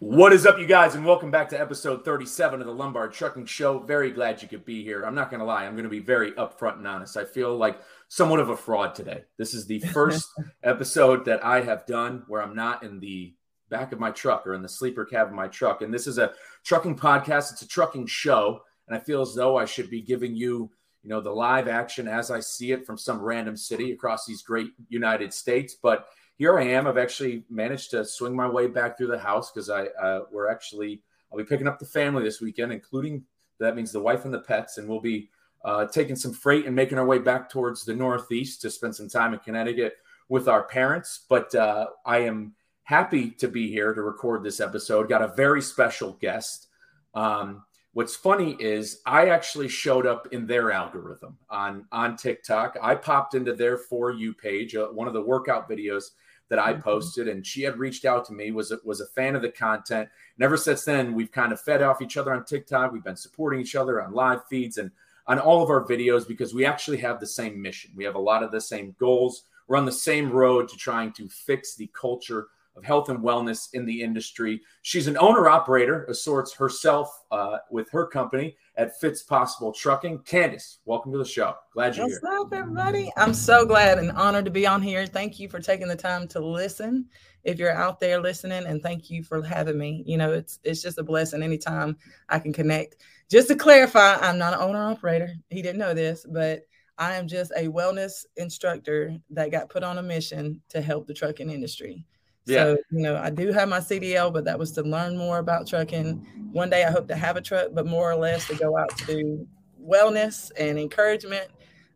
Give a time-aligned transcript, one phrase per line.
[0.00, 3.44] What is up, you guys, and welcome back to episode 37 of the Lombard Trucking
[3.44, 3.80] Show.
[3.80, 5.02] Very glad you could be here.
[5.02, 7.18] I'm not going to lie, I'm going to be very upfront and honest.
[7.18, 9.24] I feel like somewhat of a fraud today.
[9.36, 10.26] This is the first
[10.62, 13.34] episode that I have done where I'm not in the
[13.68, 15.82] back of my truck or in the sleeper cab of my truck.
[15.82, 16.32] And this is a
[16.64, 18.62] trucking podcast, it's a trucking show.
[18.88, 20.70] And I feel as though I should be giving you,
[21.02, 24.40] you know, the live action as I see it from some random city across these
[24.40, 25.76] great United States.
[25.82, 26.06] But
[26.40, 26.86] here I am.
[26.86, 30.50] I've actually managed to swing my way back through the house because I uh, we're
[30.50, 33.24] actually I'll be picking up the family this weekend, including
[33.58, 35.28] that means the wife and the pets, and we'll be
[35.66, 39.06] uh, taking some freight and making our way back towards the Northeast to spend some
[39.06, 39.98] time in Connecticut
[40.30, 41.26] with our parents.
[41.28, 42.54] But uh, I am
[42.84, 45.10] happy to be here to record this episode.
[45.10, 46.68] Got a very special guest.
[47.12, 52.78] Um, what's funny is I actually showed up in their algorithm on on TikTok.
[52.80, 56.12] I popped into their for you page, uh, one of the workout videos
[56.50, 56.82] that I mm-hmm.
[56.82, 60.10] posted, and she had reached out to me, was was a fan of the content.
[60.36, 62.92] And ever since then, we've kind of fed off each other on TikTok.
[62.92, 64.90] We've been supporting each other on live feeds and
[65.26, 67.92] on all of our videos because we actually have the same mission.
[67.94, 69.44] We have a lot of the same goals.
[69.68, 72.48] We're on the same road to trying to fix the culture
[72.80, 74.60] of health and wellness in the industry.
[74.82, 80.20] She's an owner operator of sorts herself uh, with her company at Fitspossible Trucking.
[80.20, 81.54] Candace, welcome to the show.
[81.74, 82.30] Glad you're What's here.
[82.30, 83.12] What's up, everybody?
[83.16, 85.06] I'm so glad and honored to be on here.
[85.06, 87.06] Thank you for taking the time to listen.
[87.44, 90.02] If you're out there listening, and thank you for having me.
[90.06, 91.96] You know, it's it's just a blessing anytime
[92.28, 92.96] I can connect.
[93.30, 95.32] Just to clarify, I'm not an owner operator.
[95.48, 96.66] He didn't know this, but
[96.98, 101.14] I am just a wellness instructor that got put on a mission to help the
[101.14, 102.04] trucking industry.
[102.50, 102.64] Yeah.
[102.64, 105.66] So, you know, I do have my CDL, but that was to learn more about
[105.66, 106.14] trucking.
[106.52, 108.96] One day I hope to have a truck, but more or less to go out
[108.98, 109.48] to do
[109.82, 111.48] wellness and encouragement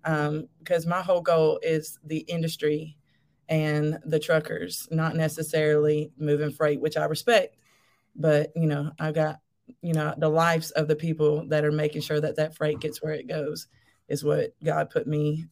[0.04, 2.96] um, because my whole goal is the industry
[3.48, 7.56] and the truckers, not necessarily moving freight, which I respect.
[8.16, 9.40] But, you know, I got,
[9.82, 13.02] you know, the lives of the people that are making sure that that freight gets
[13.02, 13.66] where it goes
[14.08, 15.46] is what God put me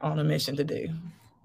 [0.00, 0.88] on a mission to do.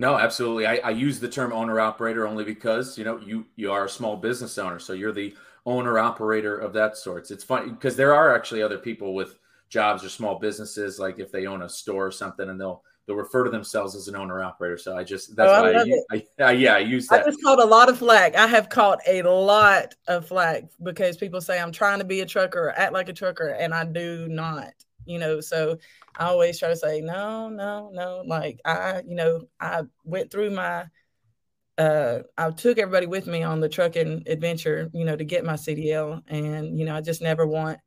[0.01, 0.65] No, absolutely.
[0.65, 3.89] I, I use the term owner operator only because you know you you are a
[3.89, 5.35] small business owner, so you're the
[5.67, 7.29] owner operator of that sorts.
[7.29, 9.37] It's funny because there are actually other people with
[9.69, 13.15] jobs or small businesses, like if they own a store or something, and they'll they'll
[13.15, 14.75] refer to themselves as an owner operator.
[14.75, 17.21] So I just that's oh, why I, I, I, yeah I use that.
[17.21, 18.35] I just caught a lot of flack.
[18.35, 22.25] I have caught a lot of flack because people say I'm trying to be a
[22.25, 24.73] trucker, or act like a trucker, and I do not.
[25.05, 25.77] You know, so
[26.17, 28.23] I always try to say, no, no, no.
[28.25, 30.87] Like I, you know, I went through my
[31.77, 35.53] uh I took everybody with me on the trucking adventure, you know, to get my
[35.53, 36.21] CDL.
[36.27, 37.79] And, you know, I just never want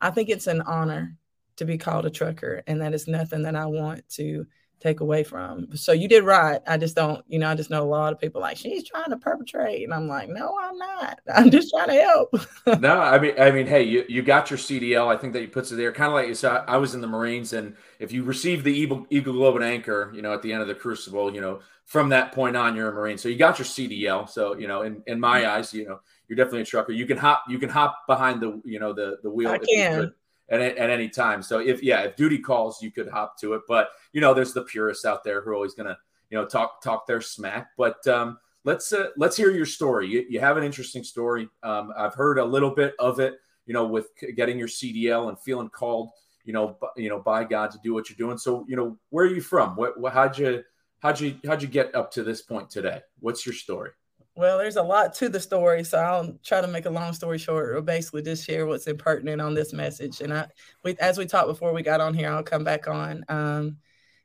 [0.00, 1.16] I think it's an honor
[1.56, 2.62] to be called a trucker.
[2.66, 4.46] And that is nothing that I want to
[4.80, 5.76] take away from.
[5.76, 6.60] So you did right.
[6.66, 9.10] I just don't, you know, I just know a lot of people like she's trying
[9.10, 11.20] to perpetrate, and I'm like, no, I'm not.
[11.34, 12.80] I'm just trying to help.
[12.80, 15.06] no, I mean, I mean, hey, you, you got your CDL.
[15.06, 16.64] I think that you puts it there, kind of like you said.
[16.66, 20.10] I was in the Marines, and if you receive the Eagle, Eagle Globe and Anchor,
[20.14, 22.88] you know, at the end of the Crucible, you know, from that point on, you're
[22.88, 23.18] a Marine.
[23.18, 24.28] So you got your CDL.
[24.28, 26.92] So you know, in in my eyes, you know, you're definitely a trucker.
[26.92, 29.50] You can hop, you can hop behind the, you know, the the wheel.
[29.50, 30.14] I can
[30.50, 31.42] at, at any time.
[31.42, 33.62] So if yeah, if duty calls, you could hop to it.
[33.68, 35.96] But you know, there's the purists out there who are always gonna
[36.30, 37.68] you know talk talk their smack.
[37.76, 40.08] But um, let's uh, let's hear your story.
[40.08, 41.48] You, you have an interesting story.
[41.62, 43.38] Um, I've heard a little bit of it.
[43.66, 46.10] You know, with getting your CDL and feeling called.
[46.44, 48.38] You know, b- you know, by God to do what you're doing.
[48.38, 49.76] So, you know, where are you from?
[49.76, 50.64] What, what how'd you
[51.00, 53.02] how'd you how'd you get up to this point today?
[53.20, 53.90] What's your story?
[54.36, 57.38] Well, there's a lot to the story, so I'll try to make a long story
[57.38, 60.20] short, or basically just share what's impertinent on this message.
[60.20, 60.46] And I,
[60.84, 63.24] we, as we talked before we got on here, I'll come back on.
[63.28, 63.78] Um,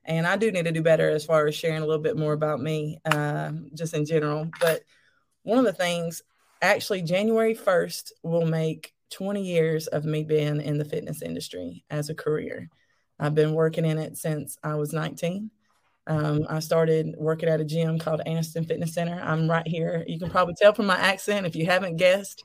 [0.05, 2.33] and I do need to do better as far as sharing a little bit more
[2.33, 4.49] about me, uh, just in general.
[4.61, 4.83] But
[5.41, 6.21] one of the things,
[6.61, 12.09] actually, January 1st will make 20 years of me being in the fitness industry as
[12.09, 12.69] a career.
[13.19, 15.49] I've been working in it since I was 19.
[16.07, 19.19] Um, I started working at a gym called Anniston Fitness Center.
[19.21, 20.03] I'm right here.
[20.07, 22.43] You can probably tell from my accent if you haven't guessed.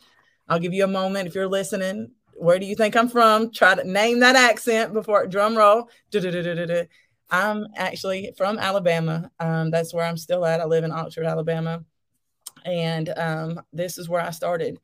[0.48, 2.10] I'll give you a moment if you're listening.
[2.34, 3.52] Where do you think I'm from?
[3.52, 5.90] Try to name that accent before drum roll.
[7.32, 9.30] I'm actually from Alabama.
[9.38, 10.60] Um, that's where I'm still at.
[10.60, 11.84] I live in Oxford, Alabama.
[12.64, 14.78] And um, this is where I started.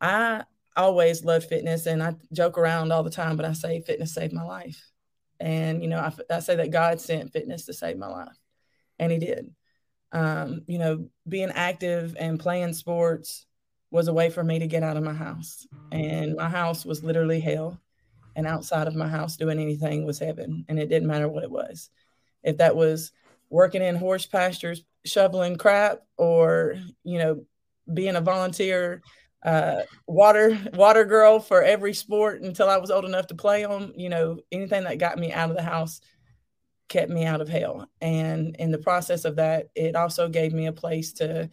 [0.00, 0.44] I
[0.76, 4.32] always loved fitness and I joke around all the time, but I say fitness saved
[4.32, 4.89] my life.
[5.40, 8.36] And, you know, I, I say that God sent fitness to save my life.
[8.98, 9.50] And he did.
[10.12, 13.46] Um, you know, being active and playing sports
[13.90, 15.66] was a way for me to get out of my house.
[15.90, 17.80] And my house was literally hell.
[18.36, 20.64] And outside of my house, doing anything was heaven.
[20.68, 21.90] And it didn't matter what it was.
[22.42, 23.12] If that was
[23.48, 27.44] working in horse pastures, shoveling crap, or, you know,
[27.92, 29.02] being a volunteer
[29.42, 33.92] uh, water water girl for every sport until I was old enough to play them.
[33.96, 36.00] You know, anything that got me out of the house
[36.88, 37.88] kept me out of hell.
[38.00, 41.48] And in the process of that, it also gave me a place to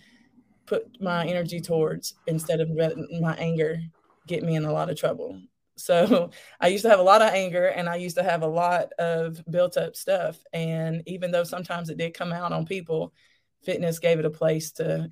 [0.65, 3.79] put my energy towards instead of my anger
[4.27, 5.41] get me in a lot of trouble.
[5.79, 8.47] So I used to have a lot of anger and I used to have a
[8.47, 10.35] lot of built up stuff.
[10.51, 13.13] And even though sometimes it did come out on people,
[13.61, 15.11] fitness gave it a place to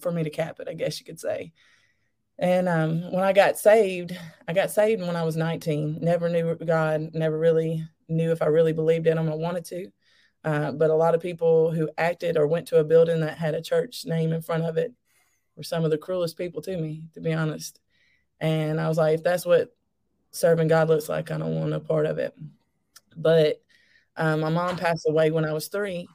[0.00, 1.52] for me to cap it, I guess you could say.
[2.40, 4.16] And um, when I got saved,
[4.48, 5.98] I got saved when I was 19.
[6.00, 9.90] Never knew God, never really knew if I really believed in him I wanted to.
[10.42, 13.54] Uh, but a lot of people who acted or went to a building that had
[13.54, 14.94] a church name in front of it
[15.54, 17.78] were some of the cruelest people to me, to be honest.
[18.40, 19.76] And I was like, if that's what
[20.30, 22.34] serving God looks like, I don't want a part of it.
[23.14, 23.60] But
[24.16, 26.08] um, my mom passed away when I was three,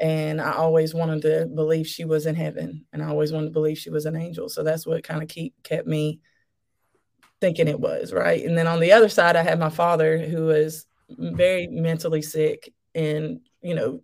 [0.00, 3.52] and I always wanted to believe she was in heaven, and I always wanted to
[3.52, 4.48] believe she was an angel.
[4.48, 6.20] So that's what kind of keep kept me
[7.40, 8.44] thinking it was right.
[8.44, 12.72] And then on the other side, I had my father who was very mentally sick
[12.94, 14.00] and you know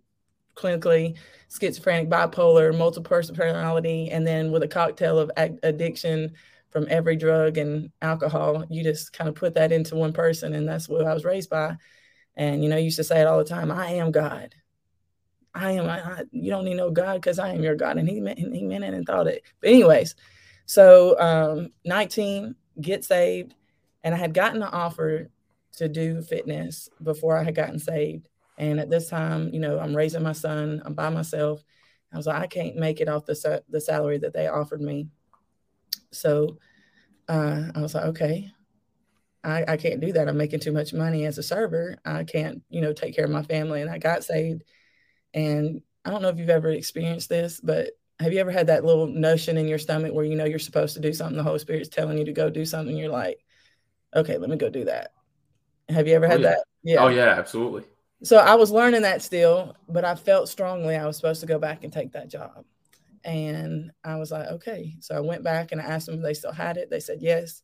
[0.55, 1.17] clinically
[1.49, 5.31] schizophrenic, bipolar, multiple personality, and then with a cocktail of
[5.63, 6.33] addiction
[6.69, 8.65] from every drug and alcohol.
[8.69, 11.49] You just kind of put that into one person, and that's what I was raised
[11.49, 11.77] by.
[12.35, 13.71] And you know, used to say it all the time.
[13.71, 14.53] I am God.
[15.57, 15.89] I am.
[15.89, 17.97] I, you don't need no God because I am your God.
[17.97, 19.43] And he meant he meant it and thought it.
[19.59, 20.15] But anyways,
[20.65, 23.55] so um, 19, get saved,
[24.03, 25.29] and I had gotten an offer
[25.77, 28.29] to do fitness before I had gotten saved.
[28.57, 30.81] And at this time, you know, I'm raising my son.
[30.85, 31.63] I'm by myself.
[32.13, 35.07] I was like, I can't make it off the the salary that they offered me.
[36.11, 36.57] So
[37.27, 38.51] uh, I was like, okay,
[39.43, 40.27] I, I can't do that.
[40.27, 41.97] I'm making too much money as a server.
[42.05, 43.81] I can't, you know, take care of my family.
[43.81, 44.63] And I got saved.
[45.33, 48.83] And I don't know if you've ever experienced this, but have you ever had that
[48.83, 51.37] little notion in your stomach where you know you're supposed to do something?
[51.37, 52.95] The Holy Spirit's telling you to go do something.
[52.95, 53.43] You're like,
[54.15, 55.11] okay, let me go do that.
[55.89, 56.49] Have you ever had oh, yeah.
[56.49, 56.63] that?
[56.83, 57.03] Yeah.
[57.03, 57.83] Oh, yeah, absolutely.
[58.23, 61.59] So I was learning that still, but I felt strongly I was supposed to go
[61.59, 62.65] back and take that job.
[63.23, 64.95] And I was like, okay.
[65.01, 66.89] So I went back and I asked them if they still had it.
[66.89, 67.61] They said yes.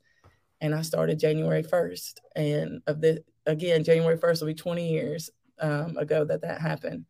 [0.62, 2.20] And I started January 1st.
[2.36, 7.06] And of the again, January 1st will be 20 years um, ago that that happened.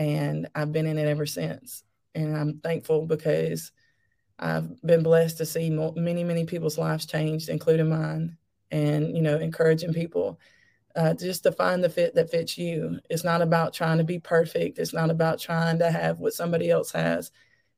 [0.00, 1.84] And I've been in it ever since.
[2.14, 3.70] And I'm thankful because
[4.38, 8.38] I've been blessed to see many, many people's lives changed, including mine
[8.70, 10.38] and you know encouraging people
[10.96, 12.98] uh, just to find the fit that fits you.
[13.10, 14.78] It's not about trying to be perfect.
[14.78, 17.30] It's not about trying to have what somebody else has.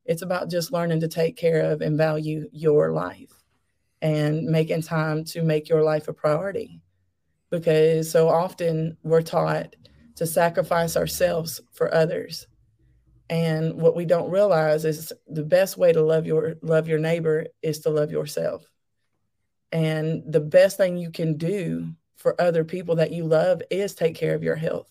[0.05, 3.31] It's about just learning to take care of and value your life
[4.01, 6.81] and making time to make your life a priority.
[7.49, 9.75] Because so often we're taught
[10.15, 12.47] to sacrifice ourselves for others
[13.29, 17.45] and what we don't realize is the best way to love your love your neighbor
[17.61, 18.65] is to love yourself
[19.71, 24.15] and the best thing you can do for other people that you love is take
[24.15, 24.89] care of your health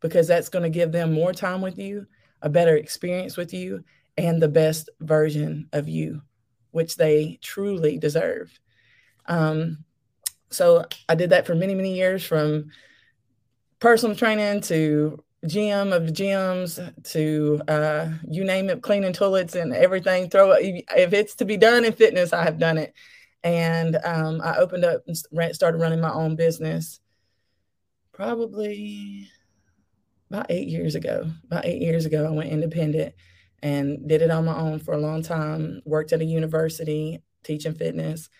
[0.00, 2.06] because that's going to give them more time with you,
[2.42, 3.82] a better experience with you,
[4.18, 6.20] and the best version of you,
[6.72, 8.56] which they truly deserve.
[9.26, 9.84] Um,
[10.50, 12.70] so I did that for many, many years from
[13.82, 20.30] personal training to gym of gyms to uh, you name it, cleaning toilets and everything.
[20.30, 20.84] Throw it.
[20.96, 22.94] If it's to be done in fitness, I have done it.
[23.42, 27.00] And um, I opened up and started running my own business
[28.12, 29.28] probably
[30.30, 31.28] about eight years ago.
[31.46, 33.16] About eight years ago, I went independent
[33.64, 35.82] and did it on my own for a long time.
[35.84, 38.30] Worked at a university teaching fitness.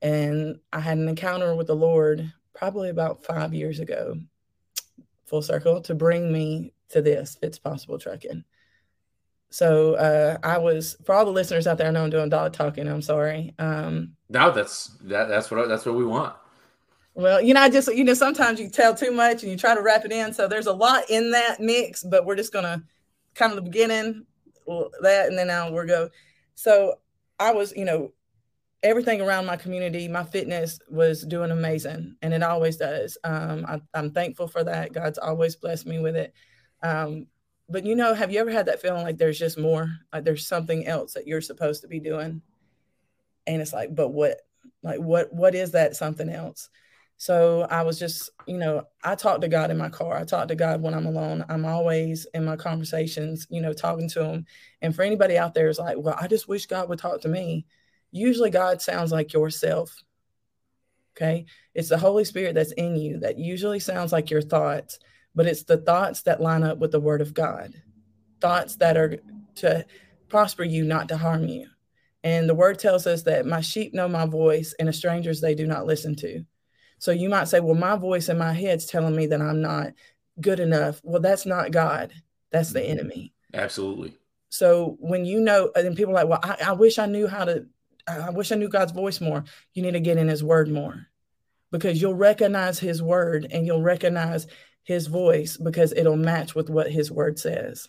[0.00, 4.14] And I had an encounter with the Lord probably about five years ago,
[5.32, 8.44] full circle, to bring me to this Fitspossible Trucking.
[9.48, 11.88] So uh, I was for all the listeners out there.
[11.88, 12.86] I know I'm doing dog talking.
[12.86, 13.54] I'm sorry.
[13.58, 15.28] Um, no, that's that.
[15.28, 16.36] That's what that's what we want.
[17.14, 19.74] Well, you know, I just you know sometimes you tell too much and you try
[19.74, 20.34] to wrap it in.
[20.34, 22.82] So there's a lot in that mix, but we're just gonna
[23.34, 24.26] kind of the beginning
[24.66, 26.10] that, and then now we're go.
[26.54, 26.98] So
[27.38, 28.12] I was, you know,
[28.82, 33.16] everything around my community, my fitness was doing amazing, and it always does.
[33.24, 34.92] Um, I, am thankful for that.
[34.92, 36.34] God's always blessed me with it.
[36.82, 37.26] Um,
[37.68, 40.46] but you know, have you ever had that feeling like there's just more, like there's
[40.46, 42.42] something else that you're supposed to be doing?
[43.46, 44.40] And it's like, but what,
[44.82, 46.68] like, what, what is that something else?
[47.16, 50.16] So I was just, you know, I talk to God in my car.
[50.16, 51.44] I talk to God when I'm alone.
[51.48, 54.46] I'm always in my conversations, you know, talking to him.
[54.80, 57.28] And for anybody out there is like, well, I just wish God would talk to
[57.28, 57.64] me.
[58.12, 59.96] Usually God sounds like yourself.
[61.16, 61.46] Okay.
[61.74, 64.98] It's the Holy Spirit that's in you that usually sounds like your thoughts
[65.34, 67.74] but it's the thoughts that line up with the word of God,
[68.40, 69.18] thoughts that are
[69.56, 69.86] to
[70.28, 71.68] prosper you, not to harm you.
[72.24, 75.54] And the word tells us that my sheep know my voice and a strangers they
[75.54, 76.44] do not listen to.
[76.98, 79.92] So you might say, well, my voice in my head's telling me that I'm not
[80.40, 81.00] good enough.
[81.02, 82.12] Well, that's not God.
[82.52, 82.92] That's the mm-hmm.
[82.92, 83.32] enemy.
[83.54, 84.16] Absolutely.
[84.50, 87.44] So when you know, and people are like, well, I, I wish I knew how
[87.44, 87.66] to,
[88.06, 89.44] I wish I knew God's voice more.
[89.74, 91.06] You need to get in his word more
[91.70, 94.46] because you'll recognize his word and you'll recognize
[94.82, 97.88] his voice because it'll match with what his word says.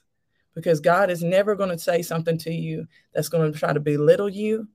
[0.55, 3.79] Because God is never going to say something to you that's going to try to
[3.79, 4.67] belittle you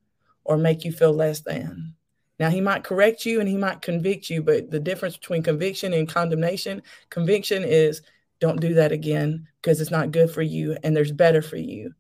[0.45, 1.95] or make you feel less than.
[2.40, 5.92] Now, he might correct you and he might convict you, but the difference between conviction
[5.92, 8.02] and condemnation conviction is
[8.40, 11.95] don't do that again because it's not good for you and there's better for you.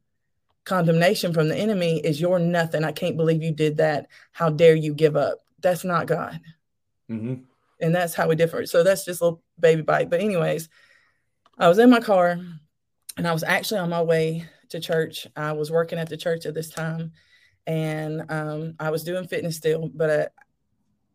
[0.68, 2.84] Condemnation from the enemy is you're nothing.
[2.84, 4.06] I can't believe you did that.
[4.32, 5.38] How dare you give up?
[5.62, 6.38] That's not God.
[7.10, 7.36] Mm-hmm.
[7.80, 8.66] And that's how we differ.
[8.66, 10.10] So that's just a little baby bite.
[10.10, 10.68] But, anyways,
[11.58, 12.38] I was in my car
[13.16, 15.26] and I was actually on my way to church.
[15.34, 17.12] I was working at the church at this time
[17.66, 19.88] and um, I was doing fitness still.
[19.88, 20.26] But uh,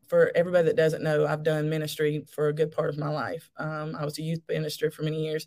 [0.07, 3.51] for everybody that doesn't know, I've done ministry for a good part of my life.
[3.57, 5.45] Um, I was a youth minister for many years.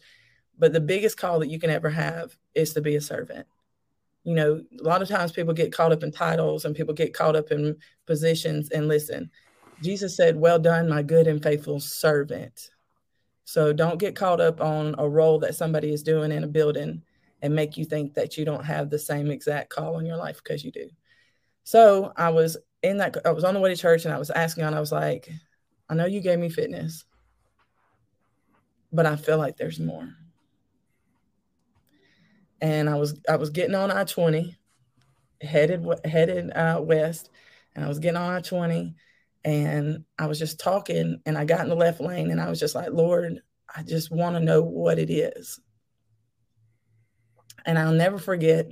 [0.57, 3.49] But the biggest call that you can ever have is to be a servant.
[4.27, 7.15] You know, a lot of times people get caught up in titles and people get
[7.15, 8.71] caught up in positions.
[8.71, 9.31] And listen,
[9.81, 12.71] Jesus said, Well done, my good and faithful servant.
[13.45, 17.03] So don't get caught up on a role that somebody is doing in a building
[17.41, 20.41] and make you think that you don't have the same exact call in your life
[20.43, 20.91] because you do.
[21.63, 24.31] So I was in that, I was on the way to church and I was
[24.31, 25.31] asking God, I was like,
[25.89, 27.05] I know you gave me fitness,
[28.93, 30.09] but I feel like there's more.
[32.61, 34.57] And I was, I was getting on I 20,
[35.41, 37.31] headed, headed uh, west,
[37.75, 38.95] and I was getting on I 20
[39.47, 42.59] and I was just talking and I got in the left lane and I was
[42.59, 43.41] just like, Lord,
[43.75, 45.61] I just want to know what it is.
[47.65, 48.69] And I'll never forget,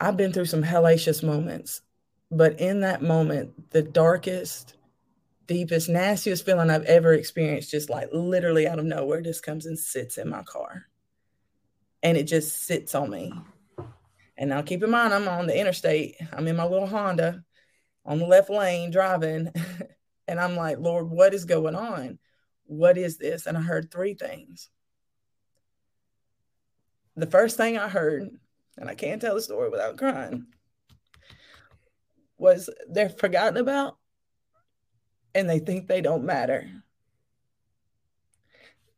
[0.00, 1.82] I've been through some hellacious moments,
[2.30, 4.76] but in that moment, the darkest,
[5.46, 9.78] deepest, nastiest feeling I've ever experienced, just like literally out of nowhere, just comes and
[9.78, 10.86] sits in my car.
[12.02, 13.32] And it just sits on me.
[14.36, 16.16] And now keep in mind, I'm on the interstate.
[16.32, 17.44] I'm in my little Honda
[18.04, 19.52] on the left lane driving.
[20.28, 22.18] and I'm like, Lord, what is going on?
[22.64, 23.46] What is this?
[23.46, 24.70] And I heard three things
[27.20, 28.30] the first thing I heard,
[28.78, 30.46] and I can't tell the story without crying,
[32.38, 33.98] was they're forgotten about
[35.34, 36.70] and they think they don't matter.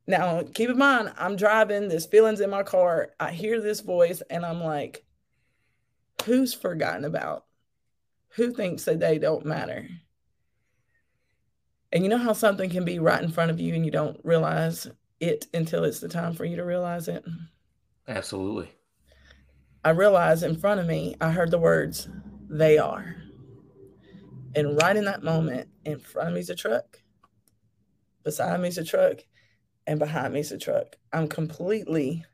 [0.07, 3.11] Now, keep in mind, I'm driving, there's feelings in my car.
[3.21, 5.05] I hear this voice, and I'm like,
[6.25, 7.45] who's forgotten about?
[8.37, 9.89] Who thinks that they don't matter?
[11.93, 14.19] And you know how something can be right in front of you and you don't
[14.25, 14.89] realize
[15.21, 17.23] it until it's the time for you to realize it?
[18.09, 18.73] Absolutely.
[19.85, 22.09] I realized in front of me, I heard the words,
[22.49, 23.17] they are.
[24.55, 27.01] And right in that moment, in front of me is a truck,
[28.25, 29.19] beside me is a truck,
[29.87, 30.97] and behind me is a truck.
[31.13, 32.25] I'm completely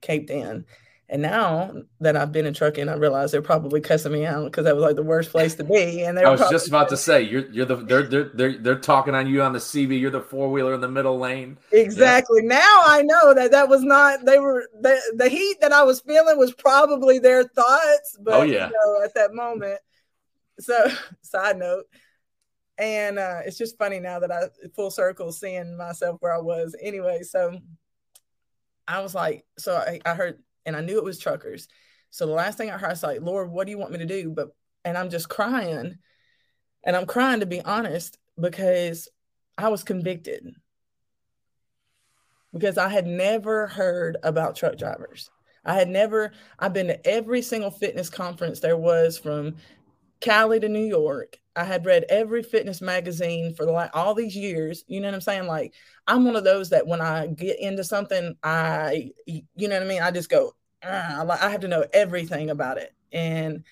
[0.00, 0.64] caped in.
[1.08, 4.64] And now that I've been in trucking, I realize they're probably cussing me out because
[4.64, 6.02] that was like the worst place to be.
[6.02, 9.14] And I was just about to say you're you're the they're they're they're they're talking
[9.14, 10.00] on you on the CB.
[10.00, 11.58] You're the four wheeler in the middle lane.
[11.72, 12.40] Exactly.
[12.42, 12.58] Yeah.
[12.58, 16.00] Now I know that that was not they were the the heat that I was
[16.00, 18.16] feeling was probably their thoughts.
[18.18, 19.80] Oh, but oh yeah, you know, at that moment.
[20.58, 20.90] So
[21.22, 21.84] side note,
[22.78, 26.74] and uh, it's just funny now that I full circle seeing myself where I was.
[26.80, 27.58] Anyway, so
[28.86, 31.68] I was like, so I, I heard and I knew it was truckers.
[32.10, 33.98] So the last thing I heard, I was like, Lord, what do you want me
[33.98, 34.30] to do?
[34.30, 34.48] But
[34.84, 35.98] and I'm just crying.
[36.84, 39.08] And I'm crying to be honest, because
[39.56, 40.54] I was convicted.
[42.52, 45.30] Because I had never heard about truck drivers.
[45.64, 49.56] I had never, I've been to every single fitness conference there was from
[50.20, 51.38] Cali to New York.
[51.56, 54.84] I had read every fitness magazine for like all these years.
[54.88, 55.46] You know what I'm saying?
[55.46, 55.74] Like
[56.06, 59.88] I'm one of those that when I get into something, I, you know what I
[59.88, 60.02] mean?
[60.02, 62.92] I just go, ah, I have to know everything about it.
[63.12, 63.64] And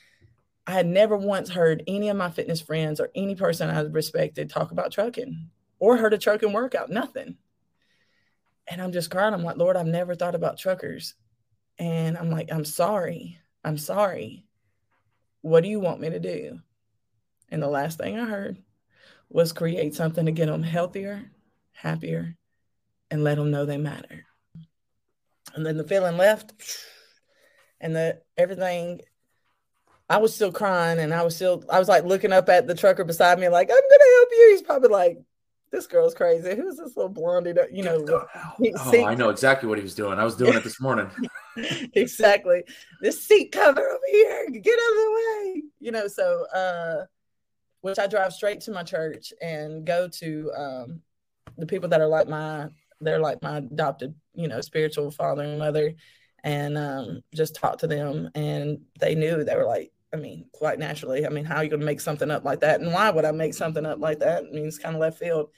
[0.67, 4.49] I had never once heard any of my fitness friends or any person I respected
[4.49, 7.37] talk about trucking or heard a trucking workout, nothing.
[8.69, 9.35] And I'm just crying.
[9.35, 11.15] I'm like, Lord, I've never thought about truckers.
[11.79, 13.39] And I'm like, I'm sorry.
[13.65, 14.45] I'm sorry.
[15.43, 16.61] What do you want me to do?
[17.51, 18.59] And the last thing I heard
[19.29, 21.31] was create something to get them healthier,
[21.73, 22.37] happier,
[23.11, 24.25] and let them know they matter.
[25.55, 26.53] And then the feeling left,
[27.81, 29.03] and the everything.
[30.09, 32.75] I was still crying, and I was still, I was like looking up at the
[32.75, 34.49] trucker beside me, like, I'm gonna help you.
[34.51, 35.19] He's probably like,
[35.73, 36.55] this girl's crazy.
[36.55, 37.53] Who's this little blondie?
[37.53, 40.19] That, you know, oh, I know exactly what he was doing.
[40.19, 41.11] I was doing it this morning.
[41.95, 42.63] exactly.
[43.01, 45.63] This seat cover over here, get out of the way.
[45.81, 47.07] You know, so uh
[47.81, 51.01] which I drive straight to my church and go to um
[51.59, 52.69] the people that are like my
[53.01, 55.95] they're like my adopted, you know, spiritual father and mother
[56.45, 60.79] and um just talk to them and they knew they were like I mean, quite
[60.79, 61.25] naturally.
[61.25, 62.81] I mean, how are you going to make something up like that?
[62.81, 64.45] And why would I make something up like that?
[64.45, 65.51] I mean, it's kind of left field.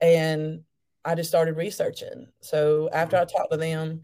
[0.00, 0.64] And
[1.04, 2.26] I just started researching.
[2.40, 3.36] So after I mm-hmm.
[3.36, 4.02] talked to them,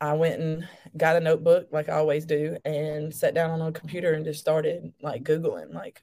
[0.00, 3.72] I went and got a notebook like I always do and sat down on a
[3.72, 6.02] computer and just started like Googling like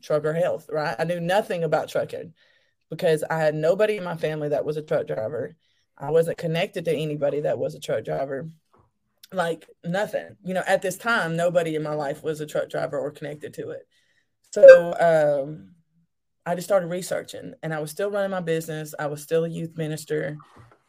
[0.00, 0.96] trucker health, right?
[0.98, 2.32] I knew nothing about trucking
[2.90, 5.54] because I had nobody in my family that was a truck driver.
[5.98, 8.48] I wasn't connected to anybody that was a truck driver.
[9.32, 10.36] Like nothing.
[10.44, 13.54] You know, at this time, nobody in my life was a truck driver or connected
[13.54, 13.86] to it.
[14.52, 14.94] So
[15.44, 15.72] um,
[16.46, 18.94] I just started researching and I was still running my business.
[18.98, 20.38] I was still a youth minister.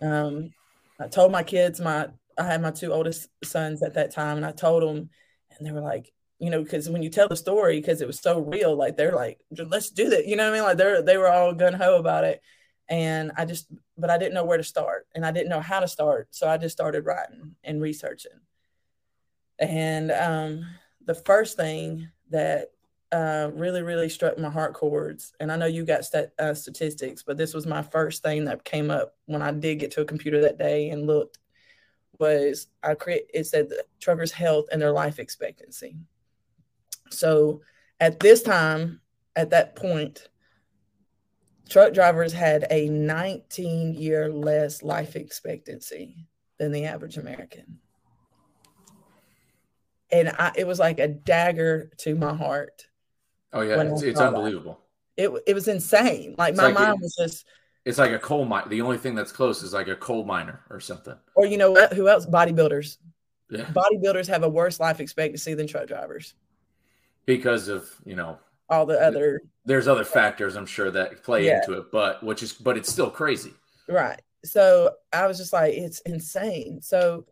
[0.01, 0.53] Um,
[1.00, 4.46] I told my kids, my I had my two oldest sons at that time, and
[4.46, 5.10] I told them,
[5.51, 8.19] and they were like, you know, because when you tell the story, because it was
[8.19, 10.25] so real, like they're like, let's do that.
[10.25, 10.63] You know what I mean?
[10.63, 12.41] Like they're they were all gun ho about it.
[12.88, 13.67] And I just,
[14.00, 16.27] but I didn't know where to start and I didn't know how to start.
[16.32, 18.39] So I just started writing and researching.
[19.60, 20.65] And um,
[21.06, 22.72] the first thing that
[23.12, 25.34] uh, really, really struck my heart chords.
[25.39, 28.63] And I know you got st- uh, statistics, but this was my first thing that
[28.63, 31.39] came up when I did get to a computer that day and looked.
[32.20, 33.25] Was I create?
[33.34, 35.96] It said truckers' health and their life expectancy.
[37.10, 37.62] So
[38.00, 39.01] at this time,
[39.36, 40.27] at that point,
[41.70, 47.80] truck drivers had a 19 year less life expectancy than the average American.
[50.12, 52.90] And I, it was like a dagger to my heart
[53.52, 54.80] Oh yeah, it's, it's unbelievable.
[55.18, 56.36] It it was insane.
[56.38, 57.46] Like it's my like mind it, was just.
[57.86, 58.70] It's like a coal mine.
[58.70, 61.16] The only thing that's close is like a coal miner or something.
[61.36, 61.94] Or you know what?
[61.94, 62.26] Who else?
[62.26, 62.98] Bodybuilders.
[63.50, 63.64] Yeah.
[63.66, 66.36] Bodybuilders have a worse life expectancy than truck drivers.
[67.26, 68.38] Because of you know
[68.70, 69.42] all the other.
[69.66, 71.58] There's other factors I'm sure that play yeah.
[71.58, 73.54] into it, but which is but it's still crazy.
[73.88, 74.22] Right.
[74.46, 76.82] So I was just like, it's insane.
[76.82, 77.26] So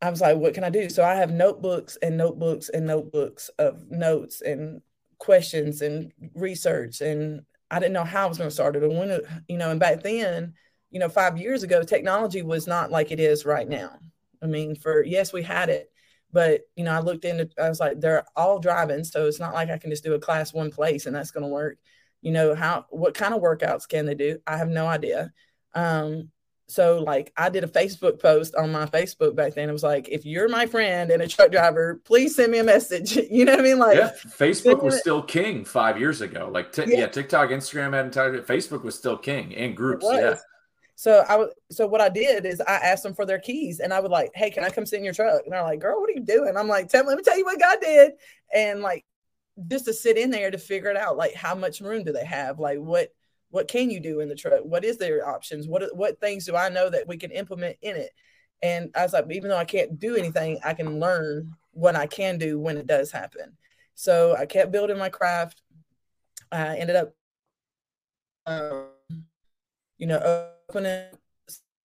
[0.00, 0.88] I was like, what can I do?
[0.88, 4.80] So I have notebooks and notebooks and notebooks of notes and
[5.22, 8.88] questions and research and I didn't know how I was going to start it or
[8.88, 10.54] when it, you know and back then
[10.90, 14.00] you know 5 years ago technology was not like it is right now
[14.42, 15.91] I mean for yes we had it
[16.32, 19.54] but you know I looked into I was like they're all driving so it's not
[19.54, 21.78] like I can just do a class one place and that's going to work
[22.20, 25.32] you know how what kind of workouts can they do I have no idea
[25.74, 26.30] um
[26.72, 29.68] so like I did a Facebook post on my Facebook back then.
[29.68, 32.64] It was like, if you're my friend and a truck driver, please send me a
[32.64, 33.18] message.
[33.32, 33.78] You know what I mean?
[33.78, 36.50] Like, yeah, Facebook was still king five years ago.
[36.52, 37.00] Like, t- yeah.
[37.00, 37.06] yeah.
[37.06, 38.46] TikTok, Instagram hadn't.
[38.46, 40.04] Facebook was still king and groups.
[40.08, 40.36] Yeah.
[40.94, 41.46] So I.
[41.70, 44.30] So what I did is I asked them for their keys, and I would like,
[44.34, 45.42] hey, can I come sit in your truck?
[45.44, 46.56] And they're like, girl, what are you doing?
[46.56, 48.12] I'm like, tell let me tell you what God did,
[48.54, 49.04] and like
[49.68, 51.16] just to sit in there to figure it out.
[51.16, 52.58] Like, how much room do they have?
[52.58, 53.08] Like, what
[53.50, 54.60] what can you do in the truck?
[54.62, 55.68] What is their options?
[55.68, 58.10] What what things do I know that we can implement in it?
[58.62, 62.06] And I was like, even though I can't do anything, I can learn what I
[62.06, 63.56] can do when it does happen.
[63.94, 65.62] So I kept building my craft.
[66.50, 67.14] I ended up,
[68.46, 68.86] um,
[69.98, 71.04] you know, opening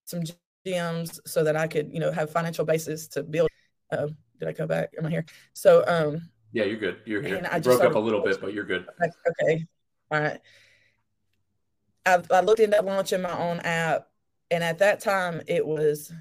[0.06, 0.24] some
[0.66, 3.50] gyms so that I could, you know, have financial basis to build.
[3.92, 4.08] Uh,
[4.40, 4.92] did I come back?
[4.98, 5.26] Am I here?
[5.54, 6.98] So, um, yeah, you're good.
[7.06, 7.46] You're here.
[7.52, 8.86] I broke up a little bit, but you're good.
[9.02, 9.66] Okay.
[10.12, 10.40] All right.
[12.06, 14.08] I, I looked into launching my own app,
[14.50, 16.12] and at that time it was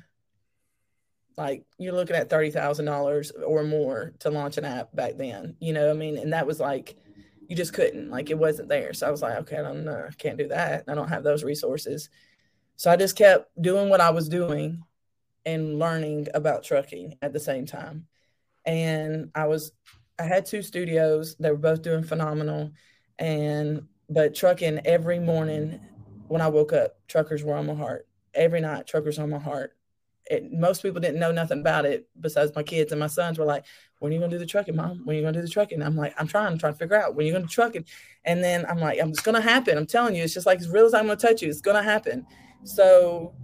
[1.36, 5.56] like you're looking at thirty thousand dollars or more to launch an app back then.
[5.60, 6.96] You know, I mean, and that was like
[7.48, 8.92] you just couldn't, like it wasn't there.
[8.92, 10.84] So I was like, okay, I don't know, I can't do that.
[10.88, 12.08] I don't have those resources.
[12.76, 14.82] So I just kept doing what I was doing
[15.44, 18.06] and learning about trucking at the same time.
[18.64, 19.72] And I was
[20.18, 22.72] I had two studios, they were both doing phenomenal.
[23.18, 25.80] And but trucking every morning
[26.28, 28.06] when I woke up, truckers were on my heart.
[28.34, 29.72] Every night, truckers on my heart.
[30.28, 33.44] It, most people didn't know nothing about it besides my kids and my sons were
[33.44, 33.64] like,
[34.00, 35.02] when are you gonna do the trucking, mom?
[35.04, 35.82] When are you gonna do the trucking?
[35.82, 37.88] I'm like, I'm trying, I'm trying to figure out when you're gonna truck it.
[38.24, 39.78] And then I'm like, it's gonna happen.
[39.78, 41.82] I'm telling you, it's just like as real as I'm gonna touch you, it's gonna
[41.82, 42.26] happen.
[42.64, 43.34] So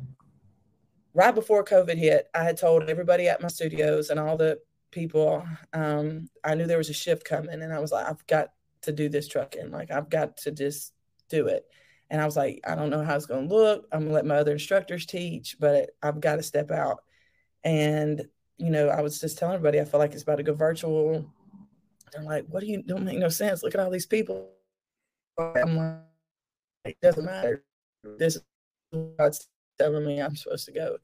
[1.15, 4.59] right before COVID hit, I had told everybody at my studios and all the
[4.91, 8.49] people, um, I knew there was a shift coming, and I was like, I've got
[8.83, 9.71] to do this trucking.
[9.71, 10.93] Like I've got to just
[11.29, 11.65] do it.
[12.11, 13.87] And I was like, I don't know how it's going to look.
[13.91, 17.05] I'm going to let my other instructors teach, but I've got to step out.
[17.65, 20.53] And, you know, I was just telling everybody, I feel like it's about to go
[20.53, 21.25] virtual.
[22.13, 23.63] They're like, what do you, don't make no sense.
[23.63, 24.51] Look at all these people.
[25.39, 26.01] I'm like,
[26.85, 27.65] it doesn't matter.
[28.19, 28.43] This is
[29.19, 30.99] God's telling me I'm supposed to go.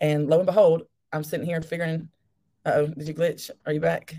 [0.00, 0.82] And lo and behold,
[1.12, 2.08] I'm sitting here figuring,
[2.66, 3.50] oh, did you glitch?
[3.66, 4.14] Are you back?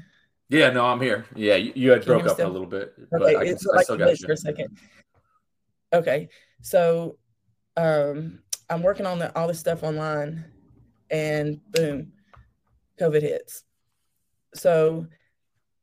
[0.50, 1.26] Yeah, no, I'm here.
[1.36, 2.50] Yeah, you, you had broke up still?
[2.50, 4.28] a little bit, but okay, I, can, I like still got you.
[4.28, 4.78] for a second.
[5.92, 6.30] Okay,
[6.62, 7.18] so
[7.76, 8.40] um,
[8.70, 10.46] I'm working on the, all this stuff online,
[11.10, 12.12] and boom,
[13.00, 13.64] COVID hits.
[14.54, 15.08] So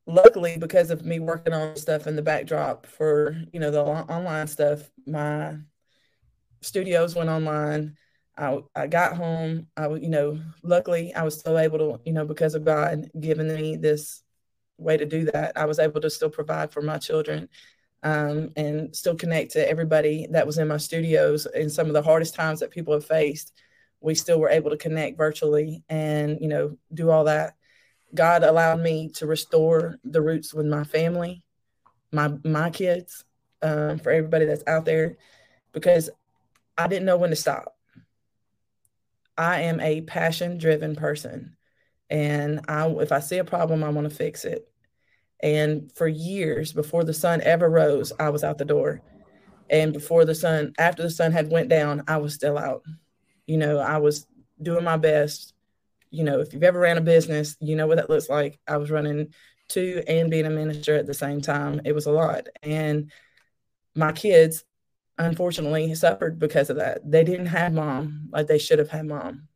[0.07, 4.47] luckily, because of me working on stuff in the backdrop for you know the online
[4.47, 5.57] stuff, my
[6.63, 7.97] studios went online.
[8.37, 9.67] I, I got home.
[9.77, 13.55] I you know luckily I was still able to you know because of God giving
[13.55, 14.23] me this
[14.79, 15.53] way to do that.
[15.57, 17.49] I was able to still provide for my children
[18.03, 22.03] um, and still connect to everybody that was in my studios in some of the
[22.03, 23.53] hardest times that people have faced.
[24.01, 27.55] We still were able to connect virtually and you know do all that.
[28.15, 31.43] God allowed me to restore the roots with my family,
[32.11, 33.25] my my kids,
[33.63, 35.19] um, for everybody that's out there,
[35.73, 36.11] because
[36.81, 37.77] I didn't know when to stop.
[39.37, 41.57] I am a passion driven person,
[42.09, 44.67] and I if I see a problem, I want to fix it.
[45.43, 49.03] And for years before the sun ever rose, I was out the door.
[49.71, 52.83] And before the sun, after the sun had went down, I was still out.
[53.47, 54.27] You know, I was
[54.61, 55.55] doing my best.
[56.11, 58.59] You know, if you've ever ran a business, you know what that looks like.
[58.67, 59.33] I was running
[59.69, 61.81] two and being a minister at the same time.
[61.85, 62.49] It was a lot.
[62.63, 63.11] And
[63.95, 64.65] my kids,
[65.27, 67.09] unfortunately, suffered because of that.
[67.09, 69.49] They didn't have mom like they should have had mom.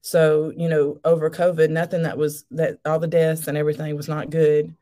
[0.00, 4.08] So, you know, over COVID, nothing that was that all the deaths and everything was
[4.08, 4.74] not good.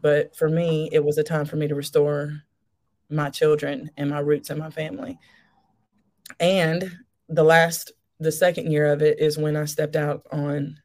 [0.00, 2.42] But for me, it was a time for me to restore
[3.10, 5.18] my children and my roots and my family.
[6.38, 6.98] And
[7.28, 10.78] the last, the second year of it is when I stepped out on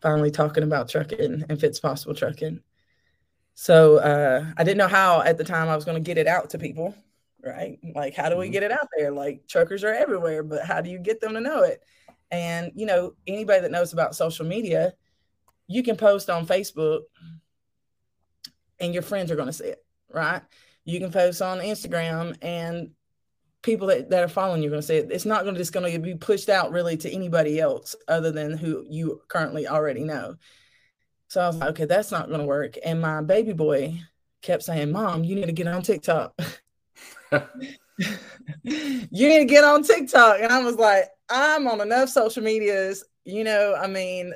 [0.00, 2.60] finally talking about trucking and Fitspossible Trucking.
[3.54, 6.26] So uh, I didn't know how at the time I was going to get it
[6.26, 6.94] out to people,
[7.46, 7.78] right?
[7.94, 8.52] Like, how do we mm-hmm.
[8.52, 9.10] get it out there?
[9.10, 11.82] Like, truckers are everywhere, but how do you get them to know it?
[12.30, 14.94] And, you know, anybody that knows about social media,
[15.68, 17.02] you can post on Facebook
[18.78, 20.42] and your friends are going to see it, right?
[20.84, 22.90] You can post on Instagram and
[23.62, 25.10] people that, that are following you are going to see it.
[25.10, 28.30] It's not going to just going to be pushed out really to anybody else other
[28.30, 30.36] than who you currently already know.
[31.28, 32.76] So I was like, okay, that's not going to work.
[32.84, 34.00] And my baby boy
[34.42, 36.34] kept saying, Mom, you need to get on TikTok.
[38.62, 40.40] you need to get on TikTok.
[40.40, 43.04] And I was like, I'm on enough social medias.
[43.24, 44.32] You know, I mean,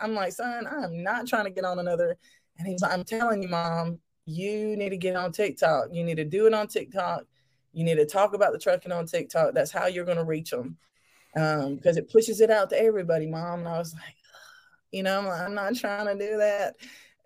[0.00, 2.16] I'm like, son, I'm not trying to get on another
[2.58, 5.88] and he's like, I'm telling you, mom, you need to get on TikTok.
[5.92, 7.24] You need to do it on TikTok.
[7.72, 9.54] You need to talk about the trucking on TikTok.
[9.54, 10.76] That's how you're going to reach them
[11.36, 13.60] um, because it pushes it out to everybody, mom.
[13.60, 14.14] And I was like,
[14.92, 16.76] you know, I'm, I'm not trying to do that.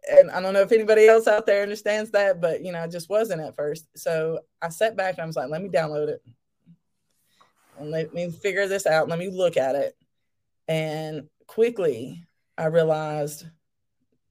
[0.09, 2.87] And I don't know if anybody else out there understands that, but you know, I
[2.87, 3.87] just wasn't at first.
[3.97, 6.23] So I sat back and I was like, let me download it
[7.79, 9.09] and let me figure this out.
[9.09, 9.97] Let me look at it.
[10.69, 12.25] And quickly
[12.57, 13.47] I realized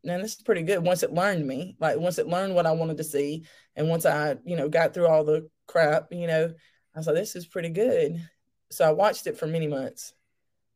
[0.03, 2.71] and this is pretty good once it learned me like once it learned what i
[2.71, 3.43] wanted to see
[3.75, 6.53] and once i you know got through all the crap you know
[6.93, 8.21] i was like this is pretty good
[8.69, 10.13] so i watched it for many months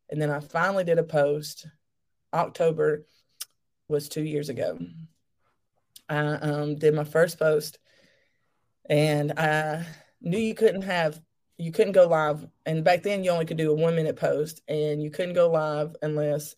[0.10, 1.68] and then i finally did a post
[2.34, 3.06] october
[3.90, 4.80] was two years ago
[6.08, 7.80] i um, did my first post
[8.90, 9.86] and i
[10.22, 11.20] knew you couldn't have
[11.58, 14.62] you couldn't go live and back then you only could do a one minute post
[14.68, 16.56] and you couldn't go live unless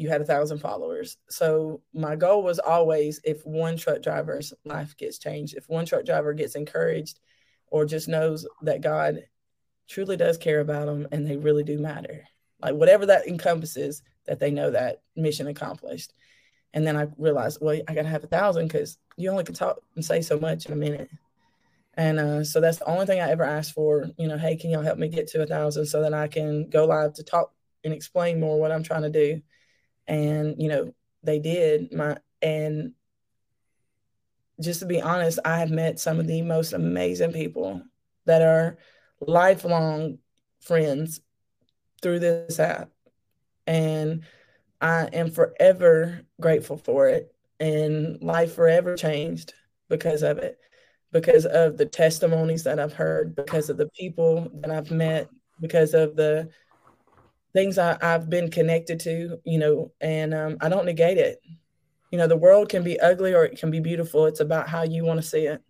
[0.00, 1.18] you had a thousand followers.
[1.28, 6.06] So my goal was always if one truck driver's life gets changed, if one truck
[6.06, 7.20] driver gets encouraged
[7.66, 9.24] or just knows that God
[9.90, 12.24] truly does care about them and they really do matter.
[12.62, 16.14] Like whatever that encompasses, that they know that mission accomplished.
[16.72, 19.80] And then I realized, well, I gotta have a thousand because you only can talk
[19.96, 21.10] and say so much in a minute.
[21.94, 24.08] And uh, so that's the only thing I ever asked for.
[24.16, 26.70] You know, hey, can y'all help me get to a thousand so that I can
[26.70, 27.52] go live to talk
[27.82, 29.42] and explain more what I'm trying to do
[30.10, 32.92] and you know they did my and
[34.60, 37.80] just to be honest i have met some of the most amazing people
[38.26, 38.76] that are
[39.20, 40.18] lifelong
[40.60, 41.20] friends
[42.02, 42.90] through this app
[43.66, 44.24] and
[44.80, 49.54] i am forever grateful for it and life forever changed
[49.88, 50.58] because of it
[51.12, 55.28] because of the testimonies that i've heard because of the people that i've met
[55.60, 56.48] because of the
[57.52, 61.40] things I, have been connected to, you know, and um, I don't negate it.
[62.10, 64.26] You know, the world can be ugly or it can be beautiful.
[64.26, 65.62] It's about how you want to see it.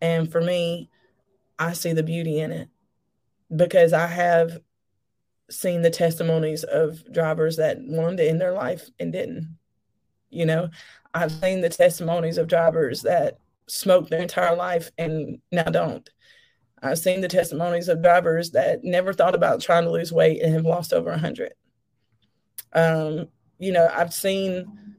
[0.00, 0.90] And for me,
[1.58, 2.68] I see the beauty in it
[3.54, 4.58] because I have
[5.50, 9.56] seen the testimonies of drivers that wanted to end their life and didn't.
[10.30, 10.70] You know,
[11.14, 16.08] I've seen the testimonies of drivers that smoked their entire life and now don't.
[16.82, 20.54] I've seen the testimonies of drivers that never thought about trying to lose weight and
[20.54, 21.52] have lost over 100.
[22.72, 24.96] Um, you know, I've seen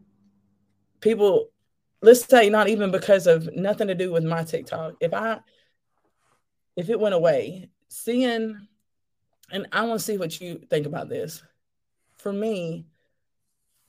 [0.99, 1.49] people,
[2.01, 4.95] let's say not even because of nothing to do with my TikTok.
[4.99, 5.39] If I
[6.75, 8.68] if it went away, seeing
[9.51, 11.43] and I want to see what you think about this.
[12.17, 12.85] For me,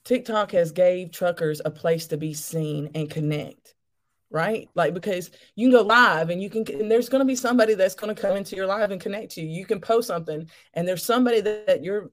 [0.03, 3.75] TikTok has gave truckers a place to be seen and connect,
[4.29, 4.69] right?
[4.73, 7.75] Like because you can go live and you can and there's going to be somebody
[7.75, 9.47] that's going to come into your live and connect to you.
[9.47, 12.11] You can post something and there's somebody that, that you're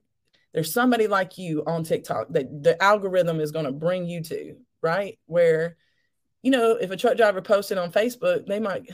[0.53, 4.55] there's somebody like you on TikTok that the algorithm is going to bring you to,
[4.81, 5.17] right?
[5.25, 5.77] Where
[6.41, 8.89] you know, if a truck driver posted on Facebook, they might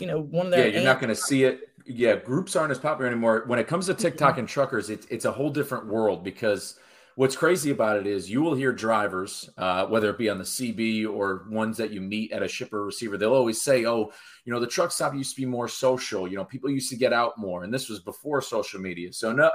[0.00, 1.60] you know, one of their Yeah, you're not going to see it.
[1.92, 3.42] Yeah, groups aren't as popular anymore.
[3.46, 6.78] When it comes to TikTok and truckers, it's it's a whole different world because
[7.16, 10.44] what's crazy about it is you will hear drivers, uh, whether it be on the
[10.44, 14.12] CB or ones that you meet at a shipper receiver, they'll always say, "Oh,
[14.44, 16.28] you know, the truck stop used to be more social.
[16.28, 19.12] You know, people used to get out more, and this was before social media.
[19.12, 19.50] So no,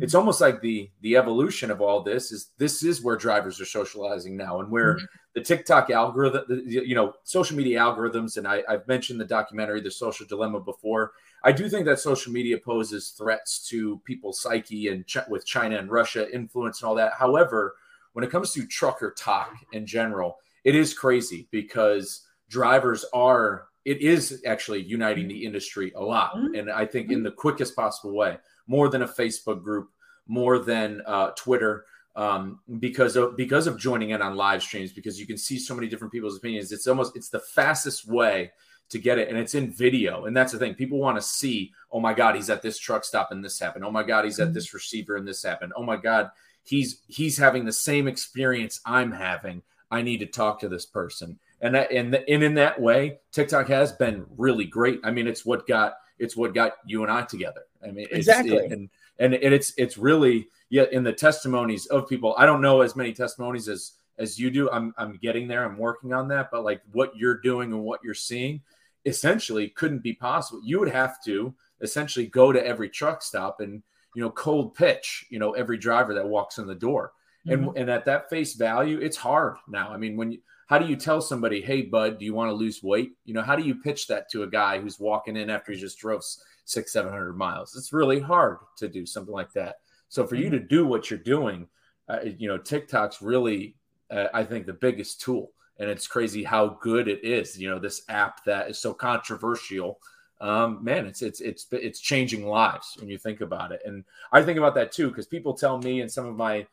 [0.00, 3.64] it's almost like the the evolution of all this is this is where drivers are
[3.66, 5.04] socializing now, and where mm-hmm.
[5.34, 9.90] the TikTok algorithm, you know, social media algorithms, and I, I've mentioned the documentary, The
[9.90, 11.12] Social Dilemma before
[11.46, 15.78] I do think that social media poses threats to people's psyche and ch- with China
[15.78, 17.12] and Russia influence and all that.
[17.12, 17.76] However,
[18.14, 24.00] when it comes to trucker talk in general, it is crazy because drivers are it
[24.00, 26.54] is actually uniting the industry a lot mm-hmm.
[26.54, 29.90] and i think in the quickest possible way more than a facebook group
[30.26, 35.20] more than uh, twitter um, because of because of joining in on live streams because
[35.20, 38.50] you can see so many different people's opinions it's almost it's the fastest way
[38.90, 39.28] to get it.
[39.28, 40.26] And it's in video.
[40.26, 40.74] And that's the thing.
[40.74, 43.84] People want to see oh my god he's at this truck stop and this happened.
[43.84, 44.54] Oh my god he's at mm-hmm.
[44.54, 45.72] this receiver and this happened.
[45.76, 46.30] Oh my god
[46.62, 49.62] he's he's having the same experience i'm having.
[49.90, 51.38] I need to talk to this person.
[51.60, 55.00] And that and, and in that way tiktok has been really great.
[55.04, 57.62] I mean it's what got it's what got you and i together.
[57.82, 58.56] I mean exactly.
[58.56, 62.80] it, and and it's it's really yeah in the testimonies of people i don't know
[62.80, 64.70] as many testimonies as as you do.
[64.70, 65.64] I'm i'm getting there.
[65.64, 66.50] I'm working on that.
[66.50, 68.62] But like what you're doing and what you're seeing
[69.06, 70.60] essentially couldn't be possible.
[70.62, 73.82] You would have to essentially go to every truck stop and
[74.14, 77.12] you know cold pitch you know every driver that walks in the door.
[77.46, 77.68] Mm-hmm.
[77.68, 79.90] And and at that face value, it's hard now.
[79.90, 82.54] I mean, when you how do you tell somebody, hey bud, do you want to
[82.54, 83.12] lose weight?
[83.24, 85.78] You know, how do you pitch that to a guy who's walking in after he
[85.78, 86.22] just drove
[86.64, 87.76] six, seven hundred miles?
[87.76, 89.76] It's really hard to do something like that.
[90.08, 90.44] So for mm-hmm.
[90.44, 91.68] you to do what you're doing,
[92.08, 93.76] uh, you know, TikTok's really,
[94.10, 97.58] uh, I think, the biggest tool and it's crazy how good it is.
[97.58, 99.98] You know, this app that is so controversial.
[100.40, 104.42] Um, man, it's it's it's it's changing lives when you think about it, and I
[104.42, 106.66] think about that too because people tell me and some of my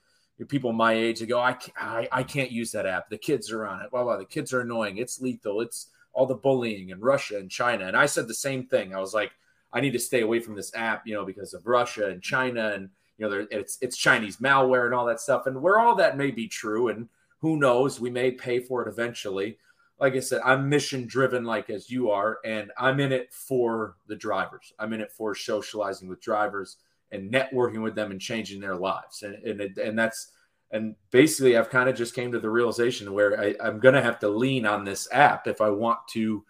[0.49, 3.09] people my age they go, I, I I can't use that app.
[3.09, 3.91] The kids are on it.
[3.91, 4.97] Wow, wow, the kids are annoying.
[4.97, 5.61] It's lethal.
[5.61, 7.87] It's all the bullying in Russia and China.
[7.87, 8.93] And I said the same thing.
[8.93, 9.31] I was like,
[9.71, 12.73] I need to stay away from this app, you know, because of Russia and China
[12.75, 15.45] and you know, it's it's Chinese malware and all that stuff.
[15.45, 17.07] And where all that may be true, and
[17.43, 17.99] who knows?
[17.99, 19.57] We may pay for it eventually.
[19.99, 23.97] Like I said, I'm mission driven, like as you are, and I'm in it for
[24.07, 24.71] the drivers.
[24.79, 26.77] I'm in it for socializing with drivers
[27.11, 29.23] and networking with them and changing their lives.
[29.23, 30.31] And and and that's
[30.71, 34.01] and basically, I've kind of just came to the realization where I, I'm going to
[34.01, 36.45] have to lean on this app if I want to,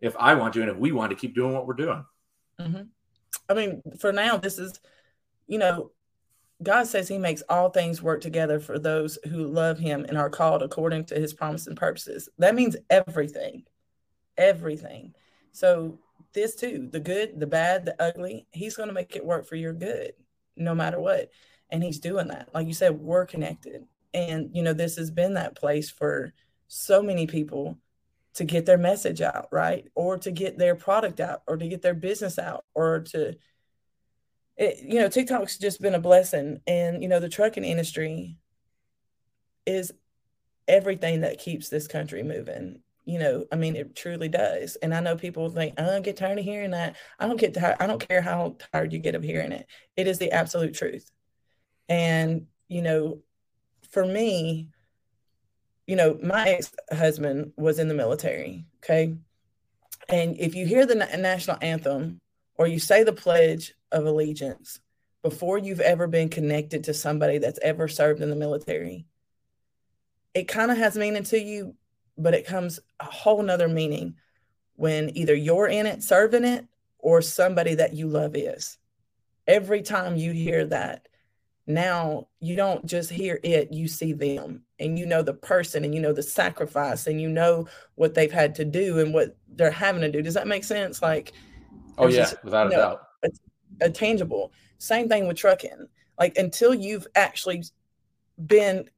[0.00, 2.06] if I want to, and if we want to keep doing what we're doing.
[2.58, 2.82] Mm-hmm.
[3.50, 4.80] I mean, for now, this is,
[5.46, 5.90] you know,
[6.62, 10.30] God says he makes all things work together for those who love him and are
[10.30, 12.28] called according to his promise and purposes.
[12.38, 13.64] That means everything,
[14.36, 15.14] everything.
[15.52, 15.98] So,
[16.32, 19.56] this too the good, the bad, the ugly, he's going to make it work for
[19.56, 20.12] your good
[20.56, 21.30] no matter what.
[21.70, 22.48] And he's doing that.
[22.54, 23.84] Like you said, we're connected.
[24.12, 26.32] And, you know, this has been that place for
[26.68, 27.78] so many people
[28.34, 29.86] to get their message out, right?
[29.94, 33.36] Or to get their product out, or to get their business out, or to
[34.60, 36.60] it, you know, TikTok's just been a blessing.
[36.66, 38.36] And, you know, the trucking industry
[39.66, 39.90] is
[40.68, 42.82] everything that keeps this country moving.
[43.06, 44.76] You know, I mean, it truly does.
[44.76, 46.96] And I know people think, I get tired of hearing that.
[47.18, 47.78] I don't get tired.
[47.80, 49.66] I don't care how tired you get of hearing it.
[49.96, 51.10] It is the absolute truth.
[51.88, 53.22] And, you know,
[53.90, 54.68] for me,
[55.86, 58.66] you know, my ex husband was in the military.
[58.84, 59.16] Okay.
[60.10, 62.19] And if you hear the national anthem
[62.60, 64.80] or you say the pledge of allegiance
[65.22, 69.06] before you've ever been connected to somebody that's ever served in the military,
[70.34, 71.74] it kind of has meaning to you,
[72.18, 74.14] but it comes a whole nother meaning
[74.74, 76.66] when either you're in it, serving it,
[76.98, 78.76] or somebody that you love is.
[79.46, 81.08] Every time you hear that,
[81.66, 85.94] now you don't just hear it, you see them and you know the person and
[85.94, 89.70] you know the sacrifice and you know what they've had to do and what they're
[89.70, 90.20] having to do.
[90.20, 91.00] Does that make sense?
[91.00, 91.32] Like,
[91.98, 93.06] oh, yeah, just, without a know, doubt
[93.80, 94.52] a tangible.
[94.78, 95.86] Same thing with trucking.
[96.18, 97.64] Like until you've actually
[98.46, 98.88] been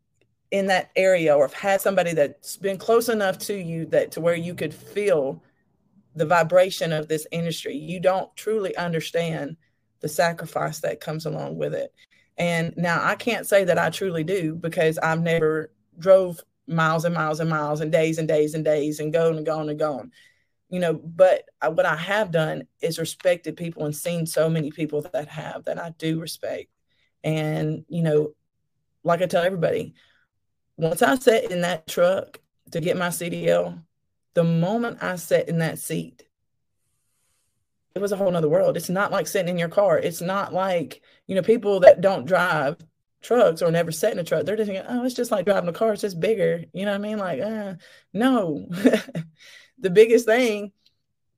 [0.51, 4.21] in that area or have had somebody that's been close enough to you that to
[4.21, 5.43] where you could feel
[6.15, 9.57] the vibration of this industry, you don't truly understand
[10.01, 11.95] the sacrifice that comes along with it.
[12.37, 17.15] And now I can't say that I truly do because I've never drove miles and
[17.15, 20.11] miles and miles and days and days and days and gone and gone and gone.
[20.73, 24.71] You know, but I, what I have done is respected people and seen so many
[24.71, 26.71] people that have that I do respect.
[27.23, 28.33] And, you know,
[29.05, 29.93] like I tell everybody,
[30.79, 33.83] once I sat in that truck to get my CDL,
[34.33, 36.25] the moment I sat in that seat,
[37.95, 38.79] it was a whole nother world.
[38.79, 39.99] It's not like sitting in your car.
[39.99, 42.79] It's not like, you know, people that don't drive
[43.21, 45.69] trucks or never sat in a truck, they're just thinking, oh, it's just like driving
[45.69, 45.93] a car.
[45.93, 46.65] It's just bigger.
[46.73, 47.19] You know what I mean?
[47.19, 47.75] Like, uh,
[48.13, 48.69] no.
[49.83, 50.73] the biggest thing,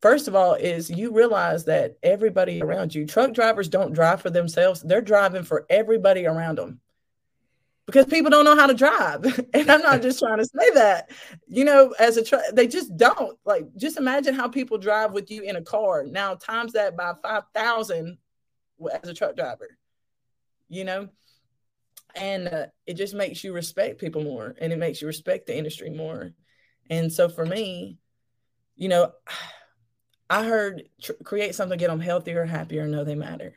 [0.00, 4.30] first of all, is you realize that everybody around you, truck drivers don't drive for
[4.30, 4.82] themselves.
[4.82, 6.80] They're driving for everybody around them
[7.86, 9.24] because people don't know how to drive.
[9.54, 11.10] and I'm not just trying to say that,
[11.48, 13.38] you know, as a truck, they just don't.
[13.44, 16.04] Like, just imagine how people drive with you in a car.
[16.04, 18.18] Now, times that by 5,000
[19.02, 19.76] as a truck driver,
[20.68, 21.08] you know,
[22.14, 25.56] and uh, it just makes you respect people more and it makes you respect the
[25.56, 26.32] industry more.
[26.90, 27.98] And so for me,
[28.76, 29.12] you know,
[30.30, 33.54] I heard tr- create something, get them healthier, happier, know they matter.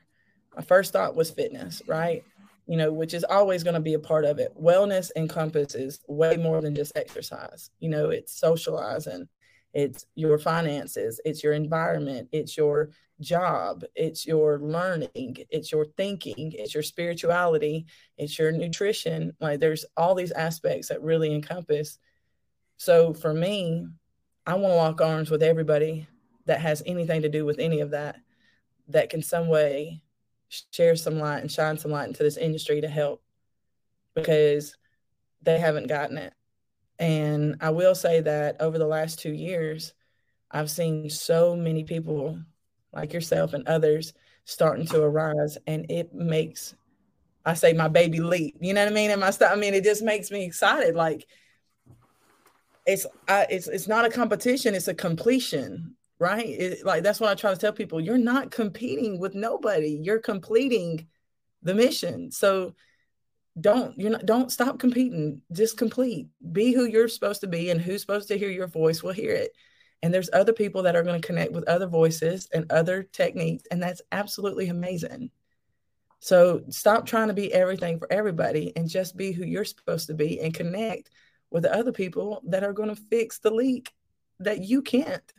[0.55, 2.23] My first thought was fitness, right?
[2.67, 4.53] you know, which is always going to be a part of it.
[4.61, 7.71] Wellness encompasses way more than just exercise.
[7.79, 9.27] You know, it's socializing,
[9.73, 12.89] it's your finances, it's your environment, it's your
[13.21, 17.85] job, it's your learning, it's your thinking, it's your spirituality,
[18.17, 19.31] it's your nutrition.
[19.39, 21.97] Like there's all these aspects that really encompass.
[22.75, 23.87] So for me,
[24.47, 26.07] I want to lock arms with everybody
[26.45, 28.15] that has anything to do with any of that,
[28.87, 30.01] that can some way
[30.71, 33.21] share some light and shine some light into this industry to help
[34.15, 34.73] because
[35.41, 36.33] they haven't gotten it.
[36.97, 39.93] And I will say that over the last two years,
[40.49, 42.39] I've seen so many people
[42.93, 44.13] like yourself and others
[44.45, 46.73] starting to arise, and it makes
[47.45, 48.57] I say my baby leap.
[48.59, 49.11] You know what I mean?
[49.11, 49.51] And my stuff.
[49.51, 50.95] I mean, it just makes me excited.
[50.95, 51.27] Like
[52.87, 56.47] it's I, it's it's not a competition; it's a completion right?
[56.47, 57.99] It, like that's what I try to tell people.
[57.99, 59.99] You're not competing with nobody.
[60.01, 61.07] You're completing
[61.63, 62.31] the mission.
[62.31, 62.73] So
[63.59, 65.41] don't you're not don't stop competing.
[65.51, 66.27] Just complete.
[66.51, 69.33] Be who you're supposed to be, and who's supposed to hear your voice will hear
[69.33, 69.51] it.
[70.03, 73.63] And there's other people that are going to connect with other voices and other techniques,
[73.71, 75.31] and that's absolutely amazing.
[76.19, 80.13] So stop trying to be everything for everybody and just be who you're supposed to
[80.13, 81.11] be and connect
[81.51, 83.91] with the other people that are going to fix the leak
[84.39, 85.33] that you can't.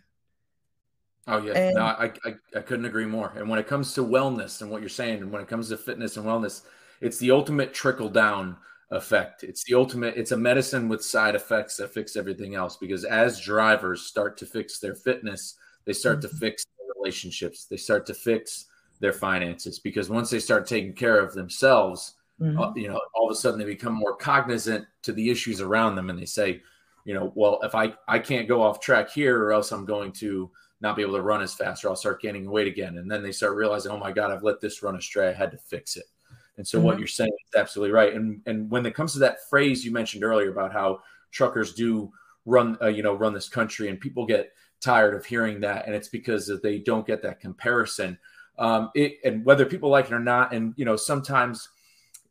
[1.27, 3.33] Oh yeah, and, no, I, I I couldn't agree more.
[3.37, 5.77] And when it comes to wellness and what you're saying, and when it comes to
[5.77, 6.63] fitness and wellness,
[7.01, 8.57] it's the ultimate trickle down
[8.91, 9.43] effect.
[9.43, 10.17] It's the ultimate.
[10.17, 12.77] It's a medicine with side effects that fix everything else.
[12.77, 16.29] Because as drivers start to fix their fitness, they start mm-hmm.
[16.29, 17.67] to fix their relationships.
[17.67, 18.67] They start to fix
[19.01, 19.79] their finances.
[19.79, 22.59] Because once they start taking care of themselves, mm-hmm.
[22.59, 25.97] uh, you know, all of a sudden they become more cognizant to the issues around
[25.97, 26.63] them, and they say,
[27.05, 30.13] you know, well, if I I can't go off track here, or else I'm going
[30.13, 32.99] to not be able to run as fast or I'll start gaining weight again.
[32.99, 35.29] And then they start realizing, oh my God, I've let this run astray.
[35.29, 36.05] I had to fix it.
[36.57, 36.87] And so mm-hmm.
[36.87, 38.15] what you're saying is absolutely right.
[38.15, 42.13] And and when it comes to that phrase you mentioned earlier about how truckers do
[42.45, 45.95] run, uh, you know, run this country, and people get tired of hearing that, and
[45.95, 48.19] it's because they don't get that comparison.
[48.59, 51.69] Um, it, and whether people like it or not, and you know, sometimes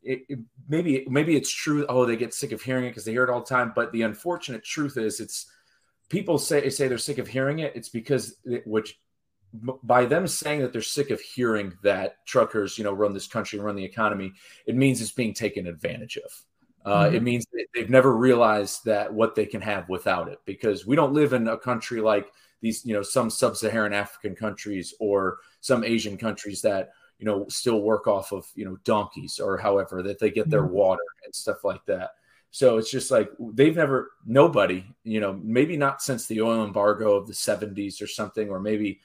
[0.02, 1.86] it, it, maybe maybe it's true.
[1.88, 3.72] Oh, they get sick of hearing it because they hear it all the time.
[3.74, 5.50] But the unfortunate truth is, it's
[6.08, 8.98] people say say they're sick of hearing it, it's because it, which
[9.82, 13.58] by them saying that they're sick of hearing that truckers, you know, run this country
[13.58, 14.32] and run the economy,
[14.66, 16.30] it means it's being taken advantage of.
[16.84, 17.16] Uh, mm-hmm.
[17.16, 21.14] It means they've never realized that what they can have without it, because we don't
[21.14, 22.30] live in a country like
[22.60, 27.82] these, you know, some sub-Saharan African countries or some Asian countries that you know still
[27.82, 30.74] work off of you know donkeys or however that they get their mm-hmm.
[30.74, 32.10] water and stuff like that.
[32.50, 37.14] So it's just like they've never, nobody, you know, maybe not since the oil embargo
[37.14, 39.00] of the 70s or something, or maybe,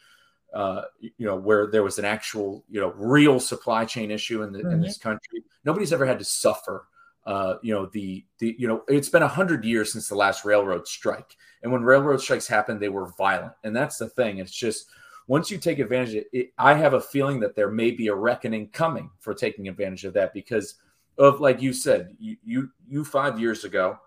[0.54, 4.54] uh, you know, where there was an actual, you know, real supply chain issue in,
[4.54, 4.72] the, mm-hmm.
[4.72, 5.44] in this country.
[5.66, 6.88] Nobody's ever had to suffer.
[7.26, 10.44] Uh, you know the the you know it's been a hundred years since the last
[10.44, 14.40] railroad strike, and when railroad strikes happened, they were violent, and that's the thing.
[14.40, 14.90] It's just
[15.28, 18.08] once you take advantage of it, it I have a feeling that there may be
[18.08, 20.76] a reckoning coming for taking advantage of that because
[21.18, 24.00] of like you said, you you, you five years ago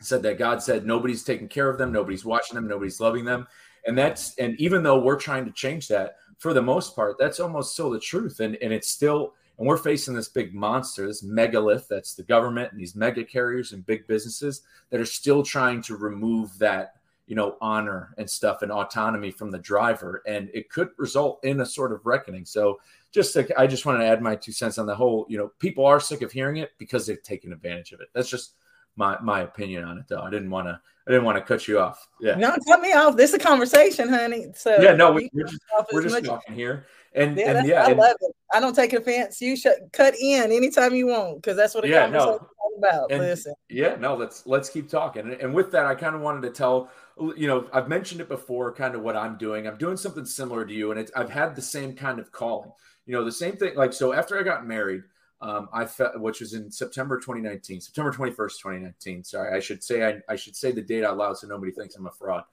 [0.00, 3.46] said that God said nobody's taking care of them, nobody's watching them, nobody's loving them.
[3.86, 7.40] And that's and even though we're trying to change that, for the most part, that's
[7.40, 8.40] almost still the truth.
[8.40, 12.72] And and it's still And we're facing this big monster, this megalith that's the government
[12.72, 16.96] and these mega carriers and big businesses that are still trying to remove that,
[17.26, 20.22] you know, honor and stuff and autonomy from the driver.
[20.26, 22.44] And it could result in a sort of reckoning.
[22.44, 25.38] So just to, I just want to add my two cents on the whole, you
[25.38, 28.08] know, people are sick of hearing it because they've taken advantage of it.
[28.12, 28.54] That's just
[28.96, 30.20] my my opinion on it though.
[30.20, 32.08] I didn't want to I didn't want to cut you off.
[32.20, 32.34] Yeah.
[32.34, 33.16] No, cut me off.
[33.16, 34.48] This is a conversation, honey.
[34.54, 35.62] So yeah, no, we, are just,
[35.92, 36.86] we're just talking here.
[37.14, 38.36] And yeah, and yeah, I and, love it.
[38.52, 39.40] I don't take offense.
[39.40, 42.46] You should cut in anytime you want because that's what a yeah, no.
[42.78, 43.10] about.
[43.10, 43.54] And, Listen.
[43.68, 45.22] Yeah, no, let's let's keep talking.
[45.22, 48.28] And, and with that, I kind of wanted to tell you know, I've mentioned it
[48.28, 49.66] before, kind of what I'm doing.
[49.66, 52.72] I'm doing something similar to you, and it's I've had the same kind of calling.
[53.06, 53.74] You know, the same thing.
[53.74, 55.02] Like so, after I got married,
[55.40, 59.24] um, I felt, which was in September 2019, September 21st, 2019.
[59.24, 61.96] Sorry, I should say I, I should say the date out loud so nobody thinks
[61.96, 62.44] I'm a fraud.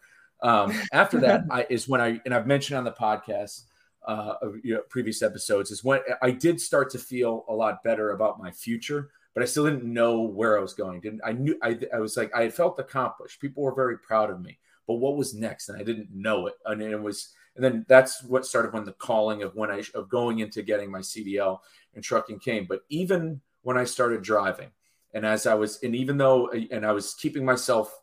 [0.42, 3.64] Um, after that I, is when I and I've mentioned on the podcast,
[4.08, 4.34] uh,
[4.64, 8.40] you know, previous episodes is when I did start to feel a lot better about
[8.40, 11.02] my future, but I still didn't know where I was going.
[11.02, 13.42] Didn't I knew I, I was like I felt accomplished.
[13.42, 15.70] People were very proud of me, but what was next?
[15.70, 16.56] And I didn't know it.
[16.66, 20.10] And it was and then that's what started when the calling of when I of
[20.10, 21.60] going into getting my CDL
[21.94, 22.66] and trucking came.
[22.66, 24.70] But even when I started driving,
[25.14, 27.94] and as I was, and even though, and I was keeping myself,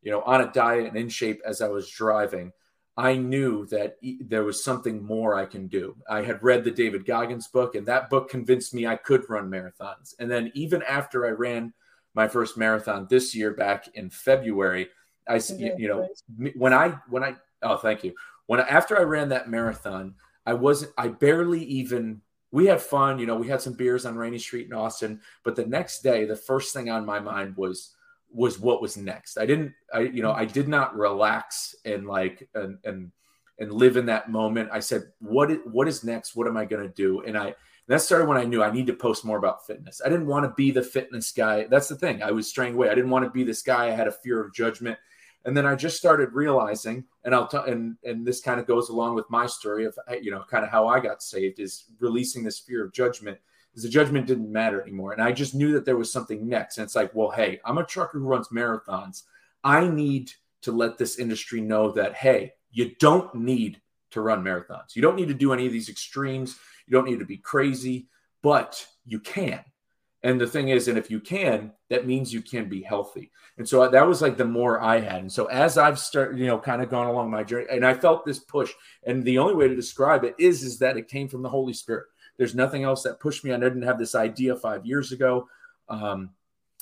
[0.00, 2.52] you know, on a diet and in shape as I was driving,
[2.96, 5.96] I knew that there was something more I can do.
[6.10, 9.50] I had read the David Goggins book, and that book convinced me I could run
[9.50, 10.14] marathons.
[10.18, 11.72] And then even after I ran
[12.14, 14.88] my first marathon this year back in February,
[15.26, 16.08] I, you know,
[16.54, 18.12] when I, when I, oh, thank you.
[18.46, 22.20] When I, after I ran that marathon, I wasn't, I barely even
[22.50, 23.18] we had fun.
[23.18, 25.20] You know, we had some beers on Rainey Street in Austin.
[25.42, 27.94] But the next day, the first thing on my mind was
[28.32, 29.36] was what was next.
[29.38, 33.12] I didn't, I you know, I did not relax and like and and
[33.58, 34.70] and live in that moment.
[34.72, 36.34] I said, what is, what is next?
[36.34, 37.20] What am I going to do?
[37.22, 37.54] And I
[37.88, 40.00] that started when I knew I need to post more about fitness.
[40.04, 41.66] I didn't want to be the fitness guy.
[41.68, 42.22] That's the thing.
[42.22, 42.88] I was straying away.
[42.88, 43.88] I didn't want to be this guy.
[43.88, 44.98] I had a fear of judgment.
[45.44, 48.88] And then I just started realizing, and I'll tell, and and this kind of goes
[48.88, 52.44] along with my story of you know kind of how I got saved is releasing
[52.44, 53.38] this fear of judgment.
[53.74, 56.76] The judgment didn't matter anymore, and I just knew that there was something next.
[56.76, 59.22] And it's like, well, hey, I'm a trucker who runs marathons.
[59.64, 64.94] I need to let this industry know that hey, you don't need to run marathons.
[64.94, 66.58] You don't need to do any of these extremes.
[66.86, 68.08] You don't need to be crazy,
[68.42, 69.60] but you can.
[70.24, 73.32] And the thing is, and if you can, that means you can be healthy.
[73.58, 75.20] And so that was like the more I had.
[75.20, 77.94] And so as I've started, you know, kind of gone along my journey, and I
[77.94, 78.70] felt this push.
[79.04, 81.72] And the only way to describe it is, is that it came from the Holy
[81.72, 82.06] Spirit.
[82.36, 83.52] There's nothing else that pushed me.
[83.52, 85.48] I didn't have this idea five years ago.
[85.88, 86.30] Um,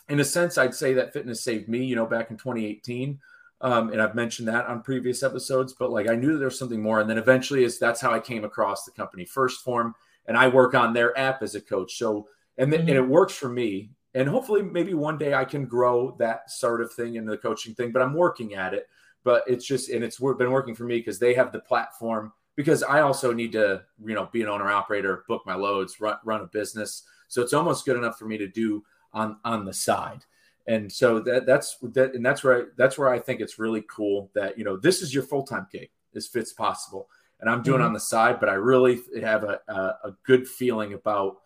[0.08, 3.18] in a sense, I'd say that fitness saved me, you know, back in 2018.
[3.62, 6.58] Um, and I've mentioned that on previous episodes, but like I knew that there was
[6.58, 7.00] something more.
[7.00, 9.94] And then eventually is that's how I came across the company 1st Phorm.
[10.26, 11.96] And I work on their app as a coach.
[11.98, 12.26] So
[12.58, 12.88] and, mm-hmm.
[12.88, 13.90] and it works for me.
[14.14, 17.74] And hopefully, maybe one day I can grow that sort of thing into the coaching
[17.74, 17.92] thing.
[17.92, 18.88] But I'm working at it.
[19.22, 22.32] But it's just and it's been working for me because they have the platform.
[22.56, 26.16] Because I also need to, you know, be an owner operator, book my loads, run
[26.24, 27.04] run a business.
[27.28, 30.24] So it's almost good enough for me to do on on the side.
[30.66, 33.84] And so that that's that, and that's where I, that's where I think it's really
[33.88, 37.06] cool that you know this is your full time gig as Fitspossible,
[37.40, 37.86] and I'm doing mm-hmm.
[37.86, 38.40] on the side.
[38.40, 39.74] But I really have a, a,
[40.04, 41.38] a good feeling about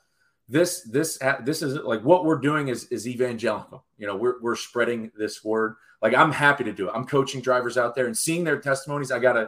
[0.48, 4.56] this this this is like what we're doing is is evangelical you know we're, we're
[4.56, 8.16] spreading this word like i'm happy to do it i'm coaching drivers out there and
[8.16, 9.38] seeing their testimonies i got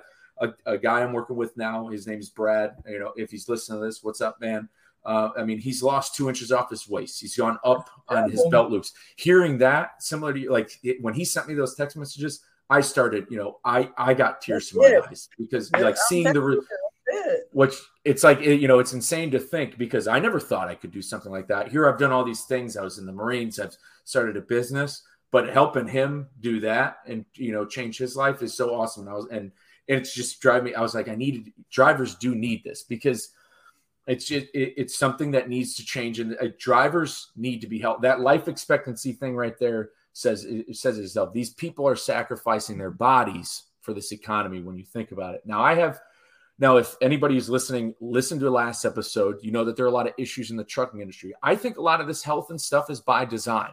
[0.41, 3.49] a, a, guy i'm working with now his name is brad you know if he's
[3.49, 4.69] listening to this what's up man?
[5.07, 7.21] Uh, I mean, he's lost two inches off his waist.
[7.21, 8.93] He's gone up on his belt loops.
[9.15, 13.29] Hearing that, similar to like it, when he sent me those text messages, I started,
[13.31, 16.61] you know, I I got tears to my eyes because like seeing the
[17.53, 17.75] which
[18.05, 21.01] it's like you know it's insane to think because i never thought i could do
[21.01, 21.69] something like that.
[21.69, 22.77] Here i've done all these things.
[22.77, 23.61] I was in the marines.
[23.61, 28.43] I've started a business but helping him do that and you know change his life
[28.43, 29.03] is so awesome.
[29.05, 29.53] And i was and
[29.89, 33.31] it's just driving me i was like i needed drivers do need this because
[34.07, 37.79] it's just it, it's something that needs to change and uh, drivers need to be
[37.79, 42.79] helped that life expectancy thing right there says it says itself these people are sacrificing
[42.79, 46.01] their bodies for this economy when you think about it now i have
[46.59, 49.39] now, if anybody anybody's listening, listen to the last episode.
[49.43, 51.35] You know that there are a lot of issues in the trucking industry.
[51.43, 53.73] I think a lot of this health and stuff is by design.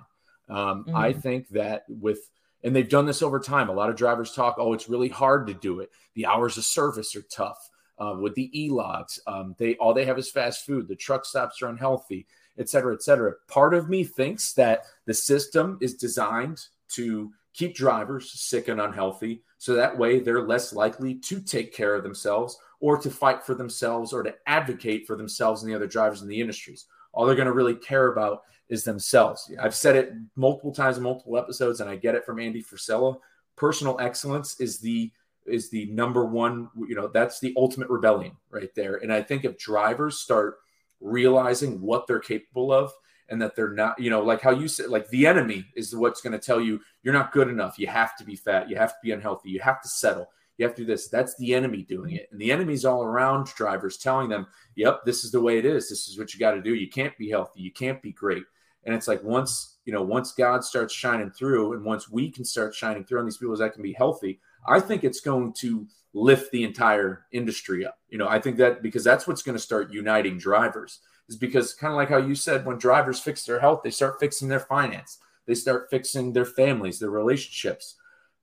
[0.50, 0.96] Um, mm-hmm.
[0.96, 2.30] I think that with,
[2.64, 3.70] and they've done this over time.
[3.70, 5.92] A lot of drivers talk, oh, it's really hard to do it.
[6.16, 7.70] The hours of service are tough.
[8.00, 10.88] Uh, with the e-logs, um, they all they have is fast food.
[10.88, 12.26] The truck stops are unhealthy,
[12.58, 13.34] et cetera, et cetera.
[13.48, 16.60] Part of me thinks that the system is designed
[16.94, 21.94] to keep drivers sick and unhealthy, so that way they're less likely to take care
[21.94, 25.88] of themselves or to fight for themselves or to advocate for themselves and the other
[25.88, 26.88] drivers in the industries.
[27.14, 28.42] all they're going to really care about
[28.74, 29.52] is themselves.
[29.62, 33.18] I've said it multiple times in multiple episodes, and I get it from Andy Frisella.
[33.56, 35.12] Personal excellence is the
[35.46, 36.70] is the number one.
[36.88, 38.96] You know, that's the ultimate rebellion right there.
[38.96, 40.58] And I think if drivers start
[41.00, 42.92] realizing what they're capable of
[43.30, 46.22] and that they're not, you know, like how you said, like the enemy is what's
[46.22, 47.78] going to tell you you're not good enough.
[47.78, 48.70] You have to be fat.
[48.70, 49.50] You have to be unhealthy.
[49.50, 50.28] You have to settle.
[50.58, 51.10] You have to do this.
[51.10, 52.30] That's the enemy doing it.
[52.32, 55.90] And the enemy's all around drivers telling them, yep, this is the way it is.
[55.90, 56.76] This is what you got to do.
[56.76, 57.62] You can't be healthy.
[57.62, 58.44] You can't be great.
[58.86, 62.46] And it's like once, you know, once God starts shining through and once we can
[62.46, 65.88] start shining through on these people that can be healthy, I think it's going to
[66.14, 67.98] lift the entire industry up.
[68.10, 71.74] You know, I think that because that's what's going to start uniting drivers is because
[71.74, 74.60] kind of like how you said, when drivers fix their health, they start fixing their
[74.60, 77.96] finance, they start fixing their families, their relationships.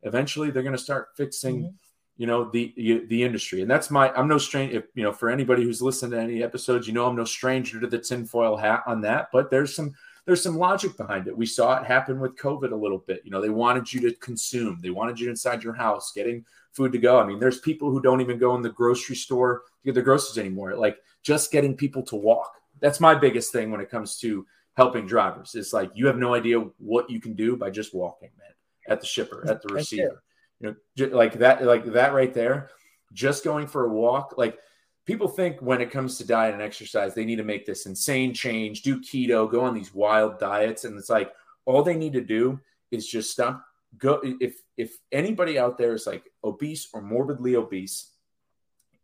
[0.02, 1.58] Eventually, they're going to start fixing.
[1.58, 1.74] Mm-hmm
[2.20, 2.74] you know the
[3.08, 6.20] the industry and that's my i'm no stranger you know for anybody who's listened to
[6.20, 9.74] any episodes you know i'm no stranger to the tinfoil hat on that but there's
[9.74, 9.94] some
[10.30, 11.36] there's some logic behind it.
[11.36, 13.20] We saw it happen with covid a little bit.
[13.24, 14.78] You know they wanted you to consume.
[14.80, 17.18] They wanted you inside your house getting food to go.
[17.18, 20.04] I mean there's people who don't even go in the grocery store to get their
[20.04, 22.52] groceries anymore like just getting people to walk.
[22.78, 25.56] That's my biggest thing when it comes to helping drivers.
[25.56, 28.54] It's like you have no idea what you can do by just walking man
[28.88, 30.22] at the shipper at the receiver.
[30.60, 32.70] You know, like that, like that right there,
[33.12, 34.34] just going for a walk.
[34.38, 34.60] Like
[35.10, 38.32] people think when it comes to diet and exercise, they need to make this insane
[38.32, 40.84] change, do keto, go on these wild diets.
[40.84, 41.32] And it's like
[41.64, 42.60] all they need to do
[42.92, 43.66] is just stop.
[43.98, 48.12] Go if if anybody out there is like obese or morbidly obese,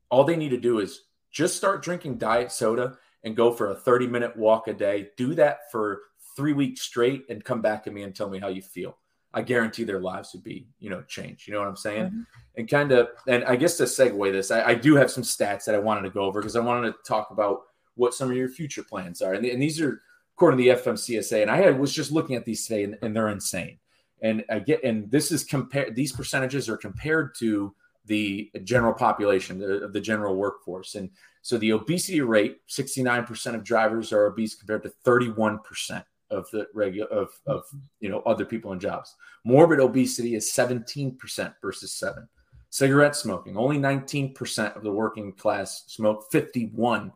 [0.09, 1.03] all they need to do is
[1.33, 5.09] just start drinking diet soda and go for a 30 minute walk a day.
[5.17, 6.03] Do that for
[6.37, 8.97] three weeks straight and come back to me and tell me how you feel.
[9.37, 11.47] I guarantee their lives would be, you know, changed.
[11.47, 12.07] You know what I'm saying?
[12.07, 12.23] Mm-hmm.
[12.57, 15.67] And kind of, and I guess to segue this, I, I, do have some stats
[15.67, 17.61] that I wanted to go over because I wanted to talk about
[17.97, 19.35] what some of your future plans are.
[19.35, 20.01] And, and these are
[20.35, 21.43] according to the FMCSA.
[21.43, 23.79] And I had, was just looking at these today and, and they're insane.
[24.23, 27.75] And I get, and this is compared, these percentages are compared to
[28.07, 30.95] the general population of the general workforce.
[30.95, 31.11] And
[31.43, 37.09] so the obesity rate, 69% of drivers are obese compared to 31% of the regular
[37.09, 37.65] of of
[38.01, 39.15] you know other people in jobs.
[39.45, 42.29] Morbid obesity is 17% versus 7.
[42.71, 47.13] Cigarette smoking, only 19% of the working class smoke, 51%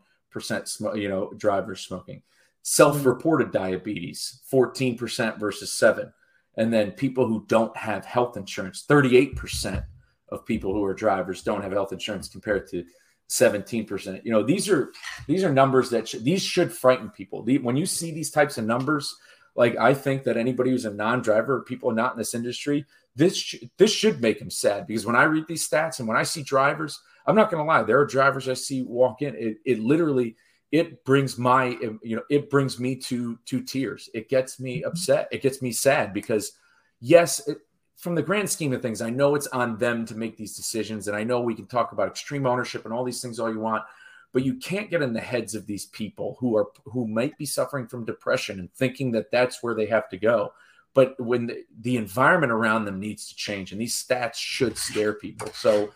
[0.64, 2.22] smoke, you know, drivers smoking.
[2.62, 6.12] Self-reported diabetes, 14% versus 7.
[6.56, 9.84] And then people who don't have health insurance, 38%
[10.28, 12.84] of people who are drivers don't have health insurance compared to
[13.30, 14.24] 17%.
[14.24, 14.92] You know, these are
[15.26, 17.42] these are numbers that sh- these should frighten people.
[17.42, 19.16] The, when you see these types of numbers,
[19.54, 23.62] like I think that anybody who's a non-driver, people not in this industry, this sh-
[23.78, 26.42] this should make them sad because when I read these stats and when I see
[26.42, 29.36] drivers, I'm not going to lie, there are drivers I see walk in.
[29.36, 30.34] It, it literally
[30.72, 34.10] it brings my you know it brings me to to tears.
[34.12, 35.28] It gets me upset.
[35.30, 36.52] It gets me sad because
[37.00, 37.58] yes, it,
[38.00, 41.06] from the grand scheme of things, I know it's on them to make these decisions.
[41.06, 43.60] And I know we can talk about extreme ownership and all these things all you
[43.60, 43.84] want,
[44.32, 47.44] but you can't get in the heads of these people who are who might be
[47.44, 50.54] suffering from depression and thinking that that's where they have to go.
[50.94, 55.12] But when the, the environment around them needs to change, and these stats should scare
[55.12, 55.48] people.
[55.52, 55.90] So,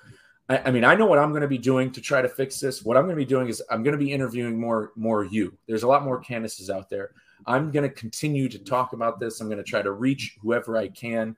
[0.49, 2.61] I, I mean, I know what I'm going to be doing to try to fix
[2.61, 2.85] this.
[2.85, 5.57] What I'm going to be doing is I'm going to be interviewing more more you.
[5.67, 7.13] There's a lot more Candaces out there.
[7.47, 9.41] I'm going to continue to talk about this.
[9.41, 11.35] I'm going to try to reach whoever I can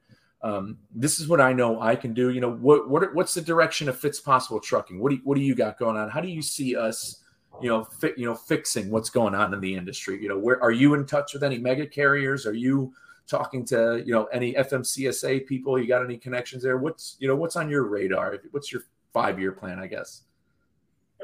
[0.47, 2.31] um, this is what I know I can do.
[2.31, 5.01] You know, what what what's the direction of Fitspossible Trucking?
[5.01, 6.09] What do you, what do you got going on?
[6.09, 7.25] How do you see us,
[7.61, 10.23] you know, fit, you know, fixing what's going on in the industry?
[10.23, 12.47] You know, where are you in touch with any mega carriers?
[12.47, 12.95] Are you
[13.27, 15.81] talking to you know any FMCSA people?
[15.81, 16.79] You got any connections there?
[16.79, 18.39] What's you know what's on your radar?
[18.53, 18.83] What's your
[19.13, 19.81] five year plan?
[19.81, 20.23] I guess.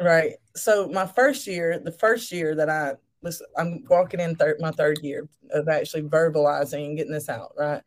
[0.02, 0.32] Right.
[0.56, 4.72] So my first year, the first year that I listen, I'm walking in third my
[4.72, 7.52] third year of actually verbalizing and getting this out.
[7.56, 7.82] Right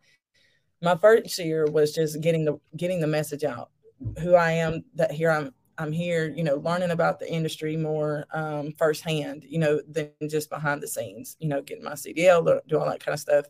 [0.86, 3.72] my first year was just getting the getting the message out
[4.22, 8.26] who i am that here i'm i'm here you know learning about the industry more
[8.34, 12.80] um, firsthand you know than just behind the scenes you know getting my cdl do
[12.80, 13.46] all that kind of stuff.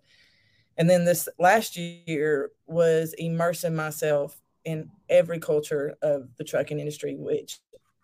[0.77, 7.15] And then this last year was immersing myself in every culture of the trucking industry
[7.15, 7.59] which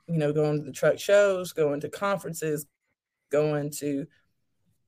[0.08, 2.66] you know going to the truck shows going to conferences
[3.32, 4.06] going to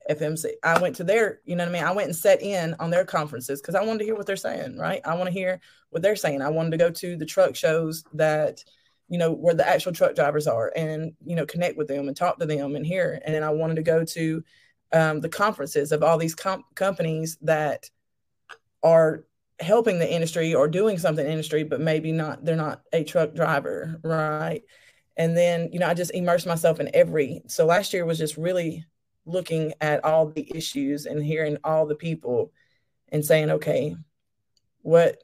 [0.10, 0.52] FMC.
[0.64, 1.84] I went to their, you know what I mean?
[1.84, 4.36] I went and sat in on their conferences because I wanted to hear what they're
[4.36, 5.02] saying, right?
[5.06, 6.42] I want to hear what they're saying.
[6.42, 8.64] I wanted to go to the truck shows that,
[9.08, 12.18] you know, where the actual truck drivers are and, you know, connect with them and
[12.18, 13.22] talk to them and hear.
[13.26, 14.44] And then I wanted to go to
[14.92, 17.90] um, the conferences of all these com- companies that
[18.82, 19.24] are
[19.60, 23.34] helping the industry or doing something in industry, but maybe not, they're not a truck
[23.34, 24.62] driver, right?
[25.16, 27.44] And then, you know, I just immersed myself in every.
[27.48, 28.86] So last year was just really
[29.26, 32.52] looking at all the issues and hearing all the people
[33.10, 33.96] and saying, okay,
[34.82, 35.18] what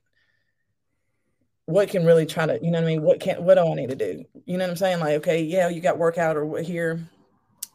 [1.65, 3.03] what can really try to, you know what I mean?
[3.03, 4.23] What can what do I need to do?
[4.45, 4.99] You know what I'm saying?
[4.99, 7.07] Like, okay, yeah, you got workout or here.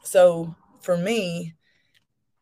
[0.03, 1.55] So for me,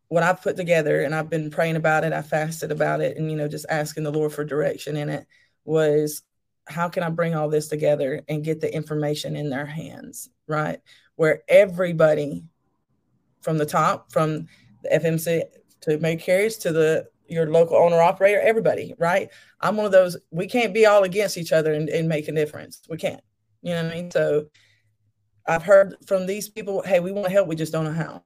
[0.08, 3.30] what I've put together and I've been praying about it, I fasted about it, and
[3.30, 5.26] you know, just asking the Lord for direction in it
[5.64, 6.22] was
[6.66, 10.80] how can I bring all this together and get the information in their hands, right?
[11.16, 12.44] Where everybody
[13.42, 14.46] from the top, from
[14.82, 15.42] the FMC
[15.82, 19.30] to mega carriers to the your local owner operator, everybody, right?
[19.60, 22.32] I'm one of those, we can't be all against each other and, and make a
[22.32, 22.82] difference.
[22.88, 23.22] We can't.
[23.62, 24.10] You know what I mean?
[24.10, 24.46] So
[25.46, 28.22] I've heard from these people, hey, we want to help, we just don't know how.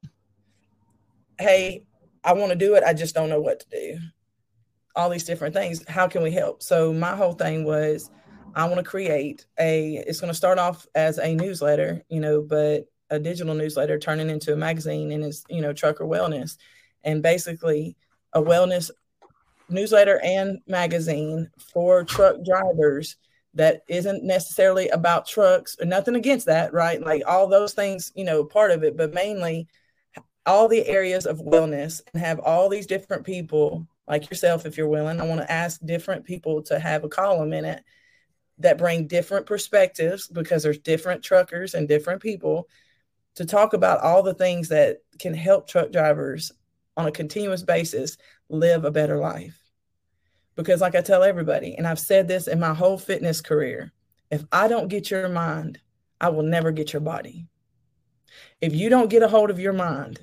[1.39, 1.87] Hey,
[2.25, 3.99] I want to do it, I just don't know what to do.
[4.97, 5.87] All these different things.
[5.89, 6.63] How can we help?
[6.63, 8.11] So my whole thing was
[8.55, 12.41] I want to create a it's going to start off as a newsletter, you know,
[12.41, 16.57] but a digital newsletter turning into a magazine and it's, you know, trucker wellness.
[17.05, 17.97] And basically
[18.33, 18.91] a wellness
[19.69, 23.17] newsletter and magazine for truck drivers
[23.55, 27.01] that isn't necessarily about trucks or nothing against that, right?
[27.01, 29.69] Like all those things, you know, part of it, but mainly
[30.45, 34.89] all the areas of wellness and have all these different people like yourself, if you're
[34.89, 35.21] willing.
[35.21, 37.83] I want to ask different people to have a column in it
[38.59, 42.69] that bring different perspectives because there's different truckers and different people
[43.37, 46.53] to talk about all the things that can help truck drivers
[46.97, 48.17] on a continuous basis
[48.49, 49.59] live a better life.
[50.57, 53.93] Because, like I tell everybody, and I've said this in my whole fitness career
[54.31, 55.79] if I don't get your mind,
[56.21, 57.47] I will never get your body.
[58.61, 60.19] If you don't get a hold of your mind,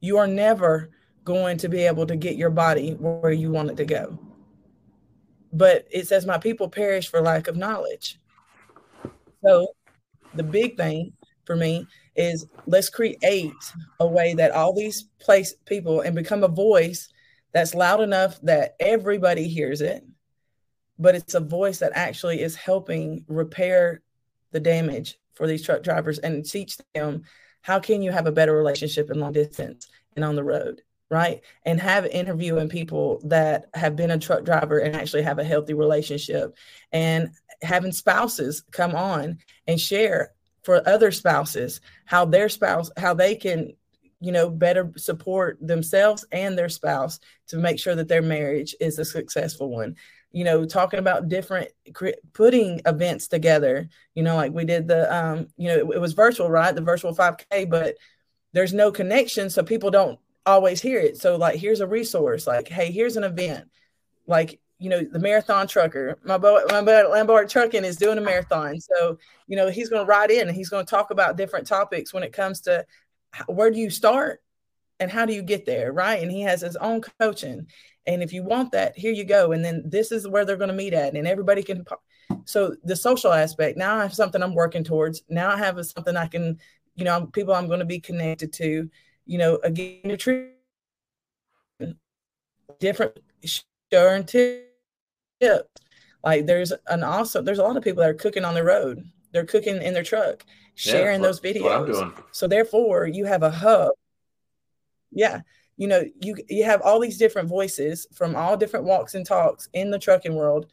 [0.00, 0.90] you are never
[1.24, 4.18] going to be able to get your body where you want it to go.
[5.52, 8.20] But it says, My people perish for lack of knowledge.
[9.42, 9.68] So,
[10.34, 11.14] the big thing
[11.44, 11.86] for me
[12.16, 13.54] is let's create
[14.00, 17.08] a way that all these place people and become a voice
[17.52, 20.04] that's loud enough that everybody hears it
[20.98, 24.02] but it's a voice that actually is helping repair
[24.52, 27.22] the damage for these truck drivers and teach them
[27.62, 31.40] how can you have a better relationship in long distance and on the road right?
[31.66, 35.74] And have interviewing people that have been a truck driver and actually have a healthy
[35.74, 36.56] relationship
[36.92, 37.30] and
[37.62, 40.32] having spouses come on and share
[40.62, 43.72] for other spouses how their spouse how they can
[44.20, 48.98] you know better support themselves and their spouse to make sure that their marriage is
[48.98, 49.96] a successful one.
[50.32, 51.70] You know talking about different
[52.34, 56.12] putting events together you know like we did the um you know it, it was
[56.12, 56.74] virtual right?
[56.74, 57.96] The virtual 5k but
[58.52, 61.16] there's no connection so people don't always hear it.
[61.16, 63.70] So like here's a resource like hey here's an event.
[64.26, 66.18] Like you know, the marathon trucker.
[66.24, 68.80] My boy, my boy Lombard Trucking is doing a marathon.
[68.80, 71.66] So, you know, he's going to ride in and he's going to talk about different
[71.66, 72.86] topics when it comes to
[73.46, 74.42] where do you start
[74.98, 76.22] and how do you get there, right?
[76.22, 77.66] And he has his own coaching.
[78.06, 79.52] And if you want that, here you go.
[79.52, 81.84] And then this is where they're going to meet at, and everybody can.
[82.46, 83.76] So the social aspect.
[83.76, 85.22] Now I have something I'm working towards.
[85.28, 86.58] Now I have something I can,
[86.94, 88.88] you know, people I'm going to be connected to.
[89.26, 90.54] You know, again, nutrition,
[92.78, 93.18] different
[93.90, 94.69] sharing tips
[96.22, 99.04] Like there's an awesome, there's a lot of people that are cooking on the road.
[99.32, 102.12] They're cooking in their truck, sharing yeah, those videos.
[102.32, 103.92] So therefore, you have a hub.
[105.12, 105.40] Yeah,
[105.76, 109.68] you know, you you have all these different voices from all different walks and talks
[109.72, 110.66] in the trucking world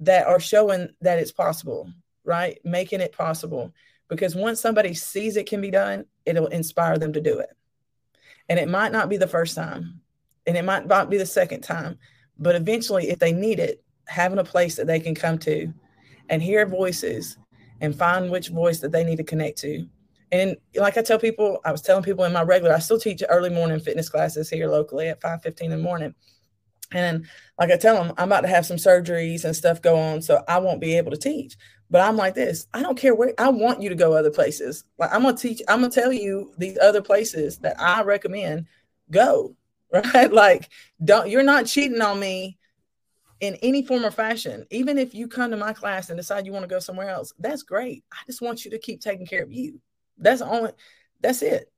[0.00, 1.92] that are showing that it's possible,
[2.24, 2.58] right?
[2.64, 3.72] Making it possible.
[4.08, 7.50] Because once somebody sees it can be done, it'll inspire them to do it.
[8.48, 10.00] And it might not be the first time,
[10.46, 11.98] and it might not be the second time,
[12.38, 15.72] but eventually, if they need it, having a place that they can come to
[16.28, 17.38] and hear voices
[17.80, 19.86] and find which voice that they need to connect to.
[20.32, 23.22] And like I tell people, I was telling people in my regular, I still teach
[23.28, 26.14] early morning fitness classes here locally at 5 15 in the morning.
[26.92, 27.26] And
[27.58, 30.42] like I tell them, I'm about to have some surgeries and stuff go on, so
[30.48, 31.56] I won't be able to teach.
[31.88, 34.84] But I'm like this, I don't care where I want you to go other places.
[34.98, 38.66] Like I'm gonna teach, I'm gonna tell you these other places that I recommend
[39.10, 39.54] go.
[39.92, 40.32] Right.
[40.32, 40.68] Like,
[41.04, 42.59] don't you're not cheating on me
[43.40, 46.52] in any form or fashion, even if you come to my class and decide you
[46.52, 48.04] want to go somewhere else, that's great.
[48.12, 49.80] I just want you to keep taking care of you.
[50.18, 50.72] That's only
[51.20, 51.70] that's it.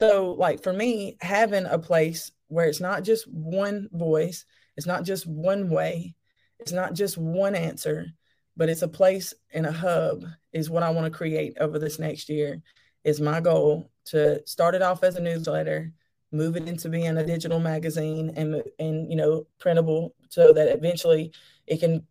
[0.00, 4.44] So, like for me, having a place where it's not just one voice,
[4.76, 6.14] it's not just one way,
[6.58, 8.08] it's not just one answer,
[8.56, 11.98] but it's a place and a hub is what I want to create over this
[11.98, 12.62] next year.
[13.04, 15.92] Is my goal to start it off as a newsletter,
[16.32, 21.32] move it into being a digital magazine and and you know printable so that eventually
[21.66, 22.04] it can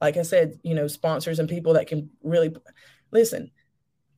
[0.00, 2.54] like i said you know sponsors and people that can really
[3.10, 3.50] listen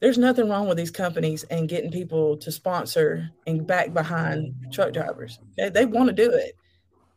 [0.01, 4.93] there's nothing wrong with these companies and getting people to sponsor and back behind truck
[4.93, 5.39] drivers.
[5.57, 6.57] They, they want to do it.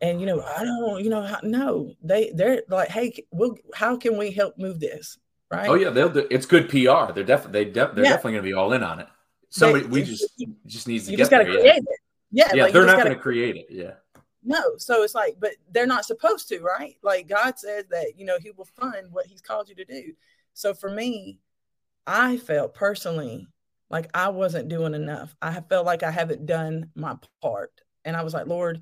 [0.02, 4.18] And you know, I don't, you know, no, they they're like, hey, we'll, how can
[4.18, 5.20] we help move this?
[5.52, 5.70] Right?
[5.70, 6.28] Oh yeah, they'll do.
[6.32, 7.14] It's good PR.
[7.14, 8.12] They're definitely they de- they're yeah.
[8.12, 9.08] definitely going to be all in on it.
[9.52, 10.26] Somebody, they, we just
[10.66, 11.76] just needs to get just got to create yeah.
[11.76, 11.86] it.
[12.32, 13.68] Yeah, yeah, like, they're not going to create it.
[13.70, 13.94] Yeah.
[14.44, 16.96] No, so it's like, but they're not supposed to, right?
[17.04, 20.14] Like God says that you know He will fund what He's called you to do.
[20.54, 21.40] So for me,
[22.08, 23.48] I felt personally
[23.90, 25.36] like I wasn't doing enough.
[25.42, 27.72] I felt like I haven't done my part.
[28.06, 28.82] And I was like, Lord,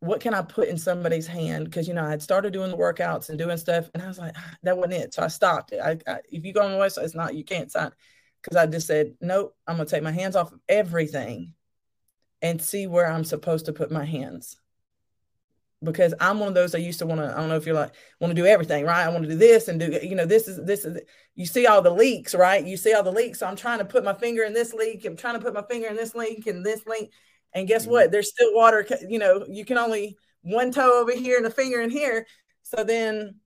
[0.00, 1.64] what can I put in somebody's hand?
[1.64, 3.88] Because, you know, I had started doing the workouts and doing stuff.
[3.94, 5.14] And I was like, ah, that wasn't it.
[5.14, 5.80] So I stopped it.
[5.80, 7.92] I, I, if you go on the website, it's not, you can't sign.
[8.42, 11.54] Because I just said, nope, I'm going to take my hands off of everything
[12.44, 14.58] and see where I'm supposed to put my hands
[15.82, 17.32] because I'm one of those that used to want to.
[17.32, 19.02] I don't know if you're like want to do everything, right?
[19.02, 21.00] I want to do this and do you know this is this is
[21.34, 22.64] you see all the leaks, right?
[22.64, 23.38] You see all the leaks.
[23.38, 25.06] So I'm trying to put my finger in this leak.
[25.06, 27.10] I'm trying to put my finger in this leak and this leak.
[27.54, 27.92] And guess mm-hmm.
[27.92, 28.12] what?
[28.12, 28.86] There's still water.
[29.08, 32.26] You know, you can only one toe over here and a finger in here.
[32.62, 33.36] So then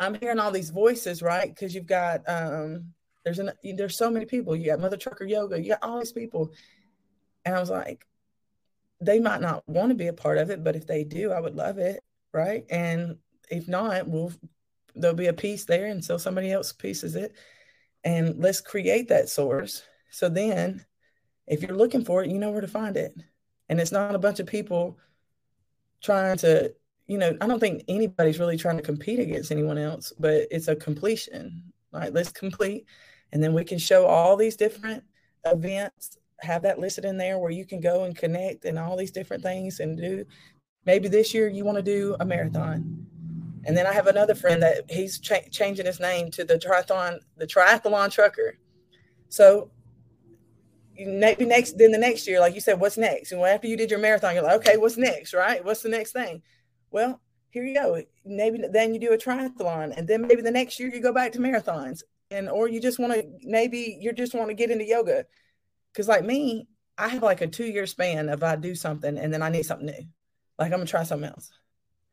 [0.00, 1.48] I'm hearing all these voices, right?
[1.48, 2.92] Because you've got um
[3.24, 4.56] there's an there's so many people.
[4.56, 5.60] You got Mother Trucker Yoga.
[5.60, 6.50] You got all these people,
[7.44, 8.06] and I was like,
[9.00, 11.40] they might not want to be a part of it, but if they do, I
[11.40, 12.64] would love it, right?
[12.70, 13.16] And
[13.50, 14.32] if not, we'll
[14.94, 17.34] there'll be a piece there until somebody else pieces it,
[18.04, 19.82] and let's create that source.
[20.10, 20.84] So then,
[21.46, 23.14] if you're looking for it, you know where to find it,
[23.68, 24.98] and it's not a bunch of people
[26.02, 26.74] trying to,
[27.06, 30.68] you know, I don't think anybody's really trying to compete against anyone else, but it's
[30.68, 31.72] a completion.
[31.92, 32.12] Right?
[32.12, 32.86] Let's complete,
[33.32, 35.02] and then we can show all these different
[35.44, 39.10] events have that listed in there where you can go and connect and all these
[39.10, 40.24] different things and do
[40.86, 43.06] maybe this year you want to do a marathon.
[43.64, 47.18] And then i have another friend that he's cha- changing his name to the triathlon
[47.36, 48.58] the triathlon trucker.
[49.28, 49.70] So
[50.96, 53.32] maybe next then the next year like you said what's next?
[53.32, 55.64] And after you did your marathon you're like okay what's next right?
[55.64, 56.42] What's the next thing?
[56.90, 57.20] Well
[57.50, 58.02] here you go.
[58.24, 61.32] Maybe then you do a triathlon and then maybe the next year you go back
[61.32, 64.84] to marathons and or you just want to maybe you just want to get into
[64.84, 65.26] yoga
[65.92, 66.68] because like me,
[66.98, 69.64] I have like a two year span of I do something and then I need
[69.64, 70.06] something new.
[70.58, 71.50] Like I'm gonna try something else.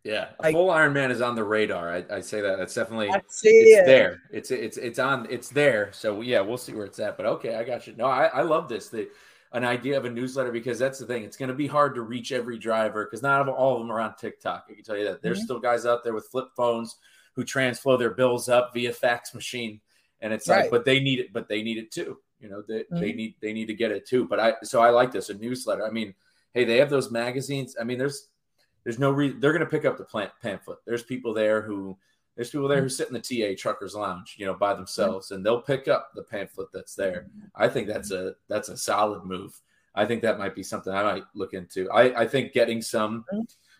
[0.04, 1.92] Yeah, like, full Ironman is on the radar.
[1.92, 2.58] I, I say that.
[2.58, 3.86] That's definitely it's it.
[3.86, 4.22] there.
[4.32, 5.28] It's it's it's on.
[5.30, 5.90] It's there.
[5.92, 7.18] So yeah, we'll see where it's at.
[7.18, 7.96] But okay, I got you.
[7.98, 8.88] No, I, I love this.
[8.88, 9.10] The
[9.52, 11.24] an idea of a newsletter because that's the thing.
[11.24, 14.00] It's going to be hard to reach every driver because not all of them are
[14.00, 14.66] on TikTok.
[14.70, 15.46] I can tell you that there's mm-hmm.
[15.46, 16.96] still guys out there with flip phones
[17.36, 19.82] who Transflo their bills up via fax machine,
[20.22, 20.64] and it's right.
[20.64, 21.34] like, but they need it.
[21.34, 22.18] But they need it too.
[22.40, 23.00] You know, they, mm-hmm.
[23.00, 24.28] they need they need to get it too.
[24.28, 25.86] But I so I like this a newsletter.
[25.86, 26.14] I mean,
[26.54, 27.76] hey, they have those magazines.
[27.80, 28.30] I mean, there's
[28.84, 30.80] there's no reason they're going to pick up the plant pamphlet.
[30.86, 31.98] There's people there who
[32.36, 35.44] there's people there who sit in the TA truckers lounge, you know, by themselves, and
[35.44, 37.28] they'll pick up the pamphlet that's there.
[37.56, 39.60] I think that's a that's a solid move.
[39.96, 41.90] I think that might be something I might look into.
[41.90, 43.26] I, I think getting some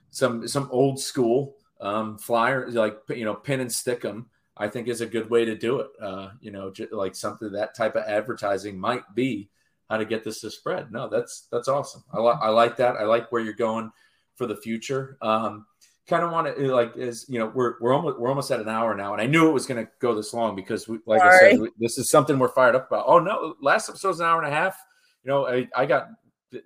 [0.10, 4.28] some some old school um, flyer like you know pin and stick them
[4.60, 5.88] I think is a good way to do it.
[6.02, 9.50] Uh, you know, like something that type of advertising might be
[9.90, 10.92] how to get this to spread.
[10.92, 12.04] No, that's that's awesome.
[12.14, 12.96] I, li- I like that.
[12.96, 13.92] I like where you're going
[14.36, 15.18] for the future.
[15.22, 15.66] Um,
[16.08, 18.70] kind of want to like is you know we're we're almost we're almost at an
[18.70, 21.20] hour now, and I knew it was going to go this long because we, like
[21.20, 21.48] Sorry.
[21.48, 23.06] I said, this is something we're fired up about.
[23.08, 24.78] Oh no, last episode's an hour and a half.
[25.24, 26.10] You know, I, I got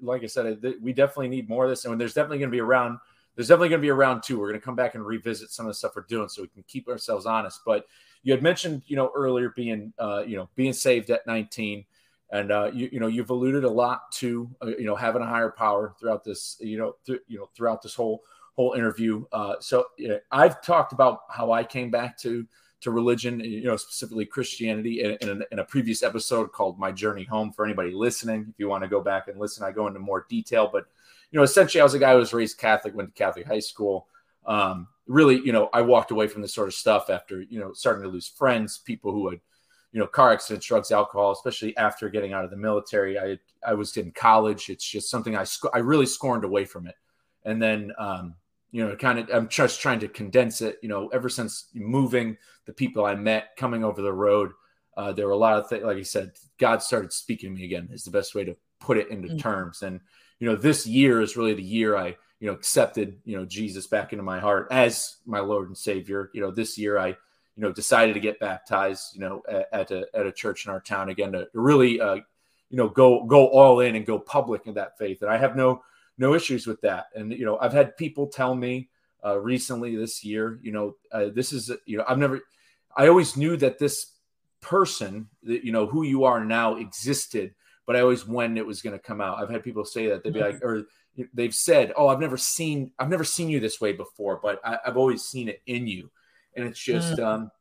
[0.01, 2.61] like I said, we definitely need more of this, and there's definitely going to be
[2.61, 2.99] around
[3.35, 4.39] there's definitely going to be a round two.
[4.39, 6.47] We're going to come back and revisit some of the stuff we're doing so we
[6.49, 7.61] can keep ourselves honest.
[7.65, 7.85] But
[8.23, 11.85] you had mentioned, you know, earlier being, uh, you know, being saved at 19,
[12.31, 15.25] and uh, you, you know, you've alluded a lot to, uh, you know, having a
[15.25, 18.23] higher power throughout this, you know, th- you know, throughout this whole
[18.55, 19.25] whole interview.
[19.31, 22.45] Uh, so you know, I've talked about how I came back to
[22.81, 27.23] to religion, you know, specifically Christianity, in, in, in, a previous episode called "My Journey
[27.25, 29.99] Home." For anybody listening, if you want to go back and listen, I go into
[29.99, 30.69] more detail.
[30.71, 30.85] But
[31.31, 33.59] you know, essentially, I was a guy who was raised Catholic, went to Catholic high
[33.59, 34.07] school.
[34.45, 37.73] Um, really, you know, I walked away from this sort of stuff after, you know,
[37.73, 39.39] starting to lose friends, people who had,
[39.91, 43.19] you know, car accidents, drugs, alcohol, especially after getting out of the military.
[43.19, 44.69] I I was in college.
[44.69, 46.95] It's just something I sc- I really scorned away from it.
[47.45, 48.35] And then, um,
[48.71, 50.79] you know, kind of, I'm just trying to condense it.
[50.81, 54.51] You know, ever since moving, the people I met coming over the road,
[54.95, 55.83] uh, there were a lot of things.
[55.83, 57.89] Like I said, God started speaking to me again.
[57.91, 59.37] Is the best way to put it into mm-hmm.
[59.37, 59.81] terms.
[59.81, 59.99] And
[60.41, 63.85] you know, this year is really the year I, you know, accepted, you know, Jesus
[63.85, 66.31] back into my heart as my Lord and Savior.
[66.33, 67.15] You know, this year I, you
[67.63, 70.81] know, decided to get baptized, you know, at, at a, at a church in our
[70.81, 74.73] town again to, really, uh, you know, go, go all in and go public in
[74.73, 75.21] that faith.
[75.21, 75.83] And I have no,
[76.17, 77.05] no issues with that.
[77.13, 78.89] And, you know, I've had people tell me
[79.23, 82.41] uh, recently this year, you know, uh, this is, you know, I've never,
[82.97, 84.07] I always knew that this
[84.61, 87.53] person that you know who you are now existed,
[87.91, 89.39] but I always when it was going to come out.
[89.39, 90.53] I've had people say that they'd be mm-hmm.
[90.53, 90.85] like, or
[91.33, 94.77] they've said, "Oh, I've never seen I've never seen you this way before, but I,
[94.85, 96.09] have always seen it in you,"
[96.55, 97.25] and it's just mm.
[97.25, 97.51] um,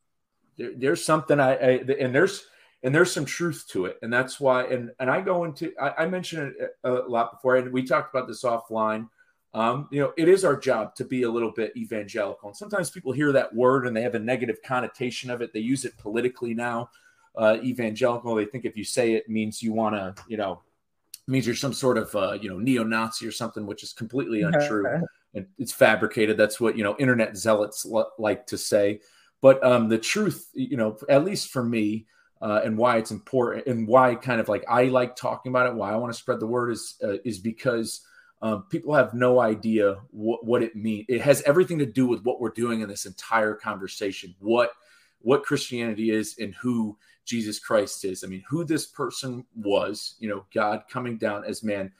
[0.57, 1.69] there, there's something I, I,
[1.99, 2.45] and there's
[2.85, 6.05] and there's some truth to it, and that's why and and I go into I,
[6.05, 9.09] I mentioned it a lot before, and we talked about this offline.
[9.53, 12.89] Um, you know, it is our job to be a little bit evangelical, and sometimes
[12.89, 15.53] people hear that word and they have a negative connotation of it.
[15.53, 16.89] They use it politically now.
[17.37, 20.61] Uh, evangelical, they think if you say it means you want to, you know,
[21.27, 24.85] means you're some sort of uh, you know neo-Nazi or something, which is completely untrue.
[25.35, 26.37] and it's fabricated.
[26.37, 29.01] That's what you know internet zealots l- like to say.
[29.41, 32.07] But um, the truth, you know, at least for me,
[32.43, 35.75] uh, and why it's important, and why kind of like I like talking about it,
[35.75, 38.05] why I want to spread the word is uh, is because
[38.43, 41.07] um, people have no idea what, what it means.
[41.09, 44.35] It has everything to do with what we're doing in this entire conversation.
[44.41, 44.73] What
[45.21, 48.25] what Christianity is and who Jesus Christ is.
[48.25, 51.93] I mean, who this person was, you know, God coming down as man.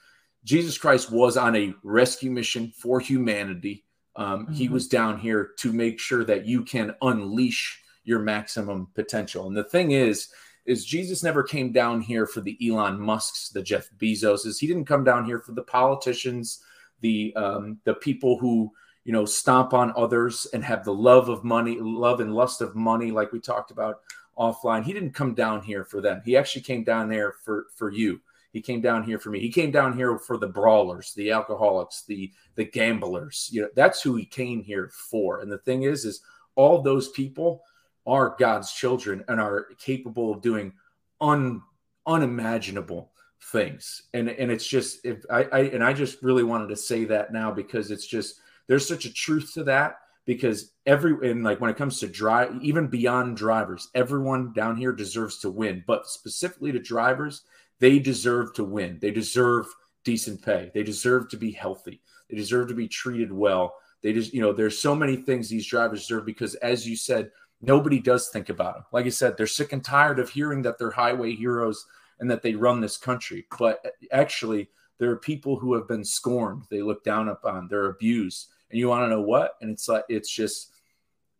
[0.43, 3.85] Jesus Christ was on a rescue mission for humanity.
[4.15, 4.53] Um, mm-hmm.
[4.53, 9.47] He was down here to make sure that you can unleash your maximum potential.
[9.47, 10.29] And the thing is,
[10.65, 14.59] is Jesus never came down here for the Elon Musk's, the Jeff Bezoses.
[14.59, 16.61] He didn't come down here for the politicians,
[17.01, 18.71] the um, the people who
[19.03, 22.75] you know stomp on others and have the love of money, love and lust of
[22.75, 24.01] money, like we talked about
[24.37, 24.83] offline.
[24.83, 26.21] He didn't come down here for them.
[26.25, 28.21] He actually came down there for for you.
[28.53, 29.39] He came down here for me.
[29.39, 33.49] He came down here for the brawlers, the alcoholics, the the gamblers.
[33.51, 35.39] You know, that's who he came here for.
[35.39, 36.21] And the thing is, is
[36.55, 37.63] all those people
[38.05, 40.73] are God's children and are capable of doing
[41.21, 41.61] un
[42.05, 44.03] unimaginable things.
[44.13, 47.31] And and it's just if I, I and I just really wanted to say that
[47.31, 48.41] now because it's just
[48.71, 52.53] there's such a truth to that because every and like when it comes to drive
[52.61, 57.43] even beyond drivers everyone down here deserves to win but specifically to drivers
[57.81, 58.99] they deserve to win.
[59.01, 59.65] They deserve
[60.05, 60.71] decent pay.
[60.73, 62.01] They deserve to be healthy.
[62.29, 63.73] They deserve to be treated well.
[64.01, 67.31] They just you know there's so many things these drivers deserve because as you said
[67.59, 68.85] nobody does think about them.
[68.93, 71.85] Like i said they're sick and tired of hearing that they're highway heroes
[72.19, 73.45] and that they run this country.
[73.59, 74.69] But actually
[74.99, 76.63] there are people who have been scorned.
[76.69, 80.03] They look down upon they're abused and you want to know what and it's like
[80.09, 80.71] it's just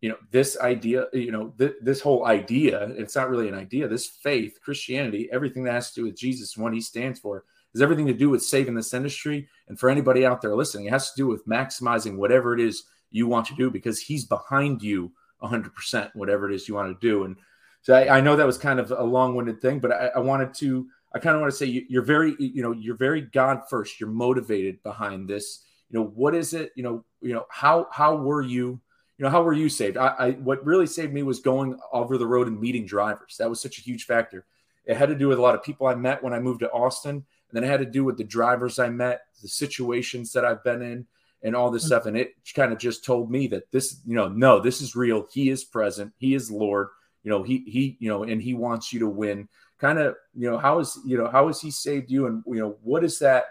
[0.02, 3.88] you know this idea you know th- this whole idea it's not really an idea
[3.88, 7.44] this faith christianity everything that has to do with jesus and what he stands for
[7.74, 9.48] is everything to do with saving this industry.
[9.68, 12.84] And for anybody out there listening it has to do with maximizing whatever it is
[13.10, 15.12] you want to do because he's behind you
[15.42, 17.24] 100% whatever it is you want to do.
[17.24, 17.36] And
[17.82, 20.54] so I, I know that was kind of a long-winded thing but I, I wanted
[20.56, 23.64] to i kind of want to say you, you're very you know you're very god
[23.70, 27.88] first you're motivated behind this you know what is it you know you know how
[27.92, 28.80] how were you
[29.18, 32.18] you know how were you saved I, I what really saved me was going over
[32.18, 34.46] the road and meeting drivers that was such a huge factor
[34.86, 36.72] it had to do with a lot of people i met when i moved to
[36.72, 40.46] austin and then it had to do with the drivers i met the situations that
[40.46, 41.06] i've been in
[41.44, 41.88] and all this mm-hmm.
[41.88, 44.96] stuff and it kind of just told me that this you know no this is
[44.96, 46.88] real he is present he is lord
[47.24, 49.48] you know he he you know and he wants you to win
[49.80, 52.60] kind of you know how is you know how has he saved you and you
[52.60, 53.46] know what is that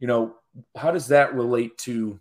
[0.00, 0.34] you know
[0.76, 2.20] how does that relate to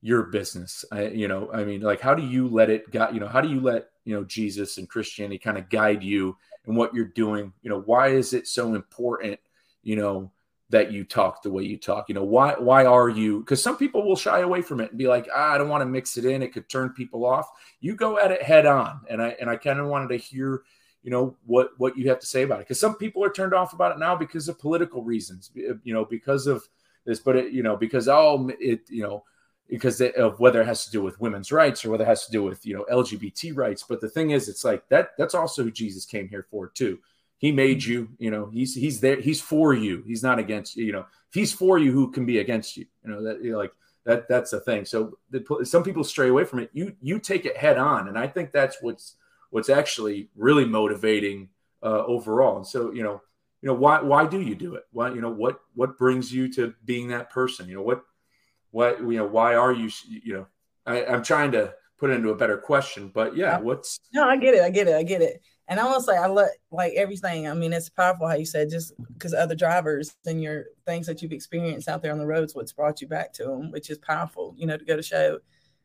[0.00, 0.84] your business?
[0.92, 3.40] I, you know, I mean, like, how do you let it got, you know, how
[3.40, 6.36] do you let, you know, Jesus and Christianity kind of guide you
[6.66, 7.52] and what you're doing?
[7.62, 9.40] You know, why is it so important,
[9.82, 10.30] you know,
[10.70, 12.08] that you talk the way you talk?
[12.08, 14.98] You know, why, why are you, because some people will shy away from it and
[14.98, 16.42] be like, ah, I don't want to mix it in.
[16.42, 17.48] It could turn people off.
[17.80, 19.00] You go at it head on.
[19.08, 20.62] And I, and I kind of wanted to hear,
[21.02, 23.52] you know what what you have to say about it because some people are turned
[23.52, 26.66] off about it now because of political reasons you know because of
[27.04, 29.24] this, but it, you know, because oh, it, you know,
[29.68, 32.32] because of whether it has to do with women's rights or whether it has to
[32.32, 33.84] do with you know LGBT rights.
[33.88, 35.10] But the thing is, it's like that.
[35.18, 36.98] That's also who Jesus came here for too.
[37.38, 37.92] He made mm-hmm.
[37.92, 38.08] you.
[38.18, 39.20] You know, he's he's there.
[39.20, 40.02] He's for you.
[40.06, 40.84] He's not against you.
[40.84, 42.86] You know, if he's for you, who can be against you?
[43.04, 43.72] You know that you know, like
[44.04, 44.28] that.
[44.28, 44.84] That's the thing.
[44.84, 46.70] So the, some people stray away from it.
[46.72, 49.16] You you take it head on, and I think that's what's
[49.50, 51.48] what's actually really motivating
[51.82, 52.56] uh, overall.
[52.56, 53.22] And so you know
[53.64, 54.84] you know why why do you do it?
[54.92, 57.66] Why you know what what brings you to being that person?
[57.66, 58.02] You know what
[58.74, 60.46] what you know why are you you know
[60.84, 64.36] I, i'm trying to put it into a better question but yeah what's no i
[64.36, 65.40] get it i get it i get it.
[65.68, 68.44] And i want to say i let like everything i mean it's powerful how you
[68.44, 72.26] said just because other drivers and your things that you've experienced out there on the
[72.26, 75.02] roads what's brought you back to them which is powerful you know to go to
[75.02, 75.38] show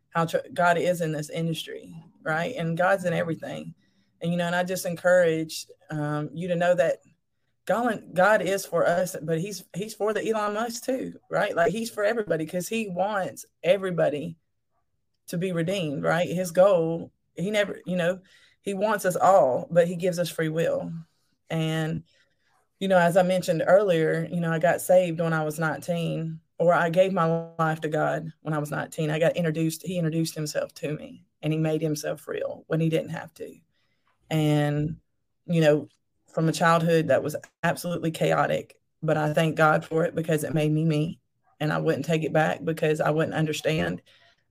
[0.10, 2.56] how tr- god is in this industry right?
[2.58, 3.76] And god's in everything.
[4.22, 6.98] And you know and i just encourage um, you to know that
[7.70, 11.56] God, God is for us, but he's he's for the Elon Musk too, right?
[11.56, 14.38] Like he's for everybody because he wants everybody
[15.28, 16.28] to be redeemed, right?
[16.28, 18.22] His goal, he never, you know,
[18.62, 20.92] he wants us all, but he gives us free will.
[21.52, 22.06] And,
[22.80, 26.40] you know, as I mentioned earlier, you know, I got saved when I was 19,
[26.58, 29.12] or I gave my life to God when I was 19.
[29.12, 32.90] I got introduced, he introduced himself to me and he made himself real when he
[32.90, 33.54] didn't have to.
[34.32, 34.96] And,
[35.46, 35.88] you know,
[36.34, 40.54] from a childhood that was absolutely chaotic, but I thank God for it because it
[40.54, 41.20] made me me.
[41.60, 44.02] And I wouldn't take it back because I wouldn't understand,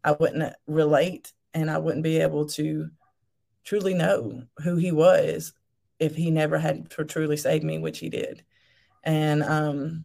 [0.04, 2.90] I wouldn't relate, and I wouldn't be able to
[3.64, 5.54] truly know who he was
[5.98, 8.44] if he never had truly saved me, which he did.
[9.04, 10.04] And um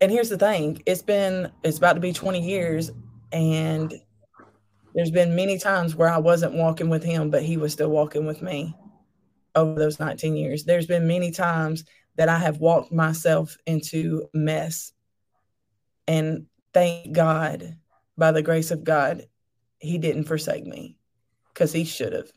[0.00, 2.90] and here's the thing, it's been it's about to be 20 years
[3.32, 3.94] and
[4.94, 8.26] there's been many times where I wasn't walking with him, but he was still walking
[8.26, 8.74] with me
[9.54, 10.64] over those 19 years.
[10.64, 11.84] There's been many times
[12.16, 14.92] that I have walked myself into mess.
[16.06, 17.76] And thank God,
[18.16, 19.26] by the grace of God,
[19.78, 20.98] he didn't forsake me
[21.52, 22.30] because he should have.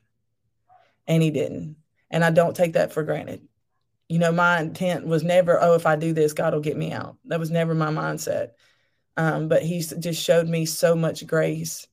[1.08, 1.78] And he didn't.
[2.10, 3.48] And I don't take that for granted.
[4.08, 6.92] You know, my intent was never, oh, if I do this, God will get me
[6.92, 7.18] out.
[7.26, 8.50] That was never my mindset.
[9.18, 11.88] Um, but He just showed me so much grace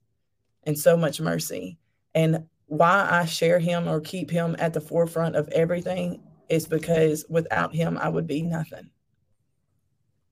[0.65, 1.79] and so much mercy.
[2.15, 7.25] And why I share him or keep him at the forefront of everything is because
[7.29, 8.91] without him, I would be nothing.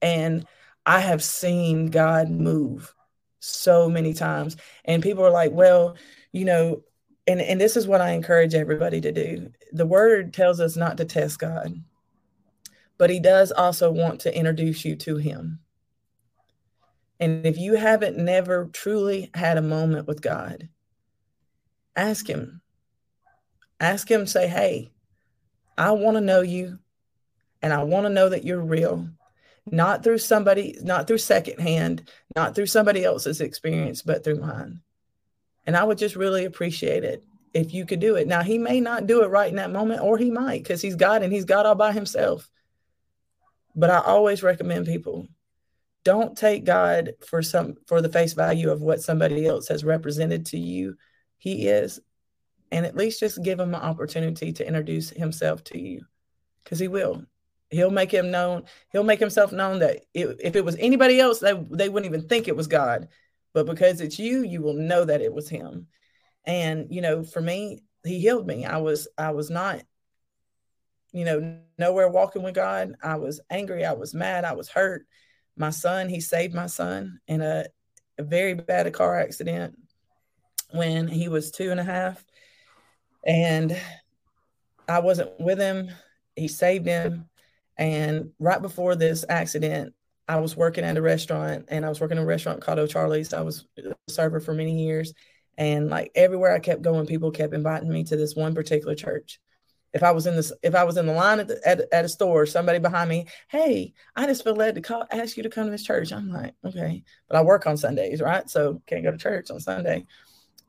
[0.03, 0.47] And
[0.85, 2.95] I have seen God move
[3.41, 4.57] so many times.
[4.85, 5.97] And people are like, well,
[6.33, 6.83] you know,
[7.27, 9.51] and, and this is what I encourage everybody to do.
[9.73, 11.75] The word tells us not to test God,
[12.99, 15.61] but he does also want to introduce you to him.
[17.19, 20.69] And if you haven't never truly had a moment with God,
[21.97, 22.61] ask him.
[23.81, 24.93] Ask him, say, hey,
[25.77, 26.79] I want to know you
[27.63, 29.09] and I want to know that you're real,
[29.71, 34.81] not through somebody, not through secondhand, not through somebody else's experience, but through mine.
[35.67, 38.29] And I would just really appreciate it if you could do it.
[38.29, 40.95] Now, he may not do it right in that moment, or he might because he's
[40.95, 42.49] God and he's God all by himself.
[43.75, 45.27] But I always recommend people
[46.05, 50.47] don't take God for some for the face value of what somebody else has represented
[50.47, 50.97] to you.
[51.39, 52.01] He is,
[52.71, 56.05] and at least just give him an opportunity to introduce himself to you,
[56.65, 57.25] because he will.
[57.71, 58.65] He'll make him known.
[58.93, 62.29] He'll make himself known that it, if it was anybody else, they they wouldn't even
[62.29, 63.09] think it was God,
[63.53, 65.89] but because it's you, you will know that it was Him.
[66.45, 68.65] And you know, for me, He healed me.
[68.65, 69.83] I was I was not,
[71.13, 72.95] you know, nowhere walking with God.
[73.03, 73.85] I was angry.
[73.85, 74.45] I was mad.
[74.45, 75.07] I was hurt
[75.57, 77.65] my son, he saved my son in a,
[78.19, 79.77] a very bad car accident
[80.71, 82.25] when he was two and a half.
[83.25, 83.77] And
[84.89, 85.91] I wasn't with him.
[86.37, 87.29] He saved him.
[87.77, 89.95] And right before this accident,
[90.29, 93.33] I was working at a restaurant and I was working in a restaurant called O'Charlie's.
[93.33, 95.13] I was a server for many years.
[95.59, 99.41] And like everywhere I kept going, people kept inviting me to this one particular church
[99.97, 102.05] if I was in this, if I was in the line at, the, at, at
[102.05, 105.49] a store, somebody behind me, hey, I just feel led to call, ask you to
[105.49, 106.13] come to this church.
[106.13, 108.49] I'm like, okay, but I work on Sundays, right?
[108.51, 110.07] So can't go to church on Sunday.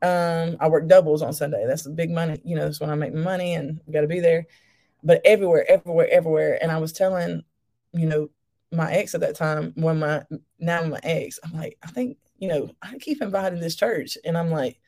[0.02, 1.64] Um, I work doubles on Sunday.
[1.66, 2.40] That's the big money.
[2.44, 4.46] You know, that's when I make money and got to be there.
[5.02, 6.58] But everywhere, everywhere, everywhere.
[6.62, 7.42] And I was telling,
[7.92, 8.30] you know,
[8.70, 10.24] my ex at that time, when my
[10.58, 14.36] now my ex, I'm like, I think, you know, I keep inviting this church, and
[14.36, 14.78] I'm like,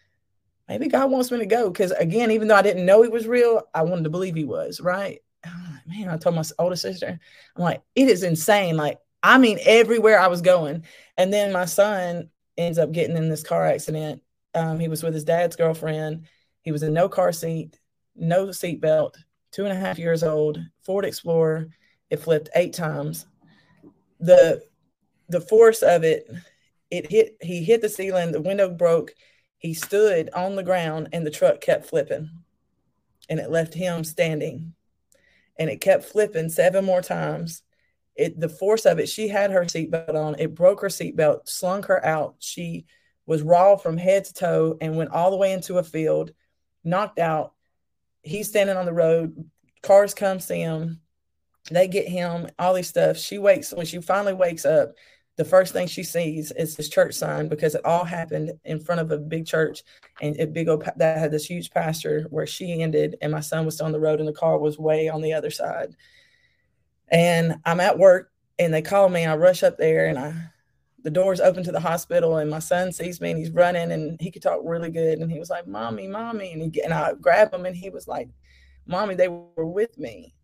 [0.69, 1.71] maybe God wants me to go.
[1.71, 4.45] Because again, even though I didn't know he was real, I wanted to believe he
[4.45, 5.21] was, right?
[5.45, 7.19] Like, man, I told my older sister,
[7.57, 8.77] I'm like, it is insane.
[8.77, 10.85] Like, I mean, everywhere I was going.
[11.17, 14.23] And then my son ends up getting in this car accident.
[14.55, 16.27] Um, he was with his dad's girlfriend.
[16.63, 17.79] He was in no car seat,
[18.17, 19.15] no seatbelt,
[19.53, 21.69] two and a half years old, Ford Explorer.
[22.11, 23.27] It flipped eight times.
[24.19, 24.63] The
[25.29, 26.29] the force of it,
[26.91, 29.15] it hit, he hit the ceiling, the window broke,
[29.59, 32.29] he stood on the ground and the truck kept flipping
[33.29, 34.75] and it left him standing
[35.59, 37.63] and it kept flipping seven more times.
[38.17, 41.85] It the force of it, she had her seatbelt on, it broke her seatbelt, slung
[41.85, 42.37] her out.
[42.41, 42.87] She
[43.31, 46.33] was raw from head to toe and went all the way into a field,
[46.83, 47.53] knocked out.
[48.23, 49.49] He's standing on the road,
[49.85, 51.01] cars come see him,
[51.71, 53.17] they get him, all these stuff.
[53.17, 54.95] She wakes when she finally wakes up,
[55.37, 59.01] the first thing she sees is this church sign because it all happened in front
[59.01, 59.85] of a big church
[60.21, 63.65] and a big old that had this huge pasture where she ended and my son
[63.65, 65.95] was on the road and the car was way on the other side
[67.09, 70.35] and i'm at work and they call me i rush up there and i
[71.03, 74.21] the doors open to the hospital and my son sees me and he's running and
[74.21, 77.13] he could talk really good and he was like mommy mommy and, he, and i
[77.15, 78.29] grabbed him and he was like
[78.87, 80.35] mommy they were with me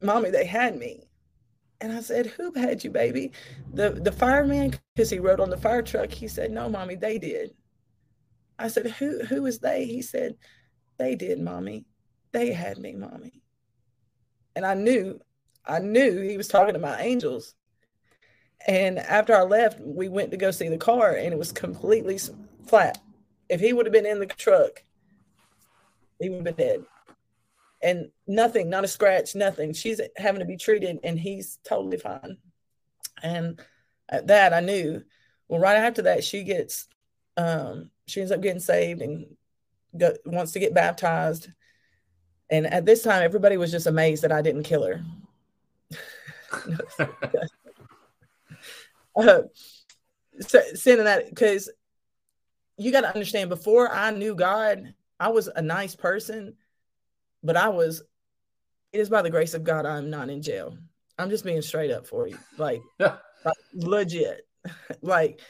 [0.00, 1.08] mommy they had me
[1.82, 3.32] and I said, Who had you, baby?
[3.74, 7.18] The the fireman, because he rode on the fire truck, he said, No, mommy, they
[7.18, 7.54] did.
[8.58, 9.84] I said, Who who is they?
[9.84, 10.36] He said,
[10.96, 11.84] They did, mommy.
[12.30, 13.42] They had me, mommy.
[14.54, 15.20] And I knew,
[15.66, 17.56] I knew he was talking to my angels.
[18.66, 22.18] And after I left, we went to go see the car and it was completely
[22.66, 22.98] flat.
[23.48, 24.82] If he would have been in the truck,
[26.20, 26.84] he would have been dead.
[27.82, 29.72] And nothing, not a scratch, nothing.
[29.72, 32.38] She's having to be treated and he's totally fine.
[33.22, 33.60] And
[34.08, 35.02] at that, I knew.
[35.48, 36.86] Well, right after that, she gets,
[37.36, 39.26] um, she ends up getting saved and
[39.96, 41.48] go, wants to get baptized.
[42.50, 45.04] And at this time, everybody was just amazed that I didn't kill her.
[49.16, 49.42] uh,
[50.40, 51.70] sending that because
[52.78, 56.54] you got to understand before I knew God, I was a nice person,
[57.42, 58.02] but I was,
[58.92, 60.76] it is by the grace of God, I'm not in jail.
[61.18, 62.38] I'm just being straight up for you.
[62.58, 64.46] Like, like legit.
[65.02, 65.40] like,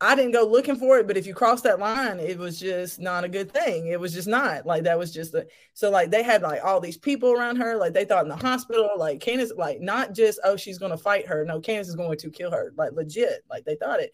[0.00, 2.98] I didn't go looking for it, but if you cross that line, it was just
[3.00, 3.86] not a good thing.
[3.86, 6.80] It was just not like that was just a so like they had like all
[6.80, 10.40] these people around her, like they thought in the hospital, like Candace, like not just
[10.44, 13.64] oh she's gonna fight her, no, Candace is going to kill her, like legit, like
[13.64, 14.12] they thought it.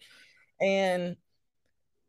[0.61, 1.17] And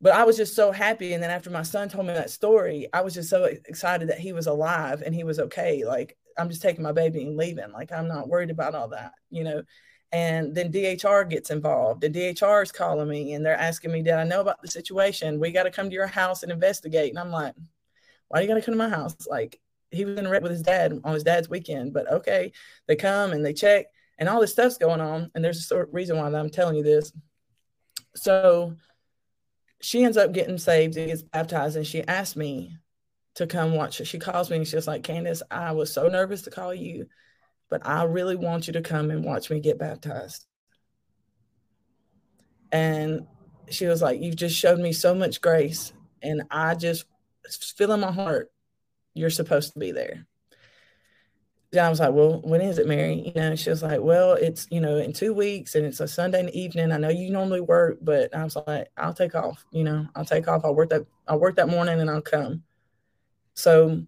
[0.03, 1.15] but I was just so happy.
[1.15, 4.19] And then after my son told me that story, I was just so excited that
[4.19, 5.85] he was alive and he was okay.
[5.85, 7.73] Like I'm just taking my baby and leaving.
[7.73, 9.63] Like I'm not worried about all that, you know.
[10.13, 14.15] And then DHR gets involved, and DHR is calling me and they're asking me, Did
[14.15, 15.41] I know about the situation?
[15.41, 17.11] We got to come to your house and investigate.
[17.11, 17.55] And I'm like,
[18.29, 19.17] Why are you going to come to my house?
[19.27, 19.59] Like,
[19.91, 22.53] he was in wreck with his dad on his dad's weekend, but okay.
[22.87, 23.87] They come and they check,
[24.19, 25.31] and all this stuff's going on.
[25.35, 27.13] And there's a sort of reason why I'm telling you this.
[28.15, 28.77] So
[29.81, 32.77] she ends up getting saved and gets baptized, and she asked me
[33.37, 34.05] to come watch her.
[34.05, 37.07] She calls me and she's like, Candace, I was so nervous to call you
[37.73, 40.45] but I really want you to come and watch me get baptized.
[42.71, 43.27] And
[43.71, 45.95] she was like, You've just showed me so much grace.
[46.21, 47.07] And I just
[47.79, 48.53] feel in my heart,
[49.15, 50.27] you're supposed to be there.
[51.81, 53.33] I was like, Well, when is it, Mary?
[53.35, 56.07] You know, she was like, Well, it's, you know, in two weeks and it's a
[56.07, 56.93] Sunday evening.
[56.93, 60.27] I know you normally work, but I was like, I'll take off, you know, I'll
[60.27, 60.67] take off.
[60.67, 62.65] I'll work that, I'll work that morning and I'll come.
[63.55, 64.03] So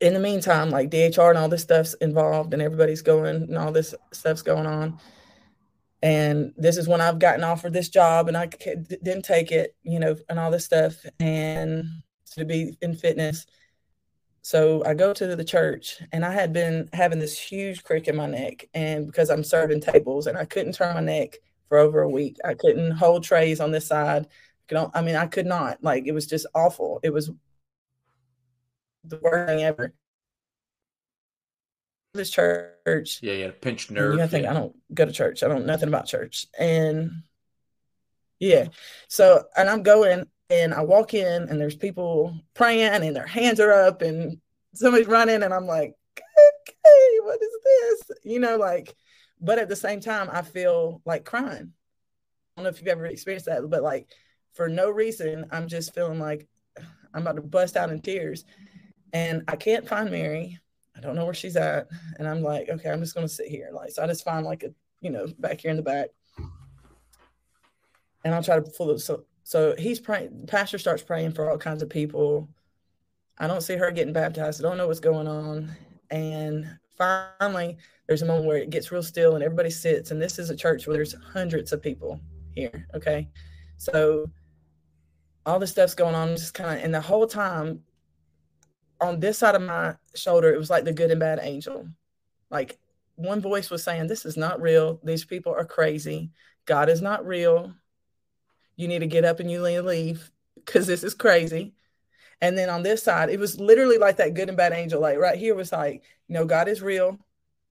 [0.00, 3.72] in the meantime, like DHR and all this stuff's involved, and everybody's going, and all
[3.72, 4.98] this stuff's going on.
[6.02, 9.98] And this is when I've gotten offered this job, and I didn't take it, you
[9.98, 11.84] know, and all this stuff, and
[12.32, 13.46] to be in fitness.
[14.42, 18.16] So I go to the church, and I had been having this huge crick in
[18.16, 21.38] my neck, and because I'm serving tables, and I couldn't turn my neck
[21.68, 22.36] for over a week.
[22.44, 24.26] I couldn't hold trays on this side.
[24.94, 25.82] I mean, I could not.
[25.82, 27.00] Like it was just awful.
[27.02, 27.30] It was
[29.08, 29.92] the worst thing ever.
[32.14, 33.20] This church.
[33.22, 34.18] Yeah, yeah, pinched nerve.
[34.18, 34.50] You think yeah.
[34.50, 35.42] I don't go to church.
[35.42, 36.46] I don't know nothing about church.
[36.58, 37.22] And
[38.38, 38.68] yeah.
[39.08, 43.60] So and I'm going and I walk in and there's people praying and their hands
[43.60, 44.38] are up and
[44.74, 48.18] somebody's running and I'm like, okay, what is this?
[48.24, 48.94] You know, like,
[49.40, 51.72] but at the same time, I feel like crying.
[52.56, 54.08] I don't know if you've ever experienced that, but like
[54.54, 56.48] for no reason, I'm just feeling like
[57.14, 58.44] I'm about to bust out in tears
[59.12, 60.58] and I can't find Mary.
[60.96, 61.88] I don't know where she's at.
[62.18, 63.70] And I'm like, okay, I'm just gonna sit here.
[63.72, 66.08] Like, so I just find like a, you know, back here in the back.
[68.24, 68.98] And I'll try to pull it.
[68.98, 72.50] So so he's praying, pastor starts praying for all kinds of people.
[73.38, 74.62] I don't see her getting baptized.
[74.62, 75.70] I don't know what's going on.
[76.10, 76.68] And
[76.98, 80.10] finally, there's a moment where it gets real still and everybody sits.
[80.10, 82.20] And this is a church where there's hundreds of people
[82.54, 82.86] here.
[82.94, 83.30] Okay.
[83.78, 84.26] So
[85.46, 87.80] all this stuff's going on, just kind of, and the whole time
[89.00, 91.88] on this side of my shoulder, it was like the good and bad angel.
[92.50, 92.78] Like
[93.16, 95.00] one voice was saying, This is not real.
[95.02, 96.30] These people are crazy.
[96.66, 97.72] God is not real.
[98.76, 101.74] You need to get up and you leave because this is crazy.
[102.40, 105.00] And then on this side, it was literally like that good and bad angel.
[105.00, 107.18] Like right here was like, you know, God is real.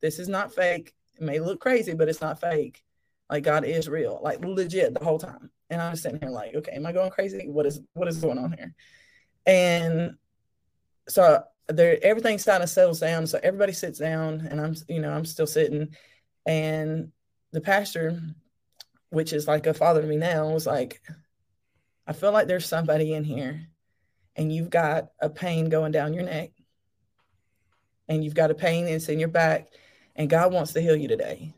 [0.02, 0.94] This is not fake.
[1.16, 2.84] It may look crazy, but it's not fake.
[3.30, 5.50] Like God is real, like legit the whole time.
[5.70, 7.48] And I'm sitting here like, okay, am I going crazy?
[7.48, 8.74] What is what is going on here?
[9.46, 10.18] And
[11.08, 13.28] so there everything kind of settles down.
[13.28, 15.96] So everybody sits down and I'm, you know, I'm still sitting.
[16.46, 17.12] And
[17.52, 18.22] the pastor,
[19.10, 21.02] which is like a father to me now, was like,
[22.06, 23.68] I feel like there's somebody in here
[24.36, 26.52] and you've got a pain going down your neck.
[28.10, 29.68] And you've got a pain it's in your back,
[30.16, 31.54] and God wants to heal you today.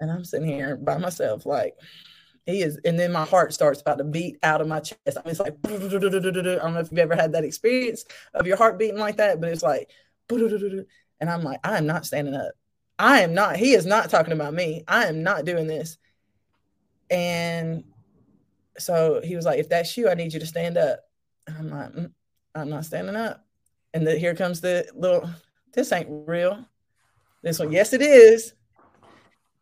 [0.00, 1.76] And I'm sitting here by myself, like,
[2.48, 4.98] he is, and then my heart starts about to beat out of my chest.
[5.06, 8.56] I mean, it's like I don't know if you've ever had that experience of your
[8.56, 9.90] heart beating like that, but it's like,
[10.30, 12.52] and I'm like, I am not standing up.
[12.98, 13.56] I am not.
[13.56, 14.84] He is not talking about me.
[14.88, 15.98] I am not doing this.
[17.10, 17.84] And
[18.78, 21.00] so he was like, if that's you, I need you to stand up.
[21.46, 22.12] And I'm like, mm,
[22.54, 23.44] I'm not standing up.
[23.94, 25.28] And the, here comes the little,
[25.72, 26.64] this ain't real.
[27.42, 28.54] This one, yes, it is.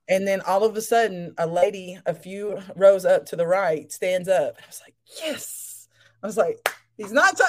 [0.08, 3.90] And then all of a sudden, a lady a few rows up to the right
[3.90, 4.56] stands up.
[4.62, 5.88] I was like, yes.
[6.22, 7.36] I was like, he's not.
[7.36, 7.44] T-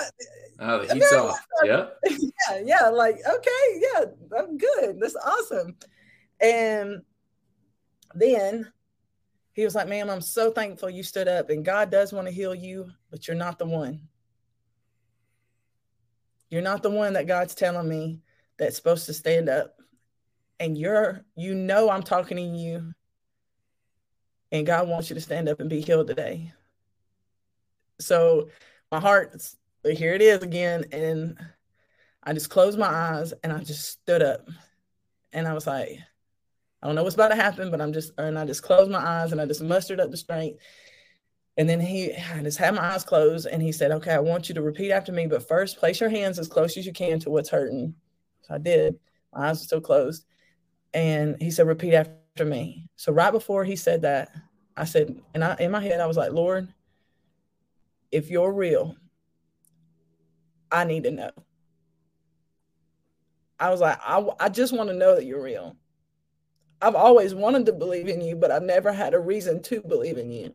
[0.60, 1.40] oh, the heat's off.
[1.64, 1.88] Yeah.
[2.10, 2.62] yeah.
[2.64, 2.90] Yeah.
[2.90, 3.82] Like, okay.
[3.82, 4.06] Yeah.
[4.40, 5.00] I'm good.
[5.00, 5.76] That's awesome.
[6.42, 7.04] And
[8.16, 8.72] then
[9.54, 12.34] he was like, ma'am, I'm so thankful you stood up and God does want to
[12.34, 14.02] heal you, but you're not the one.
[16.50, 18.22] You're not the one that God's telling me
[18.58, 19.77] that's supposed to stand up
[20.60, 22.94] and you're you know I'm talking to you
[24.52, 26.52] and God wants you to stand up and be healed today.
[28.00, 28.50] So
[28.92, 29.42] my heart
[29.84, 31.38] here it is again and
[32.24, 34.50] I just closed my eyes and I just stood up
[35.34, 36.00] and I was like
[36.82, 39.00] I don't know what's about to happen but I'm just and I just closed my
[39.00, 40.60] eyes and I just mustered up the strength.
[41.58, 44.50] And then he I just had my eyes closed and he said okay I want
[44.50, 47.20] you to repeat after me but first place your hands as close as you can
[47.22, 47.96] to what's hurting.
[48.42, 49.00] So I did.
[49.34, 50.26] My eyes were still closed
[50.94, 52.90] and he said, repeat after me.
[52.96, 54.32] So right before he said that,
[54.76, 56.68] I said, and I in my head, I was like, Lord,
[58.12, 58.96] if you're real,
[60.72, 61.32] I need to know.
[63.60, 65.76] I was like, I, I just want to know that you're real.
[66.80, 70.20] I've always wanted to believe in you, but I've never had a reason to believe
[70.20, 70.54] in you.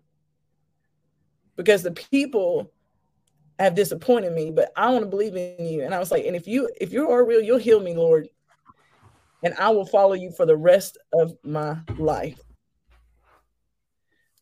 [1.57, 2.73] Because the people
[3.59, 5.83] have disappointed me, but I want to believe in you.
[5.83, 8.29] And I was like, and if you if you are real, you'll heal me, Lord
[9.43, 12.41] and I will follow you for the rest of my life.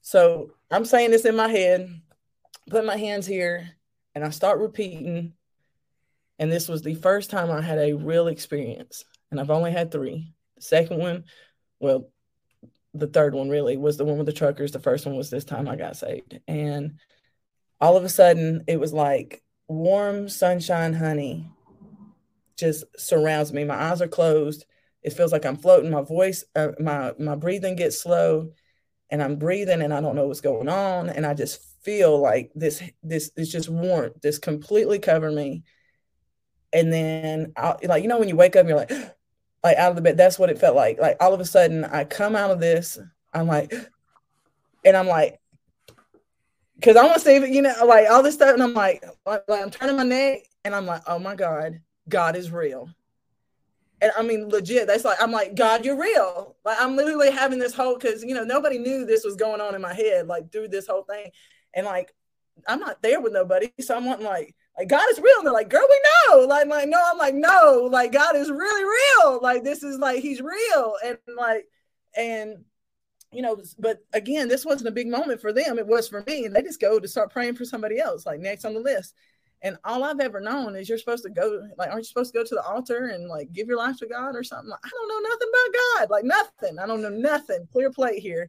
[0.02, 1.88] So I'm saying this in my head,
[2.68, 3.70] put my hands here,
[4.14, 5.34] and I start repeating.
[6.38, 9.90] And this was the first time I had a real experience, and I've only had
[9.90, 10.32] three.
[10.56, 11.24] The second one,
[11.78, 12.10] well,
[12.92, 14.72] the third one really was the one with the truckers.
[14.72, 16.40] The first one was this time I got saved.
[16.48, 16.98] And
[17.80, 21.48] all of a sudden, it was like warm sunshine honey
[22.58, 23.64] just surrounds me.
[23.64, 24.66] My eyes are closed
[25.02, 25.90] it feels like I'm floating.
[25.90, 28.52] My voice, uh, my my breathing gets slow,
[29.10, 32.50] and I'm breathing, and I don't know what's going on, and I just feel like
[32.54, 35.64] this this is just warmth, this completely cover me.
[36.72, 38.90] And then, I, like you know, when you wake up, you're like,
[39.64, 40.16] like out of the bed.
[40.16, 40.98] That's what it felt like.
[41.00, 42.98] Like all of a sudden, I come out of this.
[43.32, 43.72] I'm like,
[44.84, 45.40] and I'm like,
[46.76, 49.02] because I want to save it, you know, like all this stuff, and I'm like,
[49.26, 52.90] like I'm turning my neck, and I'm like, oh my god, God is real
[54.00, 56.56] and I mean, legit, that's like, I'm like, God, you're real.
[56.64, 59.74] Like, I'm literally having this whole, because, you know, nobody knew this was going on
[59.74, 61.30] in my head, like, through this whole thing.
[61.74, 62.12] And like,
[62.66, 63.70] I'm not there with nobody.
[63.80, 65.38] So I'm wanting, like, like, God is real.
[65.38, 66.46] And they're like, girl, we know.
[66.46, 69.40] Like, like, no, I'm like, no, like, God is really real.
[69.42, 70.94] Like, this is like, he's real.
[71.04, 71.66] And like,
[72.16, 72.64] and,
[73.32, 75.78] you know, but again, this wasn't a big moment for them.
[75.78, 76.46] It was for me.
[76.46, 79.14] And they just go to start praying for somebody else, like next on the list.
[79.62, 82.38] And all I've ever known is you're supposed to go, like, aren't you supposed to
[82.38, 84.70] go to the altar and like give your life to God or something?
[84.70, 86.78] Like, I don't know nothing about God, like nothing.
[86.78, 87.68] I don't know nothing.
[87.70, 88.48] Clear plate here.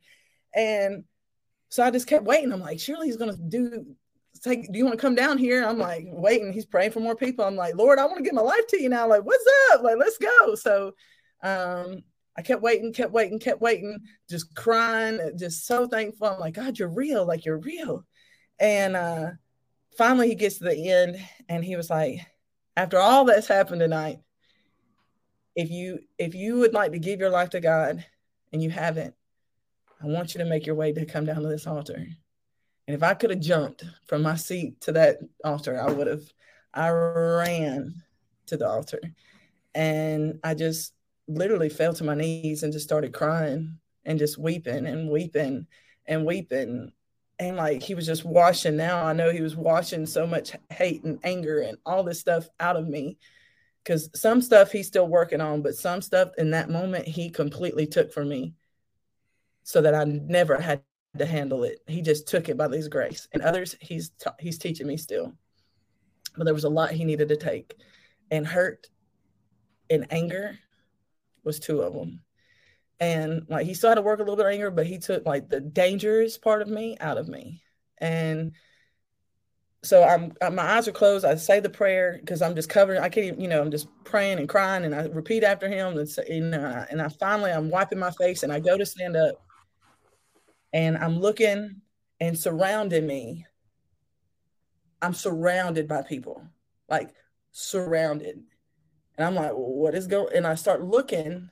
[0.55, 1.03] And
[1.69, 2.51] so I just kept waiting.
[2.51, 3.85] I'm like, surely he's gonna do
[4.41, 5.63] take, do you want to come down here?
[5.63, 6.53] I'm like waiting.
[6.53, 7.45] He's praying for more people.
[7.45, 9.07] I'm like, Lord, I want to give my life to you now.
[9.07, 9.83] Like, what's up?
[9.83, 10.55] Like, let's go.
[10.55, 10.93] So
[11.43, 12.03] um
[12.37, 16.27] I kept waiting, kept waiting, kept waiting, just crying, just so thankful.
[16.27, 18.05] I'm like, God, you're real, like you're real.
[18.59, 19.31] And uh
[19.97, 21.17] finally he gets to the end
[21.49, 22.19] and he was like
[22.77, 24.19] after all that's happened tonight
[25.55, 28.03] if you if you would like to give your life to god
[28.53, 29.13] and you haven't
[30.01, 32.05] i want you to make your way to come down to this altar.
[32.87, 36.23] And if i could have jumped from my seat to that altar i would have
[36.73, 38.01] i ran
[38.47, 38.99] to the altar.
[39.75, 40.93] And i just
[41.27, 45.67] literally fell to my knees and just started crying and just weeping and weeping
[46.05, 46.91] and weeping
[47.41, 48.77] and like he was just washing.
[48.77, 52.47] Now i know he was washing so much hate and anger and all this stuff
[52.59, 53.17] out of me
[53.83, 57.87] because some stuff he's still working on but some stuff in that moment he completely
[57.87, 58.53] took from me
[59.63, 60.83] so that i never had
[61.17, 61.79] to handle it.
[61.87, 63.27] He just took it by his grace.
[63.33, 65.33] And others he's t- he's teaching me still.
[66.37, 67.75] But there was a lot he needed to take.
[68.29, 68.87] And hurt
[69.89, 70.57] and anger
[71.43, 72.21] was two of them
[73.01, 75.25] and like he still had to work a little bit of anger, but he took
[75.25, 77.63] like the dangerous part of me out of me.
[77.97, 78.53] And
[79.83, 81.25] so I'm uh, my eyes are closed.
[81.25, 83.01] I say the prayer because I'm just covering.
[83.01, 85.97] I can't even, you know, I'm just praying and crying, and I repeat after him.
[85.97, 88.85] And, say, you know, and I finally I'm wiping my face, and I go to
[88.85, 89.43] stand up,
[90.71, 91.81] and I'm looking
[92.19, 93.47] and surrounding me.
[95.01, 96.43] I'm surrounded by people,
[96.87, 97.15] like
[97.51, 98.43] surrounded,
[99.17, 100.35] and I'm like, well, what is going?
[100.35, 101.49] And I start looking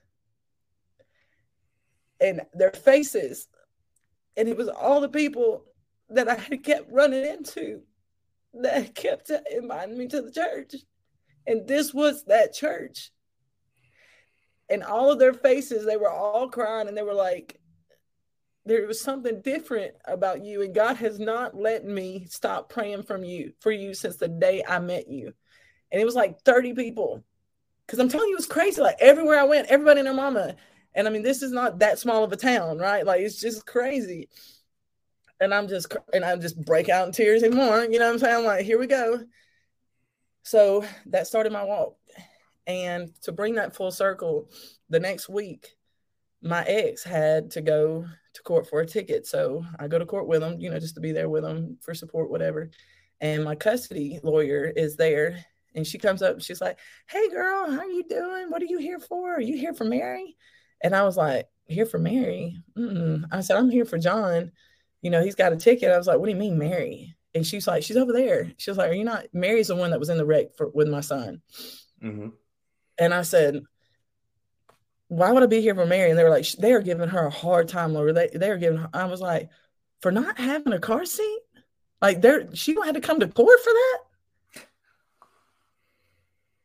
[2.21, 3.47] and their faces.
[4.37, 5.65] And it was all the people
[6.09, 7.81] that I had kept running into
[8.53, 10.75] that kept inviting me to the church.
[11.45, 13.11] And this was that church.
[14.69, 17.59] And all of their faces, they were all crying and they were like,
[18.65, 20.61] there was something different about you.
[20.61, 24.63] And God has not let me stop praying from you for you since the day
[24.67, 25.33] I met you.
[25.91, 27.23] And it was like 30 people.
[27.87, 28.79] Cause I'm telling you, it was crazy.
[28.79, 30.55] Like everywhere I went, everybody and their mama.
[30.95, 33.05] And I mean, this is not that small of a town, right?
[33.05, 34.27] Like it's just crazy
[35.39, 37.83] and I'm just and I just break out in tears anymore.
[37.89, 38.35] You know what I'm saying?
[38.37, 39.19] I'm like, here we go.
[40.43, 41.95] So that started my walk.
[42.67, 44.49] And to bring that full circle,
[44.89, 45.75] the next week,
[46.41, 49.25] my ex had to go to court for a ticket.
[49.25, 51.77] So I go to court with him, you know, just to be there with him
[51.81, 52.69] for support, whatever.
[53.21, 55.43] And my custody lawyer is there.
[55.75, 58.49] And she comes up and she's like, Hey girl, how are you doing?
[58.49, 59.35] What are you here for?
[59.35, 60.35] Are you here for Mary?
[60.81, 62.57] And I was like, Here for Mary?
[62.77, 63.25] Mm-mm.
[63.31, 64.51] I said, I'm here for John
[65.01, 65.91] you know, he's got a ticket.
[65.91, 67.15] I was like, what do you mean, Mary?
[67.33, 68.51] And she's like, she's over there.
[68.57, 69.25] She was like, are you not?
[69.33, 71.41] Mary's the one that was in the wreck for, with my son.
[72.03, 72.29] Mm-hmm.
[72.97, 73.63] And I said,
[75.07, 76.09] why would I be here for Mary?
[76.09, 78.57] And they were like, they are giving her a hard time, Or They they are
[78.57, 78.79] giving.
[78.79, 79.49] Her, I was like,
[80.01, 81.39] for not having a car seat.
[82.01, 83.97] Like there, she had to come to court for that.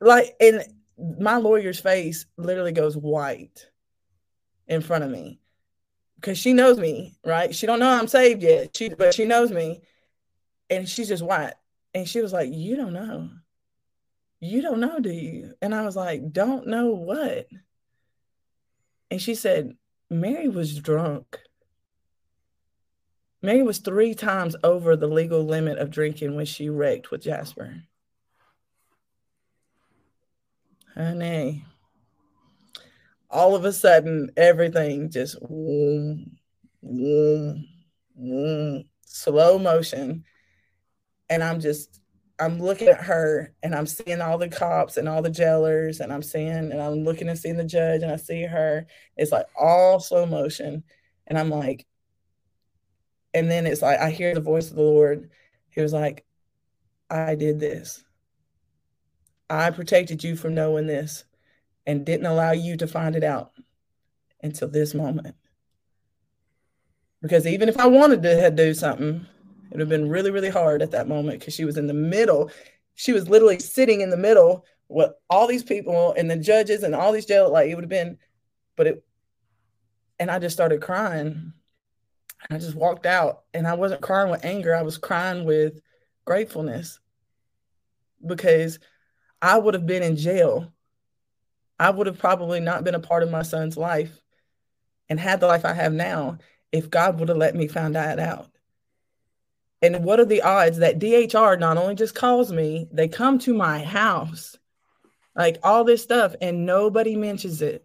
[0.01, 0.65] Like, and
[1.21, 3.67] my lawyer's face literally goes white
[4.67, 5.39] in front of me
[6.25, 7.55] because she knows me, right?
[7.55, 9.83] She don't know I'm saved yet, she but she knows me,
[10.71, 11.53] and she's just white.
[11.93, 13.29] And she was like, "You don't know,
[14.41, 17.47] you don't know, do you?" And I was like, "Don't know what?"
[19.11, 19.77] And she said,
[20.09, 21.41] "Mary was drunk.
[23.43, 27.83] Mary was three times over the legal limit of drinking when she wrecked with Jasper."
[30.95, 31.67] Honey,
[33.35, 35.37] all of a sudden everything just
[39.05, 40.25] slow motion.
[41.29, 42.01] And i'm just
[42.39, 46.13] i'm looking at her and i'm seeing all the cops and all the jailers and
[46.13, 48.87] i'm seeing and i'm looking and seeing the judge and i see her.
[49.17, 50.85] It's like all slow motion.
[51.27, 51.87] And i'm like
[53.33, 55.31] and then it's like i hear the voice of the lord.
[55.71, 56.25] He was like
[57.11, 58.05] i did this.
[59.51, 61.25] I protected you from knowing this
[61.87, 63.53] and didn't allow you to find it out
[64.43, 65.37] until this moment.
[67.23, 69.27] Because even if I wanted to do something,
[69.71, 71.95] it would have been really, really hard at that moment because she was in the
[71.95, 72.51] middle.
[72.95, 76.95] She was literally sitting in the middle with all these people and the judges and
[76.95, 77.51] all these jail.
[77.51, 78.19] Like it would have been,
[78.77, 79.05] but it,
[80.19, 81.55] and I just started crying.
[82.51, 84.75] I just walked out and I wasn't crying with anger.
[84.75, 85.81] I was crying with
[86.27, 87.01] gratefulness
[88.25, 88.79] because
[89.41, 90.74] I would have been in jail
[91.79, 94.21] I would have probably not been a part of my son's life
[95.09, 96.39] and had the life I have now
[96.73, 98.49] if God would have let me find that out.
[99.83, 103.53] And what are the odds that DHR not only just calls me, they come to
[103.53, 104.57] my house,
[105.37, 107.85] like all this stuff, and nobody mentions it.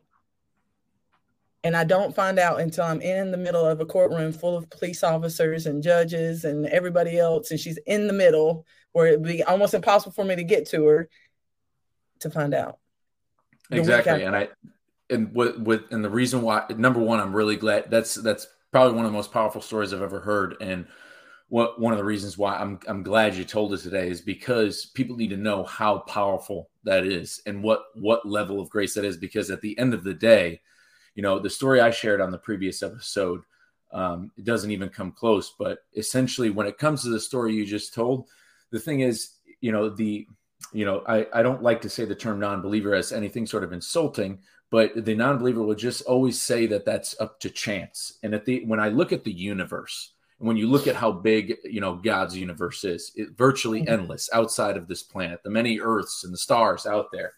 [1.61, 4.69] And I don't find out until I'm in the middle of a courtroom full of
[4.69, 7.51] police officers and judges and everybody else.
[7.51, 10.85] And she's in the middle where it'd be almost impossible for me to get to
[10.85, 11.09] her
[12.19, 12.79] to find out
[13.71, 14.47] exactly and i
[15.09, 18.95] and with with and the reason why number one i'm really glad that's that's probably
[18.95, 20.87] one of the most powerful stories i've ever heard and
[21.49, 24.85] what one of the reasons why i'm i'm glad you told us today is because
[24.87, 29.05] people need to know how powerful that is and what what level of grace that
[29.05, 30.59] is because at the end of the day
[31.15, 33.41] you know the story i shared on the previous episode
[33.91, 37.65] um, it doesn't even come close but essentially when it comes to the story you
[37.65, 38.27] just told
[38.69, 39.31] the thing is
[39.61, 40.27] you know the
[40.73, 43.73] you know, I, I don't like to say the term non-believer as anything sort of
[43.73, 44.40] insulting,
[44.72, 48.19] but the non-believer will just always say that that's up to chance.
[48.23, 51.11] And at the when I look at the universe, and when you look at how
[51.11, 53.94] big you know God's universe is, it, virtually mm-hmm.
[53.94, 57.34] endless outside of this planet, the many Earths and the stars out there,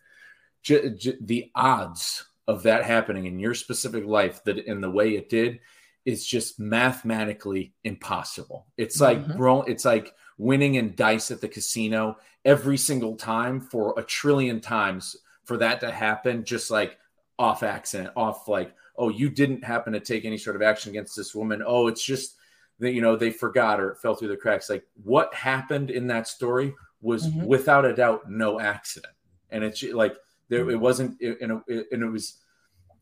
[0.61, 5.15] j- j- the odds of that happening in your specific life that in the way
[5.15, 5.59] it did
[6.05, 8.67] is just mathematically impossible.
[8.77, 9.71] It's like mm-hmm.
[9.71, 15.15] it's like winning in dice at the casino every single time for a trillion times
[15.43, 16.97] for that to happen just like
[17.37, 21.15] off accident off like oh you didn't happen to take any sort of action against
[21.15, 22.37] this woman oh it's just
[22.79, 26.07] that you know they forgot or it fell through the cracks like what happened in
[26.07, 27.45] that story was mm-hmm.
[27.45, 29.13] without a doubt no accident
[29.51, 30.15] and it's like
[30.49, 32.37] there it wasn't and it, and it was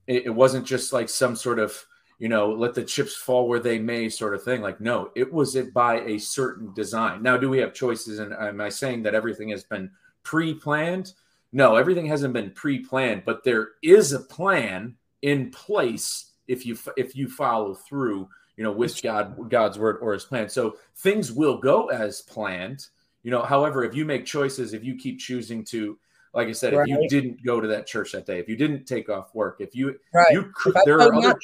[0.07, 1.85] it wasn't just like some sort of
[2.19, 4.61] you know, let the chips fall where they may sort of thing.
[4.61, 7.23] Like, no, it was it by a certain design.
[7.23, 8.19] Now, do we have choices?
[8.19, 9.89] And uh, am I saying that everything has been
[10.23, 11.13] pre planned?
[11.51, 16.77] No, everything hasn't been pre planned, but there is a plan in place if you
[16.97, 18.29] if you follow through
[18.59, 20.49] you know, with God, God's word or his plan.
[20.49, 22.87] So things will go as planned.
[23.23, 25.97] You know, however, if you make choices, if you keep choosing to,
[26.33, 26.87] like I said, right.
[26.87, 29.57] if you didn't go to that church that day, if you didn't take off work,
[29.59, 30.31] if you, right.
[30.31, 31.35] you could, there are other,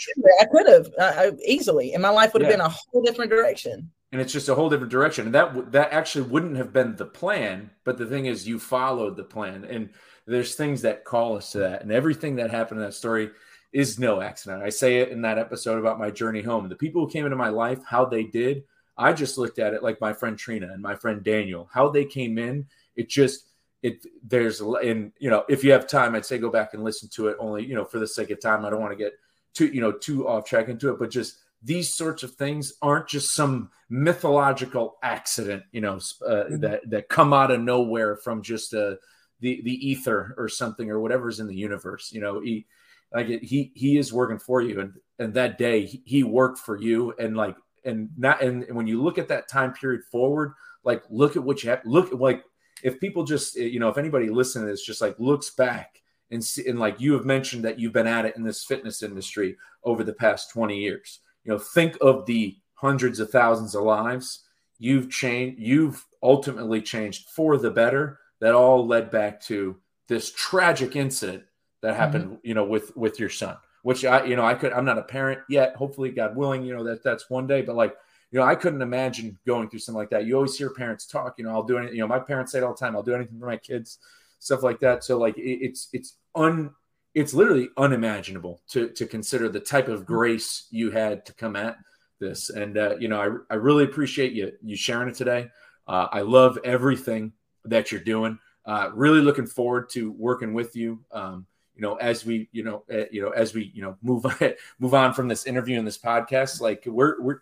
[0.42, 2.58] I could have uh, easily, and my life would have yeah.
[2.58, 3.90] been a whole different direction.
[4.12, 5.26] And it's just a whole different direction.
[5.26, 9.18] And that that actually wouldn't have been the plan, but the thing is, you followed
[9.18, 9.90] the plan, and
[10.26, 13.32] there's things that call us to that, and everything that happened in that story
[13.74, 14.64] is no accident.
[14.64, 16.70] I say it in that episode about my journey home.
[16.70, 18.64] The people who came into my life, how they did,
[18.98, 22.06] I just looked at it like my friend Trina and my friend Daniel, how they
[22.06, 22.68] came in.
[22.96, 23.48] It just
[23.86, 27.08] it there's and you know if you have time, I'd say go back and listen
[27.14, 27.38] to it.
[27.40, 29.14] Only you know for the sake of time, I don't want to get
[29.54, 33.08] too you know too off track into it, but just these sorts of things aren't
[33.08, 35.96] just some mythological accident, you know,
[36.26, 36.60] uh, mm-hmm.
[36.62, 38.96] that that come out of nowhere from just uh,
[39.40, 42.12] the the ether or something or whatever's in the universe.
[42.12, 42.66] You know, he
[43.14, 46.76] like he he is working for you, and and that day he, he worked for
[46.76, 50.54] you, and like and not and, and when you look at that time period forward,
[50.84, 51.82] like look at what you have.
[51.86, 52.44] Look like
[52.86, 56.44] if people just you know if anybody listening to this just like looks back and
[56.44, 59.58] see, and like you have mentioned that you've been at it in this fitness industry
[59.84, 64.44] over the past 20 years you know think of the hundreds of thousands of lives
[64.78, 69.76] you've changed you've ultimately changed for the better that all led back to
[70.08, 71.44] this tragic incident
[71.82, 72.00] that mm-hmm.
[72.00, 72.48] happened mm-hmm.
[72.48, 75.04] you know with with your son which i you know i could i'm not a
[75.04, 77.96] parent yet hopefully god willing you know that that's one day but like
[78.36, 81.36] you know i couldn't imagine going through something like that you always hear parents talk
[81.38, 83.02] you know i'll do anything you know my parents say it all the time i'll
[83.02, 84.00] do anything for my kids
[84.40, 86.70] stuff like that so like it, it's it's un
[87.16, 91.78] it's literally unimaginable to to consider the type of grace you had to come at
[92.20, 92.50] this.
[92.50, 95.50] And uh, you know, I, I really appreciate you you sharing it today.
[95.88, 97.34] Uh, I love everything
[97.64, 98.38] that you're doing.
[98.66, 101.00] Uh, really looking forward to working with you.
[101.12, 101.46] Um,
[101.76, 104.36] you know, as we you know uh, you know as we you know move on,
[104.80, 107.40] move on from this interview and this podcast, like we're we're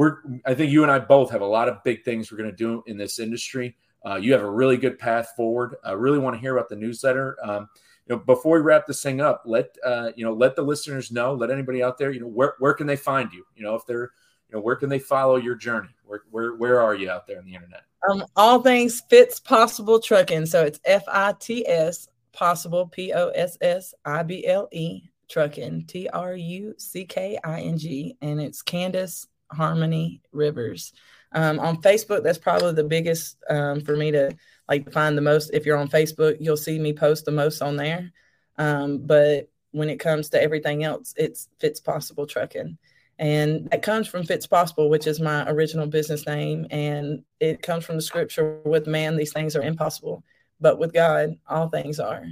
[0.00, 2.50] we're I think you and I both have a lot of big things we're going
[2.50, 3.76] to do in this industry.
[4.02, 5.76] Uh, you have a really good path forward.
[5.84, 7.36] I really want to hear about the newsletter.
[7.42, 7.68] Um,
[8.06, 11.12] you know, before we wrap this thing up, let uh, you know, let the listeners
[11.12, 13.44] know, let anybody out there, you know, where where can they find you?
[13.54, 14.12] You know, if they're,
[14.48, 15.94] you know, where can they follow your journey?
[16.06, 17.82] Where where where are you out there on the internet?
[18.08, 20.46] Um, all things Fitspossible Trucking.
[20.46, 25.10] So it's F I T S possible P O S S I B L E
[25.28, 30.92] trucking T R U C K I N G, and it's Candace Harmony Rivers.
[31.32, 34.36] Um, on Facebook, that's probably the biggest um, for me to
[34.68, 35.50] like find the most.
[35.52, 38.12] If you're on Facebook, you'll see me post the most on there.
[38.58, 42.76] Um, but when it comes to everything else, it's Fitspossible Trucking.
[43.18, 46.66] And that comes from Fitspossible, which is my original business name.
[46.70, 50.24] And it comes from the scripture with man, these things are impossible.
[50.60, 52.24] But with God, all things are.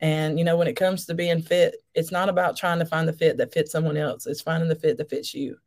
[0.00, 3.06] And, you know, when it comes to being fit, it's not about trying to find
[3.06, 5.58] the fit that fits someone else, it's finding the fit that fits you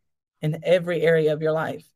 [0.44, 1.88] in every area of your life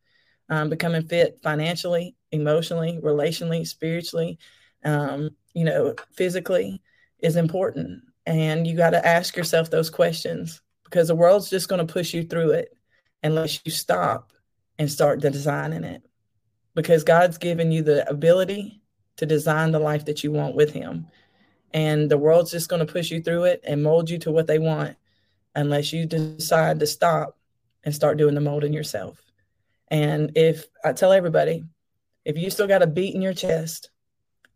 [0.49, 4.39] um, becoming fit financially, emotionally, relationally, spiritually,
[4.83, 6.81] um, you know, physically
[7.19, 8.01] is important.
[8.25, 12.13] And you got to ask yourself those questions because the world's just going to push
[12.13, 12.75] you through it
[13.23, 14.31] unless you stop
[14.79, 16.03] and start designing it.
[16.75, 18.81] Because God's given you the ability
[19.17, 21.07] to design the life that you want with Him.
[21.73, 24.47] And the world's just going to push you through it and mold you to what
[24.47, 24.95] they want
[25.55, 27.37] unless you decide to stop
[27.83, 29.21] and start doing the molding yourself.
[29.89, 31.63] And if I tell everybody,
[32.25, 33.89] if you still got a beat in your chest,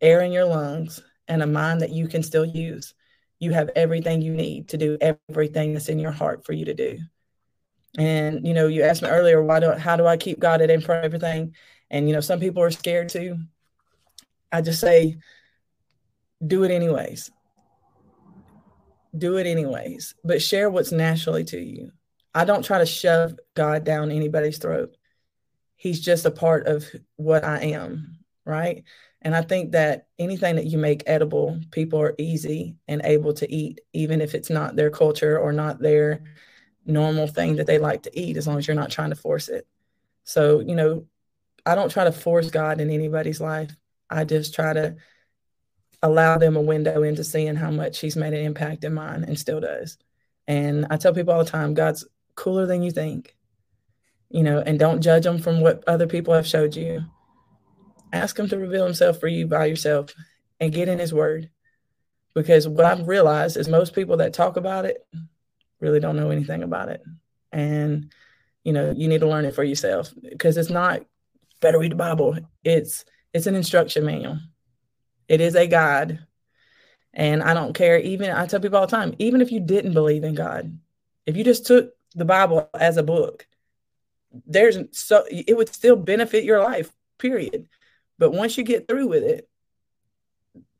[0.01, 2.93] air in your lungs, and a mind that you can still use,
[3.39, 6.73] you have everything you need to do everything that's in your heart for you to
[6.73, 6.99] do.
[7.97, 10.69] And you know, you asked me earlier, why do how do I keep God at
[10.69, 11.55] in of everything?
[11.89, 13.37] And you know, some people are scared too.
[14.51, 15.17] I just say,
[16.45, 17.31] do it anyways.
[19.17, 21.91] Do it anyways, but share what's naturally to you.
[22.33, 24.95] I don't try to shove God down anybody's throat
[25.81, 26.85] he's just a part of
[27.15, 28.83] what I am, right?
[29.19, 33.51] And I think that anything that you make edible, people are easy and able to
[33.51, 36.21] eat, even if it's not their culture or not their
[36.85, 39.49] normal thing that they like to eat, as long as you're not trying to force
[39.49, 39.67] it.
[40.23, 41.07] So, you know,
[41.65, 43.75] I don't try to force God in anybody's life.
[44.07, 44.97] I just try to
[46.03, 49.39] allow them a window into seeing how much He's made an impact in mine and
[49.39, 49.97] still does.
[50.47, 52.05] And I tell people all the time God's
[52.35, 53.35] cooler than you think
[54.31, 57.03] you know, and don't judge them from what other people have showed you.
[58.13, 60.13] Ask him to reveal himself for you by yourself
[60.59, 61.49] and get in his word.
[62.33, 65.05] Because what I've realized is most people that talk about it
[65.79, 67.03] really don't know anything about it.
[67.51, 68.11] And,
[68.63, 71.01] you know, you need to learn it for yourself because it's not
[71.59, 72.37] better read the Bible.
[72.63, 73.03] It's
[73.33, 74.39] it's an instruction manual.
[75.27, 76.19] It is a guide.
[77.13, 79.93] And I don't care, even I tell people all the time, even if you didn't
[79.93, 80.77] believe in God,
[81.25, 83.47] if you just took the Bible as a book
[84.45, 87.67] there's so it would still benefit your life, period.
[88.17, 89.49] But once you get through with it,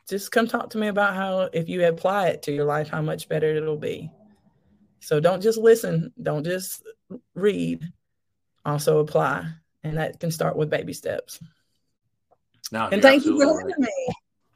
[0.08, 3.02] just come talk to me about how if you apply it to your life, how
[3.02, 4.12] much better it'll be.
[5.00, 6.84] So don't just listen, don't just
[7.34, 7.84] read,
[8.66, 9.48] also apply.
[9.84, 11.40] And that can start with baby steps.
[12.72, 13.80] No, and thank you for having right.
[13.80, 14.14] me.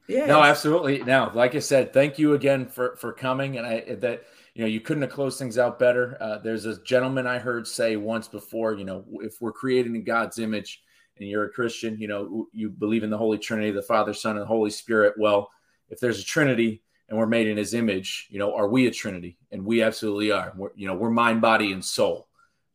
[0.08, 0.28] Yeah.
[0.28, 1.04] No, absolutely.
[1.04, 3.58] Now, like I said, thank you again for for coming.
[3.58, 4.26] And I that
[4.56, 6.18] you know you couldn't have closed things out better.
[6.20, 8.74] Uh, there's a gentleman I heard say once before.
[8.74, 10.82] You know, if we're created in God's image
[11.18, 14.38] and you're a Christian, you know, you believe in the Holy Trinity, the Father, Son,
[14.38, 15.16] and Holy Spirit.
[15.18, 15.52] Well,
[15.90, 18.92] if there's a Trinity and we're made in His image, you know, are we a
[18.92, 19.38] Trinity?
[19.52, 20.54] And we absolutely are.
[20.56, 22.30] We're, you know, we're mind, body, and soul.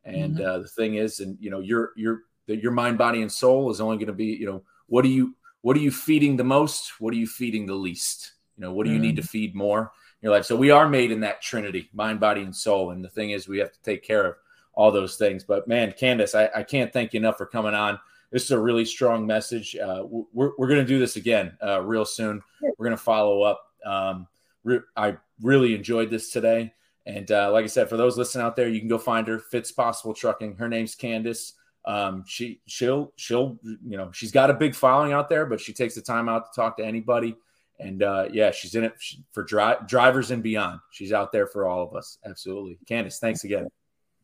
[0.04, 0.46] And mm-hmm.
[0.46, 3.80] uh, the thing is, and you know, your your your mind, body, and soul is
[3.80, 7.00] only going to be, you know, what are you what are you feeding the most?
[7.00, 8.34] What are you feeding the least?
[8.58, 9.06] You know, what do you mm-hmm.
[9.06, 10.44] need to feed more your life?
[10.44, 12.90] So we are made in that Trinity, mind, body, and soul.
[12.90, 14.34] And the thing is, we have to take care of
[14.74, 15.44] all those things.
[15.44, 17.98] But man, Candace, I, I can't thank you enough for coming on.
[18.30, 19.76] This is a really strong message.
[19.76, 22.42] Uh, we're we're going to do this again uh, real soon.
[22.62, 23.64] We're going to follow up.
[23.84, 24.28] Um,
[24.62, 26.72] re- I really enjoyed this today.
[27.06, 29.40] And uh, like I said, for those listening out there, you can go find her.
[29.52, 30.56] Fitspossible Trucking.
[30.56, 31.54] Her name's Candace.
[31.86, 35.72] Um, she she'll she'll you know she's got a big following out there, but she
[35.72, 37.36] takes the time out to talk to anybody.
[37.80, 38.94] And uh, yeah, she's in it
[39.32, 40.80] for dri- drivers and beyond.
[40.90, 42.18] She's out there for all of us.
[42.24, 43.18] Absolutely, Candace.
[43.18, 43.68] Thanks again.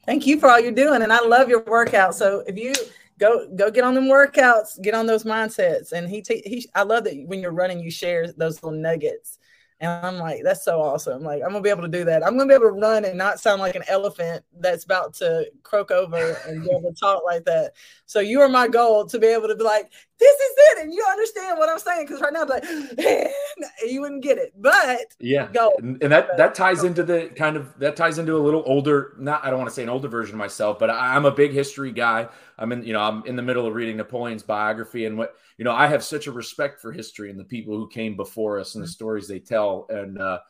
[0.04, 2.14] Thank you for all you're doing, and I love your workout.
[2.14, 2.74] So if you
[3.18, 6.82] go go get on them workouts, get on those mindsets, and he t- he I
[6.82, 9.38] love that when you're running, you share those little nuggets
[9.78, 11.22] and I'm like, that's so awesome.
[11.22, 12.24] Like, I'm gonna be able to do that.
[12.24, 15.50] I'm gonna be able to run and not sound like an elephant that's about to
[15.64, 17.74] croak over and be able to talk like that.
[18.06, 20.94] So you are my goal to be able to be like, this is it, and
[20.94, 22.06] you understand what I'm saying.
[22.06, 22.64] Because right now, like,
[23.86, 24.54] you wouldn't get it.
[24.56, 28.34] But yeah, go and, and that that ties into the kind of that ties into
[28.34, 29.12] a little older.
[29.18, 31.32] Not I don't want to say an older version of myself, but I, I'm a
[31.32, 32.28] big history guy.
[32.58, 35.64] I'm in you know I'm in the middle of reading Napoleon's biography and what you
[35.64, 38.74] know, I have such a respect for history and the people who came before us
[38.74, 38.92] and the mm-hmm.
[38.92, 39.86] stories they tell.
[39.88, 40.40] And uh,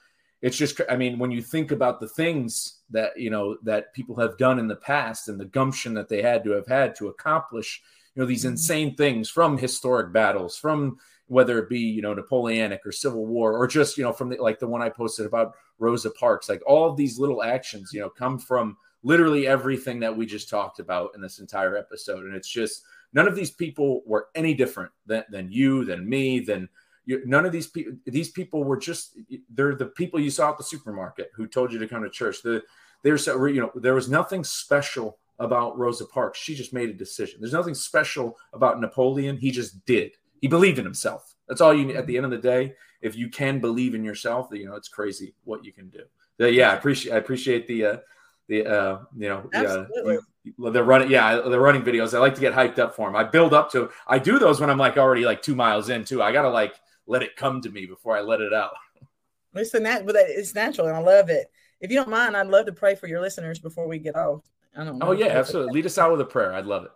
[0.43, 4.17] it's just, I mean, when you think about the things that, you know, that people
[4.17, 7.09] have done in the past and the gumption that they had to have had to
[7.09, 7.81] accomplish,
[8.15, 8.53] you know, these mm-hmm.
[8.53, 13.53] insane things from historic battles, from whether it be, you know, Napoleonic or Civil War,
[13.53, 16.63] or just, you know, from the, like the one I posted about Rosa Parks, like
[16.67, 18.77] all of these little actions, you know, come from
[19.07, 22.25] literally everything that we just talked about in this entire episode.
[22.25, 22.83] And it's just,
[23.17, 26.69] None of these people were any different than, than you, than me, than
[27.07, 27.95] you, none of these people.
[28.05, 29.19] These people were just
[29.49, 32.43] they're the people you saw at the supermarket who told you to come to church.
[32.43, 32.63] The
[33.03, 36.39] there's you know there was nothing special about Rosa Parks.
[36.39, 37.41] She just made a decision.
[37.41, 39.39] There's nothing special about Napoleon.
[39.39, 40.13] He just did.
[40.43, 41.37] He believed in himself.
[41.49, 41.97] That's all you need.
[41.97, 44.89] At the end of the day, if you can believe in yourself, you know it's
[44.89, 46.03] crazy what you can do.
[46.39, 47.97] yeah, I appreciate I appreciate the uh,
[48.49, 50.19] the uh, you know Absolutely.
[50.59, 52.15] the, the running yeah the running videos.
[52.15, 53.17] I like to get hyped up for them.
[53.17, 53.91] I build up to.
[54.07, 56.23] I do those when I'm like already like two miles in too.
[56.23, 56.75] I gotta like
[57.07, 58.73] let it come to me before I let it out.
[59.55, 61.51] Listen, that but it's natural and I love it.
[61.81, 64.43] If you don't mind, I'd love to pray for your listeners before we get off.
[64.77, 65.09] I don't know.
[65.09, 65.75] Oh yeah, absolutely.
[65.75, 66.53] Lead us out with a prayer.
[66.53, 66.91] I'd love it.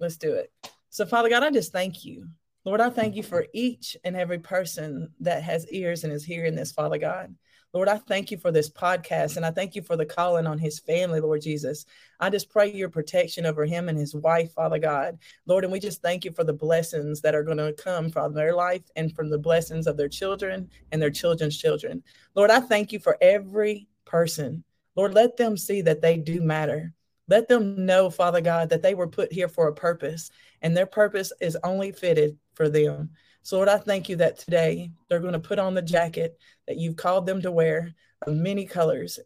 [0.00, 0.52] Let's do it.
[0.90, 2.28] So, Father God, I just thank you.
[2.64, 6.54] Lord, I thank you for each and every person that has ears and is hearing
[6.54, 7.34] this, Father God.
[7.74, 10.58] Lord, I thank you for this podcast and I thank you for the calling on
[10.58, 11.84] his family, Lord Jesus.
[12.18, 15.18] I just pray your protection over him and his wife, Father God.
[15.44, 18.32] Lord, and we just thank you for the blessings that are going to come from
[18.32, 22.02] their life and from the blessings of their children and their children's children.
[22.34, 24.64] Lord, I thank you for every person.
[24.96, 26.94] Lord, let them see that they do matter.
[27.28, 30.30] Let them know, Father God, that they were put here for a purpose
[30.62, 33.10] and their purpose is only fitted for them.
[33.48, 36.76] So, Lord, I thank you that today they're going to put on the jacket that
[36.76, 37.94] you've called them to wear
[38.26, 39.18] of many colors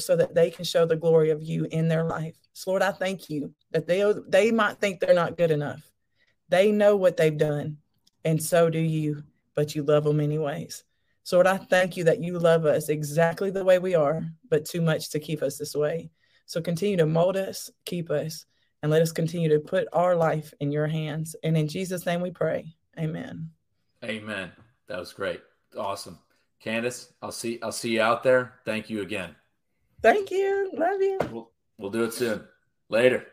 [0.00, 2.34] so that they can show the glory of you in their life.
[2.52, 5.88] So, Lord, I thank you that they, they might think they're not good enough.
[6.48, 7.76] They know what they've done,
[8.24, 9.22] and so do you,
[9.54, 10.82] but you love them anyways.
[11.22, 14.64] So, Lord, I thank you that you love us exactly the way we are, but
[14.64, 16.10] too much to keep us this way.
[16.46, 18.46] So, continue to mold us, keep us,
[18.82, 21.36] and let us continue to put our life in your hands.
[21.44, 22.74] And in Jesus' name we pray.
[22.98, 23.52] Amen.
[24.04, 24.50] Amen.
[24.88, 25.40] That was great.
[25.76, 26.18] Awesome.
[26.60, 28.54] Candace, I'll see I'll see you out there.
[28.64, 29.34] Thank you again.
[30.02, 30.70] Thank you.
[30.74, 31.18] Love you.
[31.30, 32.44] We'll, we'll do it soon.
[32.88, 33.26] Later.